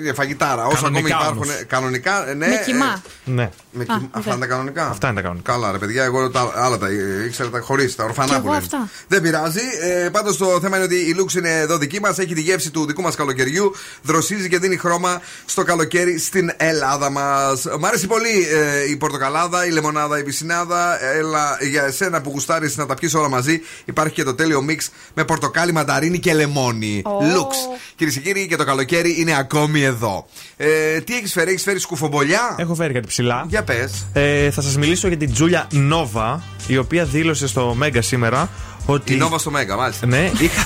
Είναι 0.00 0.12
φαγητάρα. 0.12 0.66
Όσο 0.66 0.86
ακόμη 0.86 0.92
Κανονικά 1.02 1.16
υπάρχουν. 1.16 1.42
όμως. 1.42 1.60
ε, 1.60 1.64
Κανονικά, 1.64 2.28
ε, 2.28 2.34
ναι. 2.34 2.46
Με 2.46 2.62
κιμά. 2.64 3.02
Ναι. 3.24 3.50
Με 3.76 3.82
Α, 3.88 3.98
κυ- 3.98 4.08
Αυτά 4.10 4.18
οκ. 4.30 4.36
είναι 4.36 4.46
τα 4.46 4.46
κανονικά. 4.46 4.86
Αυτά 4.88 5.06
είναι 5.06 5.16
τα 5.16 5.22
κανονικά. 5.22 5.52
Καλά, 5.52 5.72
ρε 5.72 5.78
παιδιά, 5.78 6.04
εγώ 6.04 6.30
τα 6.30 6.52
άλλα 6.54 6.78
τα 6.78 6.86
ε, 6.86 7.24
ήξερα 7.26 7.48
τα 7.50 7.60
χωρίς, 7.60 7.94
τα 7.96 8.04
ορφανά 8.04 8.28
Κι 8.28 8.34
που 8.34 8.38
εγώ 8.40 8.48
λένε. 8.52 8.62
αυτά. 8.64 8.88
Δεν 9.08 9.22
πειράζει. 9.22 9.60
Ε, 9.82 10.08
Πάντως 10.08 10.36
το 10.36 10.60
θέμα 10.60 10.76
είναι 10.76 10.84
ότι 10.84 10.94
η 10.96 11.16
Lux 11.18 11.34
είναι 11.36 11.50
εδώ 11.58 11.78
δική 11.78 12.00
μας, 12.00 12.18
έχει 12.18 12.34
τη 12.34 12.40
γεύση 12.40 12.70
του 12.70 12.86
δικού 12.86 13.02
μας 13.02 13.14
καλοκαιριού, 13.14 13.72
δροσίζει 14.02 14.48
και 14.48 14.58
δίνει 14.58 14.76
χρώμα 14.76 15.20
στο 15.44 15.62
καλοκαίρι 15.62 16.18
στην 16.18 16.50
Ελλάδα 16.56 17.10
μας. 17.10 17.64
Μ' 17.78 17.84
αρέσει 17.84 18.06
πολύ 18.06 18.46
ε, 18.52 18.90
η 18.90 18.96
πορτοκαλάδα, 18.96 19.66
η 19.66 19.70
λεμονάδα, 19.70 20.18
η 20.18 20.22
βυσσινάδα. 20.22 21.04
Έλα 21.04 21.58
για 21.70 21.84
εσένα 21.84 22.20
που 22.20 22.30
γουστάρεις 22.30 22.76
να 22.76 22.86
τα 22.86 22.94
πιεις 22.94 23.14
όλα 23.14 23.28
μαζί. 23.28 23.60
Υπάρχει 23.84 24.14
και 24.14 24.22
το 24.22 24.34
τέλειο 24.34 24.62
mix 24.62 24.90
με 25.14 25.24
πορτοκάλι, 25.24 25.72
μανταρίνι 25.72 26.18
και 26.18 26.34
λεμόνι. 26.34 27.02
Ω. 27.04 27.10
Lux. 27.20 27.78
Κυρίες 27.96 28.14
και 28.16 28.20
κύριοι, 28.20 28.46
και 28.46 28.56
το 28.56 28.64
καλοκαίρι 28.64 29.14
είναι 29.20 29.36
ακόμη 29.38 29.82
εδώ. 29.82 30.26
Ε, 30.56 31.00
τι 31.00 31.14
έχεις 31.16 31.32
φέρει, 31.32 31.50
έχεις 31.50 31.62
φέρει 31.62 31.78
σκουφομπολιά; 31.78 32.54
Έχω 32.58 32.74
φέρει 32.74 32.92
κάτι 32.92 33.06
ψηλά. 33.06 33.44
Για 33.48 33.63
πες. 33.64 34.06
Ε, 34.12 34.50
θα 34.50 34.60
σας 34.60 34.76
μιλήσω 34.76 35.08
για 35.08 35.16
την 35.16 35.32
Τζούλια 35.32 35.66
Νόβα, 35.72 36.42
η 36.66 36.76
οποία 36.76 37.04
δήλωσε 37.04 37.46
στο 37.46 37.74
Μέγκα 37.76 38.02
σήμερα 38.02 38.48
ότι. 38.86 39.12
Η 39.14 39.16
Νόβα 39.16 39.38
στο 39.38 39.50
Μέγκα, 39.50 39.76
μάλιστα. 39.76 40.06
Ναι, 40.06 40.30
είχα, 40.38 40.62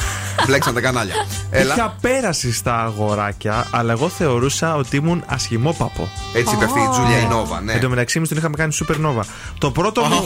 Μπλέξαν 0.46 0.74
τα 0.74 0.80
κανάλια. 0.80 1.14
Έλα. 1.50 1.74
είχα 1.74 1.96
πέρασει 2.00 2.52
στα 2.52 2.82
αγοράκια, 2.82 3.66
αλλά 3.70 3.92
εγώ 3.92 4.08
θεωρούσα 4.08 4.74
ότι 4.76 4.96
ήμουν 4.96 5.22
ασχημόπαπο. 5.26 6.08
Έτσι 6.34 6.54
είπε 6.54 6.64
αυτή 6.64 6.78
η 6.80 6.88
Τζούλια 6.90 7.18
η 7.18 7.26
Νόβα, 7.26 7.60
ναι. 7.60 7.72
Εν 7.72 7.80
τω 7.80 7.88
μεταξύ, 7.88 8.16
εμείς 8.16 8.28
τον 8.28 8.38
είχαμε 8.38 8.56
κάνει 8.56 8.76
Supernova. 8.86 9.22
Το 9.58 9.70
πρώτο 9.70 10.00
μου 10.04 10.22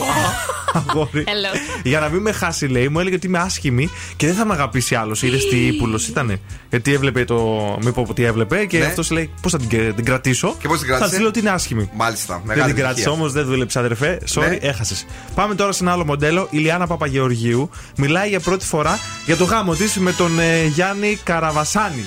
αγόρι. 0.73 1.23
Hello. 1.27 1.57
Για 1.83 1.99
να 1.99 2.09
μην 2.09 2.21
με 2.21 2.31
χάσει, 2.31 2.65
λέει, 2.67 2.87
μου 2.87 2.99
έλεγε 2.99 3.15
ότι 3.15 3.27
είμαι 3.27 3.39
άσχημη 3.39 3.89
και 4.15 4.25
δεν 4.27 4.35
θα 4.35 4.45
με 4.45 4.53
αγαπήσει 4.53 4.95
άλλος. 4.95 5.21
Είδες 5.21 5.47
τι 5.47 5.65
ύπουλος 5.67 6.07
ήταν. 6.07 6.39
Γιατί 6.69 6.93
έβλεπε 6.93 7.25
το. 7.25 7.37
Μην 7.83 7.93
πω 7.93 8.13
τι 8.13 8.23
έβλεπε 8.23 8.65
και 8.65 8.77
Ναι. 8.77 8.85
αυτός 8.85 9.11
λέει 9.11 9.29
Πώς 9.41 9.51
θα 9.51 9.57
την, 9.57 9.95
την 9.95 10.05
κρατήσω; 10.05 10.55
Και 10.59 10.67
πώς 10.67 10.77
την 10.79 10.87
Θα 10.87 10.93
κράτησε; 10.93 11.09
της 11.09 11.19
λέω 11.19 11.27
ότι 11.27 11.39
είναι 11.39 11.49
άσχημη. 11.49 11.89
Μάλιστα. 11.95 12.33
Δεν 12.33 12.41
Μεγάλη 12.45 12.73
την 12.73 12.81
κράτησε 12.81 13.01
επιτυχία. 13.01 13.11
όμως, 13.21 13.33
δεν 13.33 13.45
δούλεψε 13.45 13.79
αδερφέ. 13.79 14.21
Sorry, 14.33 14.39
Ναι. 14.49 14.57
έχασες. 14.61 15.05
Πάμε 15.35 15.55
τώρα 15.55 15.71
σε 15.71 15.83
ένα 15.83 15.91
άλλο 15.91 16.05
μοντέλο. 16.05 16.47
Η 16.51 16.57
Λιάννα 16.57 16.87
Παπαγεωργίου 16.87 17.69
μιλάει 17.97 18.29
για 18.29 18.39
πρώτη 18.39 18.65
φορά 18.65 18.99
για 19.25 19.37
το 19.37 19.43
γάμο 19.43 19.73
της 19.75 19.95
με 19.95 20.11
τον 20.11 20.39
ε, 20.39 20.63
Γιάννη 20.65 21.19
Καραβασάνη. 21.23 22.03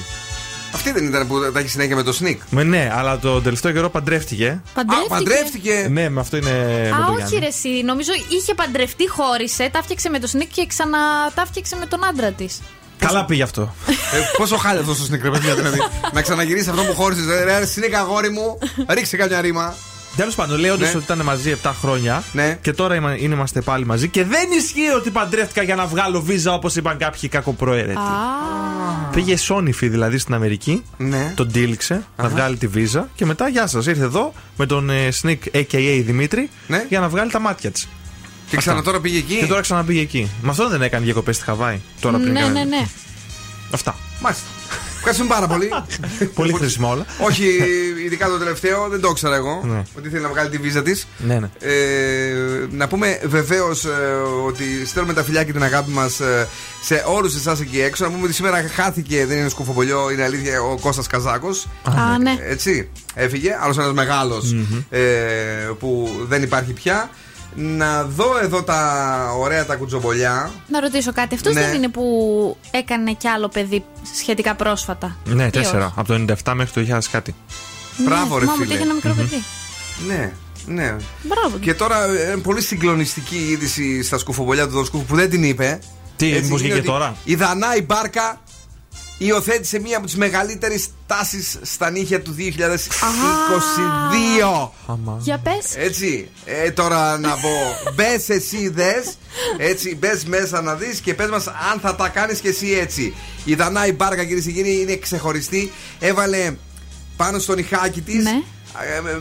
Αυτή 0.74 0.90
δεν 0.92 1.04
ήταν 1.06 1.26
που 1.26 1.50
τα 1.52 1.58
έχει 1.58 1.68
συνέχεια 1.68 1.96
με 1.96 2.02
το 2.02 2.18
sneak. 2.22 2.36
Με 2.50 2.62
ναι, 2.62 2.92
αλλά 2.94 3.18
το 3.18 3.40
τελευταίο 3.42 3.72
καιρό 3.72 3.90
παντρεύτηκε. 3.90 4.46
Α, 4.48 4.60
Παντρεύτηκε. 4.74 5.08
παντρεύτηκε. 5.14 5.86
Ναι, 5.90 6.08
με 6.08 6.20
αυτό 6.20 6.36
είναι 6.36 6.50
με 6.50 6.88
Α, 6.88 7.04
τον 7.06 7.14
όχι 7.14 7.16
Γιάννη. 7.16 7.38
ρε 7.38 7.46
εσύ. 7.46 7.68
Νομίζω 7.84 8.10
είχε 8.28 8.54
παντρευτεί, 8.54 9.08
χώρισε, 9.08 9.68
τα 9.72 9.82
φτιάξε 9.82 10.08
με 10.08 10.18
το 10.18 10.26
Σνίκ 10.26 10.50
και 10.52 10.66
ξανά 10.66 10.98
τα 11.34 11.46
φτιάξε 11.46 11.76
με 11.76 11.86
τον 11.86 12.04
άντρα 12.04 12.30
της. 12.32 12.60
Καλά 12.98 13.24
πήγε 13.24 13.42
αυτό. 13.42 13.74
Ε, 13.88 13.92
πόσο 14.36 14.56
χάλια 14.56 14.80
αυτός 14.80 14.98
το 14.98 15.04
sneak, 15.10 15.20
ρε 15.22 15.30
παιδιά, 15.30 15.54
δηλαδή. 15.54 15.78
να 16.12 16.22
ξαναγυρίσει 16.22 16.68
αυτό 16.70 16.82
που 16.82 16.94
χώρισες. 16.94 17.26
Ρε, 17.26 17.44
ρε, 17.58 17.66
sneak 17.76 17.92
αγόρι 17.92 18.30
μου, 18.30 18.58
ρίξε 18.88 19.16
κάποια 19.16 19.40
ρήμα. 19.40 19.74
Τέλος 20.16 20.34
πάντων, 20.34 20.58
λέει 20.58 20.70
όντως 20.70 20.88
Ναι. 20.88 20.94
ότι 20.94 21.04
ήταν 21.04 21.20
μαζί 21.22 21.50
7 21.50 21.72
χρόνια 21.80 22.22
Ναι. 22.32 22.58
και 22.62 22.72
τώρα 22.72 22.94
είμα- 22.94 23.16
είναι- 23.16 23.34
είμαστε 23.34 23.60
πάλι 23.60 23.86
μαζί 23.86 24.08
και 24.08 24.24
δεν 24.24 24.48
ισχύει 24.58 24.88
ότι 24.96 25.10
παντρεύτηκα 25.10 25.62
για 25.62 25.74
να 25.74 25.86
βγάλω 25.86 26.20
βίζα 26.22 26.52
όπως 26.52 26.76
είπαν 26.76 26.96
κάποιοι 26.98 27.28
κακοπροαίρετοι. 27.28 27.98
Πήγε 29.12 29.36
Σόνιφη 29.36 29.88
δηλαδή 29.88 30.18
στην 30.18 30.34
Αμερική, 30.34 30.82
Ναι. 30.96 31.32
τον 31.36 31.52
τύλιξε 31.52 32.04
να 32.16 32.28
βγάλει 32.28 32.56
τη 32.56 32.66
βίζα 32.66 33.08
και 33.14 33.24
μετά 33.26 33.48
γεια 33.48 33.66
σας. 33.66 33.86
Ήρθε 33.86 34.02
εδώ 34.04 34.32
με 34.56 34.66
τον 34.66 34.90
ε, 34.90 35.08
Sneak 35.22 35.38
AKA 35.52 36.02
Δημήτρη 36.06 36.50
Ναι. 36.66 36.84
για 36.88 37.00
να 37.00 37.08
βγάλει 37.08 37.30
τα 37.30 37.38
μάτια 37.40 37.70
της. 37.70 37.88
Και 38.50 38.56
ξανά 38.56 38.82
τώρα 38.82 39.00
πήγε 39.00 39.18
εκεί; 39.18 39.36
Και 39.36 39.46
τώρα 39.46 39.60
ξαναπήγε 39.60 40.00
εκεί. 40.00 40.30
Με 40.42 40.50
αυτό 40.50 40.68
δεν 40.68 40.82
έκανε 40.82 41.04
διακοπές 41.04 41.36
στη 41.36 41.44
Χαβάη. 41.44 41.80
Τώρα 42.00 42.18
πριν 42.18 42.32
Ναι, 42.32 42.40
κάνει- 42.40 42.52
ναι, 42.52 42.64
ναι. 42.64 42.86
Αυτά. 43.70 43.96
Μάλιστα. 44.20 44.46
Ευχαριστούμε 45.08 45.34
πάρα 45.34 45.46
πολύ. 45.46 45.68
Πολύ 46.34 46.52
χρήσιμα 46.52 46.88
όλα. 46.88 47.06
Όχι, 47.18 47.44
ειδικά 48.04 48.28
το 48.28 48.38
τελευταίο, 48.38 48.88
δεν 48.88 49.00
το 49.00 49.08
ήξερα 49.08 49.36
εγώ. 49.36 49.62
Ναι. 49.64 49.82
Ότι 49.98 50.08
θέλει 50.08 50.22
να 50.22 50.28
βγάλει 50.28 50.48
τη 50.48 50.58
βίζα 50.58 50.82
της. 50.82 51.06
Ναι, 51.18 51.38
ναι. 51.38 51.50
Ε, 51.58 52.66
να 52.70 52.88
πούμε 52.88 53.20
βεβαίως 53.24 53.86
ότι 54.46 54.86
στέλνουμε 54.86 55.14
τα 55.14 55.22
φιλιά 55.22 55.44
και 55.44 55.52
την 55.52 55.62
αγάπη 55.62 55.90
μας 55.90 56.20
σε 56.82 57.04
όλους 57.06 57.34
εσάς 57.34 57.60
εκεί 57.60 57.80
έξω. 57.80 58.04
Να 58.04 58.10
πούμε 58.10 58.24
ότι 58.24 58.32
σήμερα 58.32 58.68
χάθηκε, 58.74 59.26
δεν 59.26 59.38
είναι 59.38 59.48
σκουφοβολιό, 59.48 60.10
είναι 60.10 60.22
αλήθεια, 60.22 60.62
ο 60.62 60.78
Κώστας 60.80 61.06
Καζάκος. 61.06 61.68
Α, 61.84 62.18
ναι. 62.18 62.36
Έτσι, 62.40 62.88
έφυγε. 63.14 63.56
Άλλος 63.60 63.78
ένας 63.78 63.92
μεγάλος, 63.92 64.54
ε, 64.90 65.00
που 65.78 66.10
δεν 66.28 66.42
υπάρχει 66.42 66.72
πια. 66.72 67.10
Να 67.58 68.04
δω 68.04 68.38
εδώ 68.42 68.62
τα 68.62 69.30
ωραία 69.38 69.66
τα 69.66 69.74
κουτζομπολιά. 69.76 70.50
Να 70.68 70.80
ρωτήσω 70.80 71.12
κάτι. 71.12 71.34
Αυτός 71.34 71.54
Ναι. 71.54 71.60
δεν 71.60 71.74
είναι 71.74 71.88
που 71.88 72.02
έκανε 72.70 73.12
κι 73.12 73.28
άλλο 73.28 73.48
παιδί 73.48 73.84
σχετικά 74.20 74.54
πρόσφατα; 74.54 75.16
Ναι, 75.24 75.44
Ή 75.46 75.50
τέσσερα. 75.50 75.84
όχι; 75.84 75.94
Από 75.96 76.08
το 76.08 76.14
97 76.44 76.52
μέχρι 76.54 76.72
το 76.86 76.94
2000 76.96 76.98
κάτι. 77.10 77.34
Μπράβο, 77.98 78.34
ναι, 78.34 78.40
ρε 78.40 78.40
θυμάμαι 78.40 78.62
φίλε. 78.62 78.64
ότι 78.64 78.74
είχε 78.74 78.82
ένα 78.82 78.94
μικρό 78.94 79.14
παιδί. 79.14 79.42
Ναι, 80.06 80.32
ναι. 80.66 80.96
Μπράβο. 81.22 81.58
Και 81.58 81.74
τώρα 81.74 82.04
ε, 82.04 82.36
πολύ 82.42 82.60
συγκλονιστική 82.62 83.36
είδηση 83.36 84.02
στα 84.02 84.18
σκουφομπολιά 84.18 84.66
του 84.66 84.72
Δοσκούφου 84.72 85.04
που 85.04 85.16
δεν 85.16 85.30
την 85.30 85.42
είπε. 85.44 85.78
Τι, 86.16 86.26
Έτσι, 86.30 86.42
μήπως 86.42 86.60
είναι 86.60 86.68
βγήκε 86.68 86.74
ότι 86.74 86.86
τώρα; 86.98 87.16
Η 87.24 87.34
Δανάη 87.34 87.82
Μπάρκα 87.82 88.40
υιοθέτησε 89.18 89.78
μία 89.78 89.96
από 89.96 90.06
τις 90.06 90.16
μεγαλύτερες 90.16 90.86
τάσεις 91.06 91.58
στα 91.62 91.90
νύχια 91.90 92.22
του 92.22 92.34
2022. 92.38 94.70
Άμα. 94.86 95.18
Για 95.20 95.38
πες. 95.38 95.74
Έτσι, 95.76 96.28
ε, 96.44 96.70
τώρα 96.70 97.18
να 97.18 97.28
πω, 97.30 97.50
μπες 97.94 98.28
εσύ 98.28 98.68
δες, 98.68 99.14
έτσι, 99.58 99.96
μπες 99.96 100.24
μέσα 100.24 100.60
να 100.62 100.74
δεις 100.74 101.00
και 101.00 101.14
πες 101.14 101.28
μας 101.28 101.46
αν 101.46 101.80
θα 101.80 101.94
τα 101.94 102.08
κάνεις 102.08 102.38
και 102.38 102.48
εσύ 102.48 102.72
έτσι. 102.80 103.14
Η 103.44 103.54
Δανάη 103.54 103.92
Μπάρκα, 103.92 104.24
κυρίες 104.24 104.44
και 104.44 104.50
κύριοι, 104.50 104.80
είναι 104.80 104.96
ξεχωριστή. 104.96 105.72
Έβαλε 105.98 106.56
πάνω 107.16 107.38
στον 107.38 107.58
ηχάκι 107.58 108.00
της 108.00 108.24
Ναι. 108.24 108.42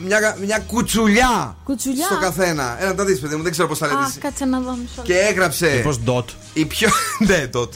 μια, 0.05 0.37
μια 0.45 0.59
κουτσουλιά, 0.59 1.57
Κουτσουλιά; 1.63 2.05
στο 2.05 2.17
καθένα. 2.19 2.77
Ένα 2.81 2.95
τα 2.95 3.05
δεις, 3.05 3.19
παιδί 3.19 3.35
μου, 3.35 3.43
δεν 3.43 3.51
ξέρω 3.51 3.67
πώς 3.67 3.77
θα 3.77 3.87
λέτε. 3.87 3.99
Α, 3.99 4.03
εσείς. 4.05 4.17
κάτσε 4.17 4.45
να 4.45 4.59
δω 4.59 4.71
μισό. 4.71 5.01
Και 5.01 5.17
έγραψε. 5.17 5.73
Μήπως 5.75 5.99
dot. 6.05 6.25
Η 6.53 6.65
πιο. 6.65 6.89
ναι, 7.27 7.49
dot. 7.53 7.69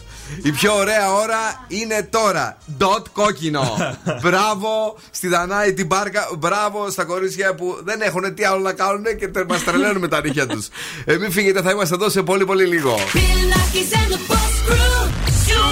Η 0.43 0.51
πιο 0.51 0.75
ωραία 0.75 1.13
ώρα 1.13 1.65
είναι 1.67 2.07
τώρα. 2.09 2.57
Dot 2.79 3.03
κόκκινο. 3.13 3.77
Μπράβο 4.23 4.97
στη 5.11 5.27
Δανάη 5.27 5.73
την 5.73 5.85
Μπάρκα. 5.85 6.29
Μπράβο 6.37 6.89
στα 6.89 7.03
κορίτσια 7.03 7.55
που 7.55 7.77
δεν 7.83 8.01
έχουν 8.01 8.33
τι 8.35 8.43
άλλο 8.43 8.59
να 8.59 8.73
κάνουν 8.73 9.03
και 9.03 9.29
μας 9.47 9.63
τρελαίνουν 9.63 9.97
με 9.97 10.07
τα 10.07 10.21
νύχια 10.21 10.47
τους. 10.47 10.67
Ε, 11.05 11.17
μην 11.17 11.31
φύγετε, 11.31 11.61
θα 11.61 11.71
είμαστε 11.71 11.95
εδώ 11.95 12.09
σε 12.09 12.21
πολύ 12.21 12.45
πολύ 12.45 12.65
λίγο. 12.65 12.95
Bill 12.95 13.19
Nackis 13.53 13.93
and 13.95 14.11
the 14.13 14.19
Boss 14.31 14.53
Crew. 14.67 15.09
Ζου 15.45 15.63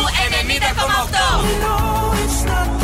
90,8. 2.73 2.76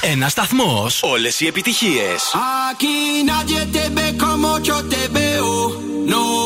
Ένα 0.00 0.28
σταθμό. 0.28 0.86
Όλε 1.00 1.28
οι 1.38 1.46
επιτυχίε. 1.46 2.06
Aquí 2.70 3.24
nadie 3.30 3.60
te 3.74 3.84
ve 3.96 4.06
como 4.16 4.58
yo 4.68 4.76
te 4.92 5.02
veo. 5.16 5.50
No 6.12 6.45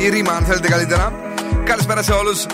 ρέμα 0.00 0.06
ή 0.06 0.08
ρήμα, 0.08 0.32
αν 0.32 0.44
θέλετε 0.44 0.68
καλύτερα. 0.68 1.12
Καλησπέρα 1.64 2.02
σε 2.02 2.12
όλους. 2.12 2.46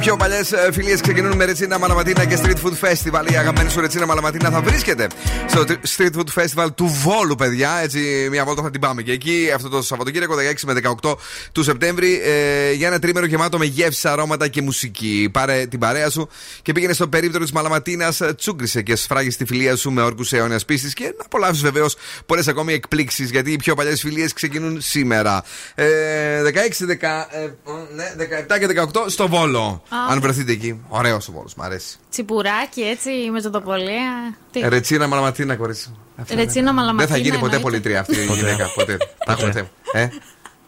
Οι 0.00 0.02
πιο 0.02 0.16
παλιές 0.16 0.52
φιλίες 0.72 1.00
ξεκινούν 1.00 1.36
με 1.36 1.44
Ρετσίνα 1.44 1.78
Μαλαματίνα 1.78 2.24
και 2.24 2.38
Street 2.42 2.56
Food 2.64 2.88
Festival. 2.88 3.32
Η 3.32 3.36
αγαπημένη 3.36 3.70
σου 3.70 3.80
Ρετσίνα 3.80 4.06
Μαλαματίνα 4.06 4.50
θα 4.50 4.60
βρίσκεται 4.60 5.06
στο 5.46 5.64
Street 5.96 6.10
Food 6.16 6.42
Festival 6.42 6.66
του 6.74 6.86
Βόλου, 6.86 7.34
παιδιά. 7.34 7.80
Έτσι, 7.82 8.28
μια 8.30 8.44
βόλτα 8.44 8.62
θα 8.62 8.70
την 8.70 8.80
πάμε 8.80 9.02
και 9.02 9.12
εκεί 9.12 9.50
αυτό 9.54 9.68
το 9.68 9.82
Σαββατοκύριακο 9.82 10.34
16 10.34 10.38
με 10.66 10.80
18 11.02 11.14
του 11.52 11.62
Σεπτέμβρη 11.62 12.20
ε, 12.24 12.72
για 12.72 12.86
ένα 12.86 12.98
τρίμερο 12.98 13.26
γεμάτο 13.26 13.58
με 13.58 13.64
γεύσει, 13.64 14.08
αρώματα 14.08 14.48
και 14.48 14.62
μουσική. 14.62 15.28
Πάρε 15.32 15.66
την 15.66 15.78
παρέα 15.78 16.10
σου 16.10 16.28
και 16.62 16.72
πήγαινε 16.72 16.92
στο 16.92 17.08
περίπτερο 17.08 17.42
της 17.42 17.52
Μαλαματίνας, 17.52 18.20
τσούγκρισε 18.36 18.82
και 18.82 18.96
σφράγεις 18.96 19.36
τη 19.36 19.44
φιλία 19.44 19.76
σου 19.76 19.90
με 19.90 20.02
όρκου 20.02 20.24
αιώνιας 20.30 20.64
πίστης 20.64 20.94
και 20.94 21.04
να 21.04 21.24
απολαύσεις 21.24 21.62
βεβαίως 21.62 21.96
πολλές 22.26 22.48
ακόμη 22.48 22.72
εκπλήξεις 22.72 23.30
γιατί 23.30 23.52
οι 23.52 23.56
πιο 23.56 23.74
παλιές 23.74 24.00
φιλίες 24.00 24.32
ξεκινούν 24.32 24.80
σήμερα. 24.80 25.44
Ε, 25.74 26.42
16, 26.42 26.86
10, 26.86 27.26
ε, 27.30 27.50
ναι, 27.94 28.14
17 28.48 28.58
και 28.58 28.66
18 28.66 29.04
στο 29.06 29.28
Βόλο. 29.28 29.82
Αν 30.10 30.20
βρεθείτε 30.20 30.52
εκεί. 30.52 30.80
Ωραίος 30.88 31.28
ο 31.28 31.32
Βόλος, 31.32 31.54
μ' 31.54 31.62
αρέσει. 31.62 31.96
Τσιπουράκι 32.10 32.80
έτσι 32.82 33.10
με 33.32 33.40
ζωτοπολία. 33.40 34.36
Τι. 34.52 34.60
Ρετσίνα 34.68 35.06
Μαλαματίνα, 35.06 35.56
κορίτσι. 35.56 35.88
μου. 35.88 35.98
Αυτό 36.16 36.32
είναι. 36.32 36.42
Ρετσίνα 36.42 36.72
Μαλαματίνα. 36.72 37.06
Δεν 37.06 37.16
θα 37.16 37.22
γίνει 37.22 37.38
ποτέ 37.38 37.56
εννοείται. 37.56 37.62
πολιτρία 37.70 38.00
αυτή 38.00 38.16
η 38.16 38.24
γυναίκα. 38.24 38.70
Ποτέ. 38.74 38.96
Τα 39.26 39.32
έχουμε 39.32 39.52
θέμα. 39.52 39.68
Ε, 39.92 40.08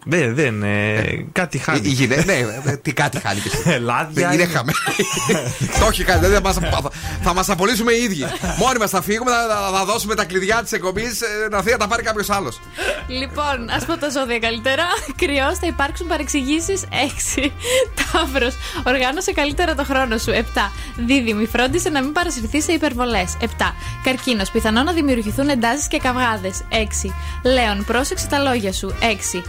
Δεν, 0.04 0.34
δεν. 0.34 0.62
ε, 0.62 1.24
κάτι 1.32 1.58
χάνει. 1.58 1.80
η 1.84 1.88
γυναίκα. 1.88 2.24
Ναι, 2.24 2.32
ε, 2.32 2.76
τι 2.82 2.92
κάτι 2.92 3.18
χάνει 3.20 3.40
και 3.40 3.50
εσύ. 3.52 3.78
Λάδια. 3.78 4.28
Δεν 4.28 4.32
είναι 4.38 4.44
χαμένη. 4.46 4.76
Το 5.80 5.86
έχει 5.90 6.04
κάνει. 6.04 6.20
Δηλαδή 6.26 6.34
θα 6.34 6.40
μας- 6.40 6.82
θα 7.22 7.34
μας 7.34 7.48
απολύσουμε 7.48 7.92
οι 7.92 8.02
ίδιοι. 8.02 8.24
Μόνοι 8.58 8.78
μας 8.78 8.90
θα 8.90 9.02
φύγουμε, 9.02 9.30
θα, 9.30 9.46
θα- 9.70 9.78
θα 9.78 9.84
δώσουμε 9.84 10.14
τα 10.14 10.24
κλειδιά 10.24 10.62
της 10.62 10.72
εκπομπής 10.72 11.20
να 11.50 11.56
έρθει 11.56 11.70
να 11.70 11.76
τα 11.76 11.86
πάρει 11.88 12.02
κάποιος 12.02 12.30
άλλος. 12.30 12.60
Λοιπόν, 13.08 13.70
ας 13.76 13.84
πω 13.84 13.96
τα 13.96 14.08
ζώδια 14.10 14.38
καλύτερα. 14.38 14.84
Κρυός, 15.16 15.58
θα 15.58 15.66
υπάρξουν 15.66 16.06
παρεξηγήσεις 16.06 16.82
6. 16.90 17.52
Ταύρος, 18.12 18.54
οργάνωσε 18.86 19.32
καλύτερα 19.32 19.74
το 19.74 19.84
χρόνο 19.84 20.18
σου 20.18 20.30
7. 20.30 20.70
Δίδυμη, 20.96 21.46
φρόντισε 21.46 21.88
να 21.88 22.02
μην 22.02 22.12
παρασυρθεί 22.12 22.62
σε 22.62 22.72
υπερβολές 22.72 23.36
7. 23.40 23.46
Καρκίνος, 24.04 24.50
πιθανό 24.50 24.82
να 24.82 24.92
δημιουργηθούν 24.92 25.48
εντάσεις 25.48 25.88
και 25.88 25.98
καυγάδες 25.98 26.60
6. 26.70 27.14
Λέων, 27.42 27.84
πρόσεξε 27.84 28.26
τα 28.26 28.38
λόγια 28.38 28.72
σου 28.72 28.94
6. 29.00 29.42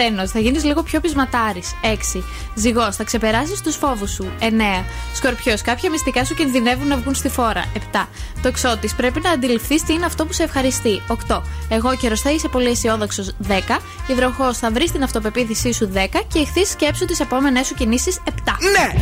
Παρθένο, 0.00 0.28
θα 0.28 0.38
γίνεις 0.38 0.64
λίγο 0.64 0.82
πιο 0.82 1.00
πεισματάρης 1.00 1.74
6. 1.82 2.24
Ζυγός, 2.54 2.96
θα 2.96 3.04
ξεπεράσεις 3.04 3.60
τους 3.60 3.76
φόβους 3.76 4.10
σου 4.10 4.32
9. 4.40 4.84
Σκορπιός, 5.14 5.62
κάποια 5.62 5.90
μυστικά 5.90 6.24
σου 6.24 6.34
κινδυνεύουν 6.34 6.88
να 6.88 6.96
βγουν 6.96 7.14
στη 7.14 7.28
φόρα 7.28 7.64
7. 7.92 8.08
Τοξότης, 8.42 8.90
πρέπει 8.96 9.20
να 9.20 9.30
αντιληφθείς 9.30 9.82
τι 9.82 9.92
είναι 9.92 10.04
αυτό 10.04 10.26
που 10.26 10.32
σε 10.32 10.42
ευχαριστεί 10.42 11.02
8. 11.28 11.42
Αιγόκερως, 11.68 12.16
θα 12.16 12.30
είσαι 12.30 12.48
πολύ 12.48 12.68
αισιόδοξος 12.68 13.34
10. 13.48 13.78
Υδροχόος, 14.06 14.58
θα 14.58 14.70
βρεις 14.70 14.92
την 14.92 15.02
αυτοπεποίθησή 15.02 15.72
σου 15.72 15.90
10. 15.94 16.22
Και 16.32 16.38
Ιχθύς, 16.38 16.64
σκέψου 16.64 17.04
τις 17.04 17.20
επόμενές 17.20 17.66
σου 17.66 17.74
κινήσεις 17.74 18.18
7. 18.24 18.56
Ναι! 18.72 19.00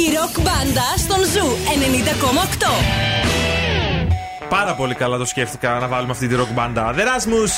Η 0.00 0.14
ροκ 0.16 0.40
μπάντα 0.40 0.84
στον 0.96 1.24
Zoo 1.24 1.56
90,8. 1.64 3.28
Πάρα 4.48 4.74
πολύ 4.74 4.94
καλά 4.94 5.18
το 5.18 5.24
σκέφτηκα 5.24 5.78
να 5.78 5.86
βάλουμε 5.86 6.12
αυτή 6.12 6.26
τη 6.28 6.36
rock 6.38 6.52
μπάντα. 6.54 6.94
The 6.94 6.98
Rasmus 6.98 7.52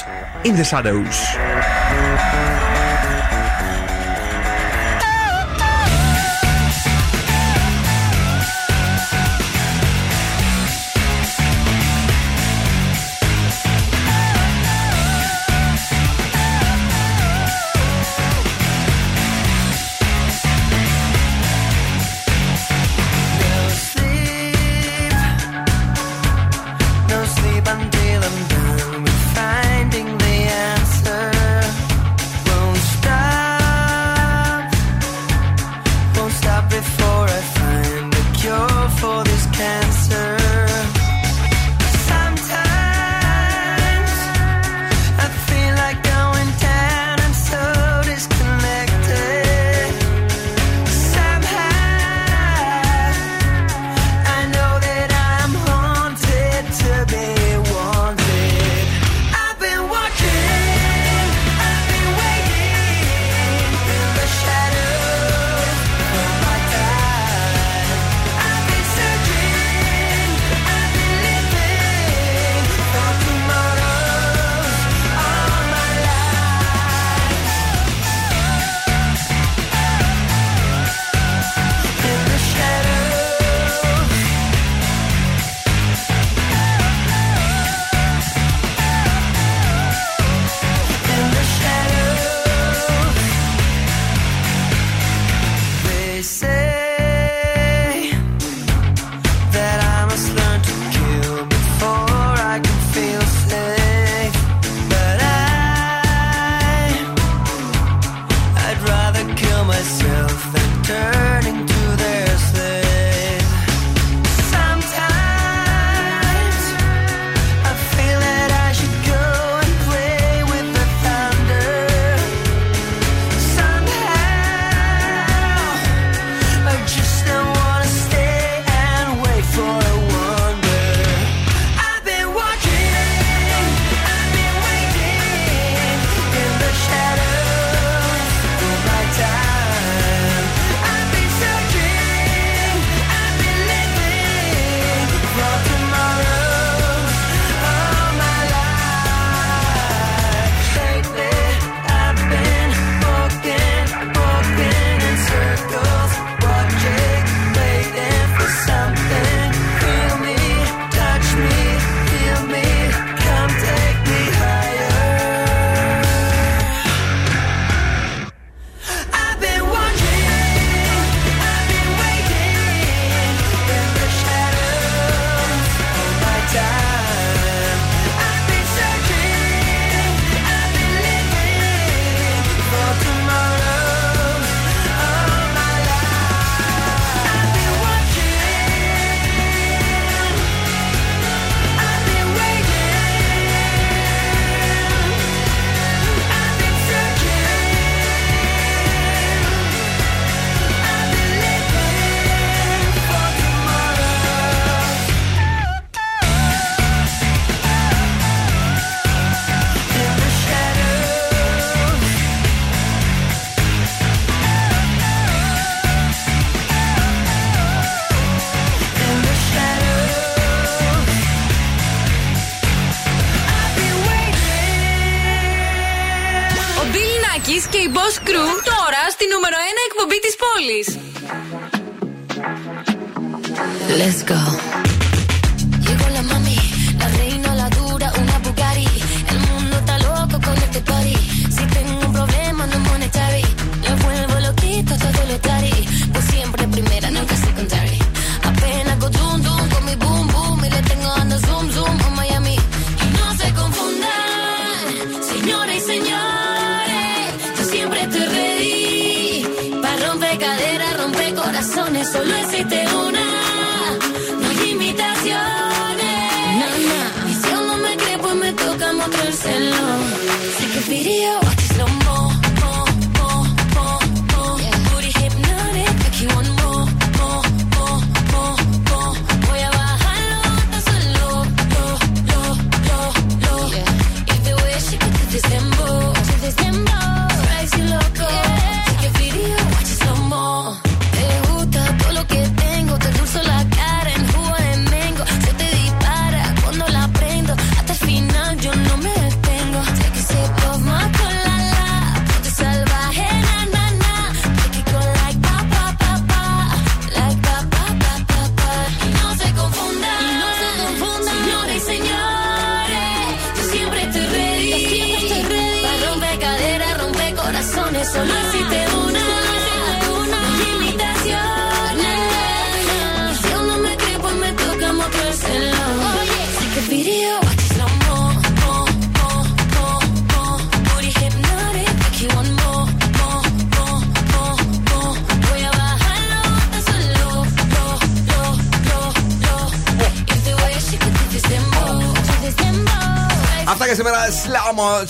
in 0.47 0.55
the 0.57 0.65
Shadows. 0.71 2.50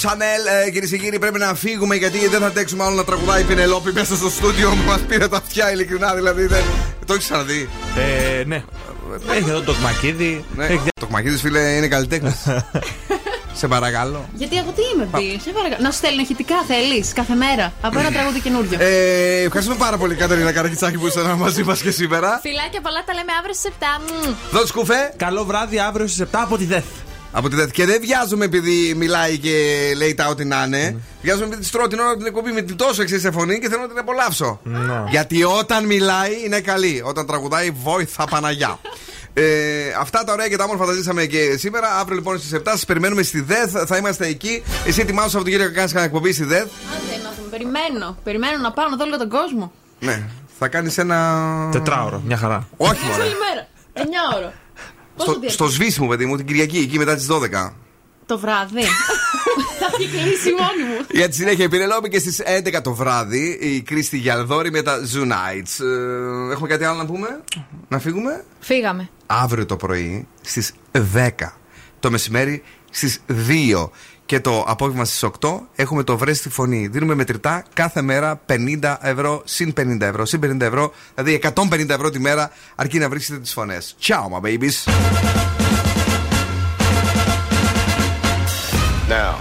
Chanel. 0.02 0.70
Κυρίες 0.72 0.90
και 0.90 0.96
κύριοι, 0.98 1.18
πρέπει 1.18 1.38
να 1.38 1.54
φύγουμε 1.54 1.94
γιατί 1.94 2.28
δεν 2.28 2.40
θα 2.40 2.46
αντέξουμε 2.46 2.84
άλλο 2.84 2.94
να 2.94 3.04
τραγουδάει 3.04 3.40
η 3.40 3.44
Πινελόπη 3.44 3.92
μέσα 3.92 4.16
στο 4.16 4.30
στούντιο. 4.30 4.74
Μας 4.86 5.00
πήρε 5.00 5.28
τα 5.28 5.36
αυτιά, 5.36 5.72
ειλικρινά 5.72 6.14
δηλαδή. 6.14 6.46
Δεν... 6.46 6.62
Το 7.06 7.12
έχεις 7.12 7.24
ξαναδεί; 7.24 7.68
Ε, 7.96 8.44
ναι. 8.44 8.62
Έχει 9.30 9.48
εδώ 9.48 9.60
το 9.60 9.72
κμακίδι. 9.74 10.44
Ναι. 10.56 10.66
Έχει... 10.66 10.88
Το 11.00 11.06
κμακίδι, 11.06 11.36
φίλε, 11.36 11.60
είναι 11.60 11.88
καλλιτέχνης. 11.88 12.36
Σε 13.52 13.68
παρακαλώ. 13.68 14.28
Γιατί 14.34 14.56
εγώ 14.56 14.70
τι 14.70 14.82
είμαι, 14.94 15.08
πει. 15.12 15.40
Σε 15.44 15.50
παρακαλώ. 15.50 15.82
Να 15.82 15.90
σου 15.90 15.96
στέλνω 15.96 16.20
ηχητικά 16.20 16.56
θέλεις 16.66 17.12
κάθε 17.12 17.34
μέρα. 17.34 17.72
Από 17.80 17.98
ένα 17.98 18.10
τραγούδι 18.10 18.40
καινούριο. 18.40 18.78
Ε, 18.80 19.42
ευχαριστούμε 19.42 19.78
πάρα 19.78 19.96
πολύ, 19.96 20.14
Κατερίνα 20.14 20.52
Καρακιτσάκη, 20.52 20.98
που 20.98 21.06
ήσασταν 21.06 21.36
μαζί 21.36 21.62
μας 21.62 21.80
και 21.80 21.90
σήμερα. 21.90 22.38
Φιλάκια 22.42 22.80
πολλά, 22.80 23.02
τα 23.06 23.14
λέμε 23.14 23.32
αύριο 23.38 23.54
στις 23.54 23.70
7. 23.78 23.84
Μμμ. 24.00 24.34
Δώσε 24.50 24.66
σκουφέ. 24.66 25.12
Καλό 25.16 25.44
βράδυ 25.44 25.78
αύριο 25.78 26.06
στις 26.06 26.22
7 26.22 26.26
από 26.32 26.56
τη 26.56 26.64
ΔΕΘ. 26.64 26.84
Από 27.32 27.48
τη 27.48 27.56
ΔΕΘ. 27.56 27.70
Και 27.70 27.86
δεν 27.86 28.00
βιάζουμε 28.00 28.44
επειδή 28.44 28.94
μιλάει 28.96 29.38
και 29.38 29.52
λέει 29.96 30.14
τα 30.14 30.26
ό,τι 30.26 30.44
να 30.44 30.62
είναι. 30.66 31.00
Βιάζουμε 31.22 31.46
επειδή 31.46 31.62
τη 31.62 31.70
τρώω 31.70 31.86
την 31.86 31.98
ώρα 31.98 32.16
την 32.16 32.26
εκπομπή 32.26 32.52
με 32.52 32.60
την 32.62 32.76
τόσο 32.76 33.02
εξής 33.02 33.20
σε 33.20 33.30
φωνή 33.30 33.58
και 33.58 33.68
θέλω 33.68 33.80
να 33.80 33.88
την 33.88 33.98
απολαύσω. 33.98 34.60
Γιατί 35.10 35.44
όταν 35.44 35.86
μιλάει 35.86 36.44
είναι 36.44 36.60
καλή. 36.60 37.02
Όταν 37.04 37.26
τραγουδάει, 37.26 37.70
βόηθα 37.70 38.24
Παναγιά. 38.24 38.78
Ε, 39.34 39.42
αυτά 39.98 40.24
τα 40.24 40.32
ωραία 40.32 40.48
και 40.48 40.56
τα 40.56 40.64
όμορφα 40.64 40.86
τα 40.86 40.92
ζήσαμε 40.92 41.24
και 41.24 41.56
σήμερα. 41.56 41.98
Αύριο 41.98 42.16
λοιπόν 42.16 42.38
στις 42.38 42.54
7 42.58 42.60
σας 42.64 42.84
περιμένουμε 42.84 43.22
στη 43.22 43.40
ΔΕΘ. 43.40 43.70
Θα 43.86 43.96
είμαστε 43.96 44.26
εκεί. 44.26 44.62
Εσύ 44.86 45.00
ετοιμάσου 45.00 45.36
από 45.36 45.44
την 45.44 45.52
κυρία 45.52 45.66
να 45.68 45.72
κάνει 45.72 45.88
κανένα 45.88 46.06
εκπομπή 46.06 46.32
στη 46.32 46.44
ΔΕΘ. 46.44 46.62
Άντε 46.62 47.22
να 47.22 47.30
δούμε. 47.36 47.48
Περιμένω. 47.50 48.16
Περιμένω 48.24 48.58
να 48.62 48.72
πάω 48.72 48.88
να 48.88 48.96
δω 48.96 49.04
όλο 49.04 49.18
τον 49.18 49.28
κόσμο. 49.28 49.72
Ναι. 49.98 50.22
Θα 50.58 50.68
κάνεις 50.68 50.98
ένα. 50.98 51.68
Τετράωρο, 51.72 52.22
μια 52.26 52.36
χαρά. 52.36 52.68
Όχι 52.76 53.04
μόνο. 53.04 53.22
Όλη 53.22 53.32
μέρα. 53.32 53.68
9 53.94 54.36
ώρα. 54.36 54.52
Πόσο 55.20 55.30
Στο, 55.30 55.40
διαρκείς; 55.40 55.52
στο 55.52 55.66
σβήσιμο, 55.66 56.08
παιδί 56.08 56.26
μου, 56.26 56.36
την 56.36 56.46
Κυριακή, 56.46 56.78
εκεί 56.78 56.98
μετά 56.98 57.14
τις 57.14 57.26
12. 57.26 57.72
Το 58.26 58.38
βράδυ. 58.38 58.82
Θα 59.80 59.86
έχει 59.98 60.08
κλείσει 60.08 60.50
μόνη 60.50 60.90
μου. 60.90 61.06
Για 61.10 61.28
τη 61.28 61.34
συνέχεια, 61.34 61.64
η 61.64 61.68
Πινελόπη 61.68 62.08
και 62.08 62.18
στις 62.18 62.42
11 62.44 62.80
το 62.82 62.94
βράδυ 62.94 63.58
η 63.60 63.80
Κρίστη 63.82 64.18
Γιαλδόρη 64.18 64.70
με 64.70 64.82
τα 64.82 64.98
Zoo 65.14 65.22
Nights. 65.22 65.84
Ε, 65.84 66.52
έχουμε 66.52 66.68
κάτι 66.68 66.84
άλλο 66.84 66.98
να 66.98 67.06
πούμε, 67.06 67.40
να 67.88 67.98
φύγουμε; 67.98 68.44
Φύγαμε. 68.60 69.08
Αύριο 69.26 69.66
το 69.66 69.76
πρωί 69.76 70.26
στις 70.40 70.72
10 71.14 71.30
το 72.00 72.10
μεσημέρι 72.10 72.62
στις 72.90 73.18
2 73.48 73.88
και 74.30 74.40
το 74.40 74.64
απόγευμα 74.66 75.04
στις 75.04 75.24
8 75.40 75.48
έχουμε 75.74 76.02
το 76.02 76.18
βρες 76.18 76.38
στη 76.38 76.48
φωνή. 76.48 76.86
Δίνουμε 76.86 77.14
μετρητά 77.14 77.64
κάθε 77.74 78.02
μέρα 78.02 78.40
50 78.80 78.96
ευρώ 79.00 79.42
συν 79.44 79.72
50 79.80 80.00
ευρώ 80.00 80.24
συν 80.24 80.40
50 80.44 80.60
ευρώ, 80.60 80.92
δηλαδή 81.14 81.40
150 81.54 81.88
ευρώ 81.88 82.10
τη 82.10 82.20
μέρα 82.20 82.50
αρκεί 82.74 82.98
να 82.98 83.08
βρίσκετε 83.08 83.38
τις 83.38 83.52
φωνές. 83.52 83.96
Ciao, 84.02 84.14
my 84.14 84.40
babies. 84.46 84.76
Now, 89.08 89.34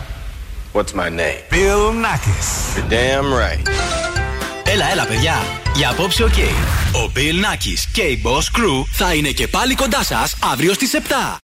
what's 0.74 0.94
my 0.94 1.10
name? 1.22 1.40
Bill 1.52 1.84
Nakis. 2.06 2.50
You're 2.76 2.90
damn 2.90 3.30
right. 3.34 3.70
Έλα, 4.64 4.92
έλα, 4.92 5.06
παιδιά. 5.06 5.36
Για 5.76 5.90
απόψε, 5.90 6.24
οκ. 6.24 6.38
Ο 6.94 7.12
Bill 7.16 7.46
Nackis 7.46 7.90
και 7.94 8.02
η 8.02 8.22
Boss 8.26 8.60
Crew 8.60 8.84
θα 8.92 9.14
είναι 9.14 9.30
και 9.30 9.48
πάλι 9.48 9.76
κοντά 9.76 10.04
σας 10.04 10.36
αύριο 10.52 10.74
στις 10.74 10.94
7. 10.94 11.38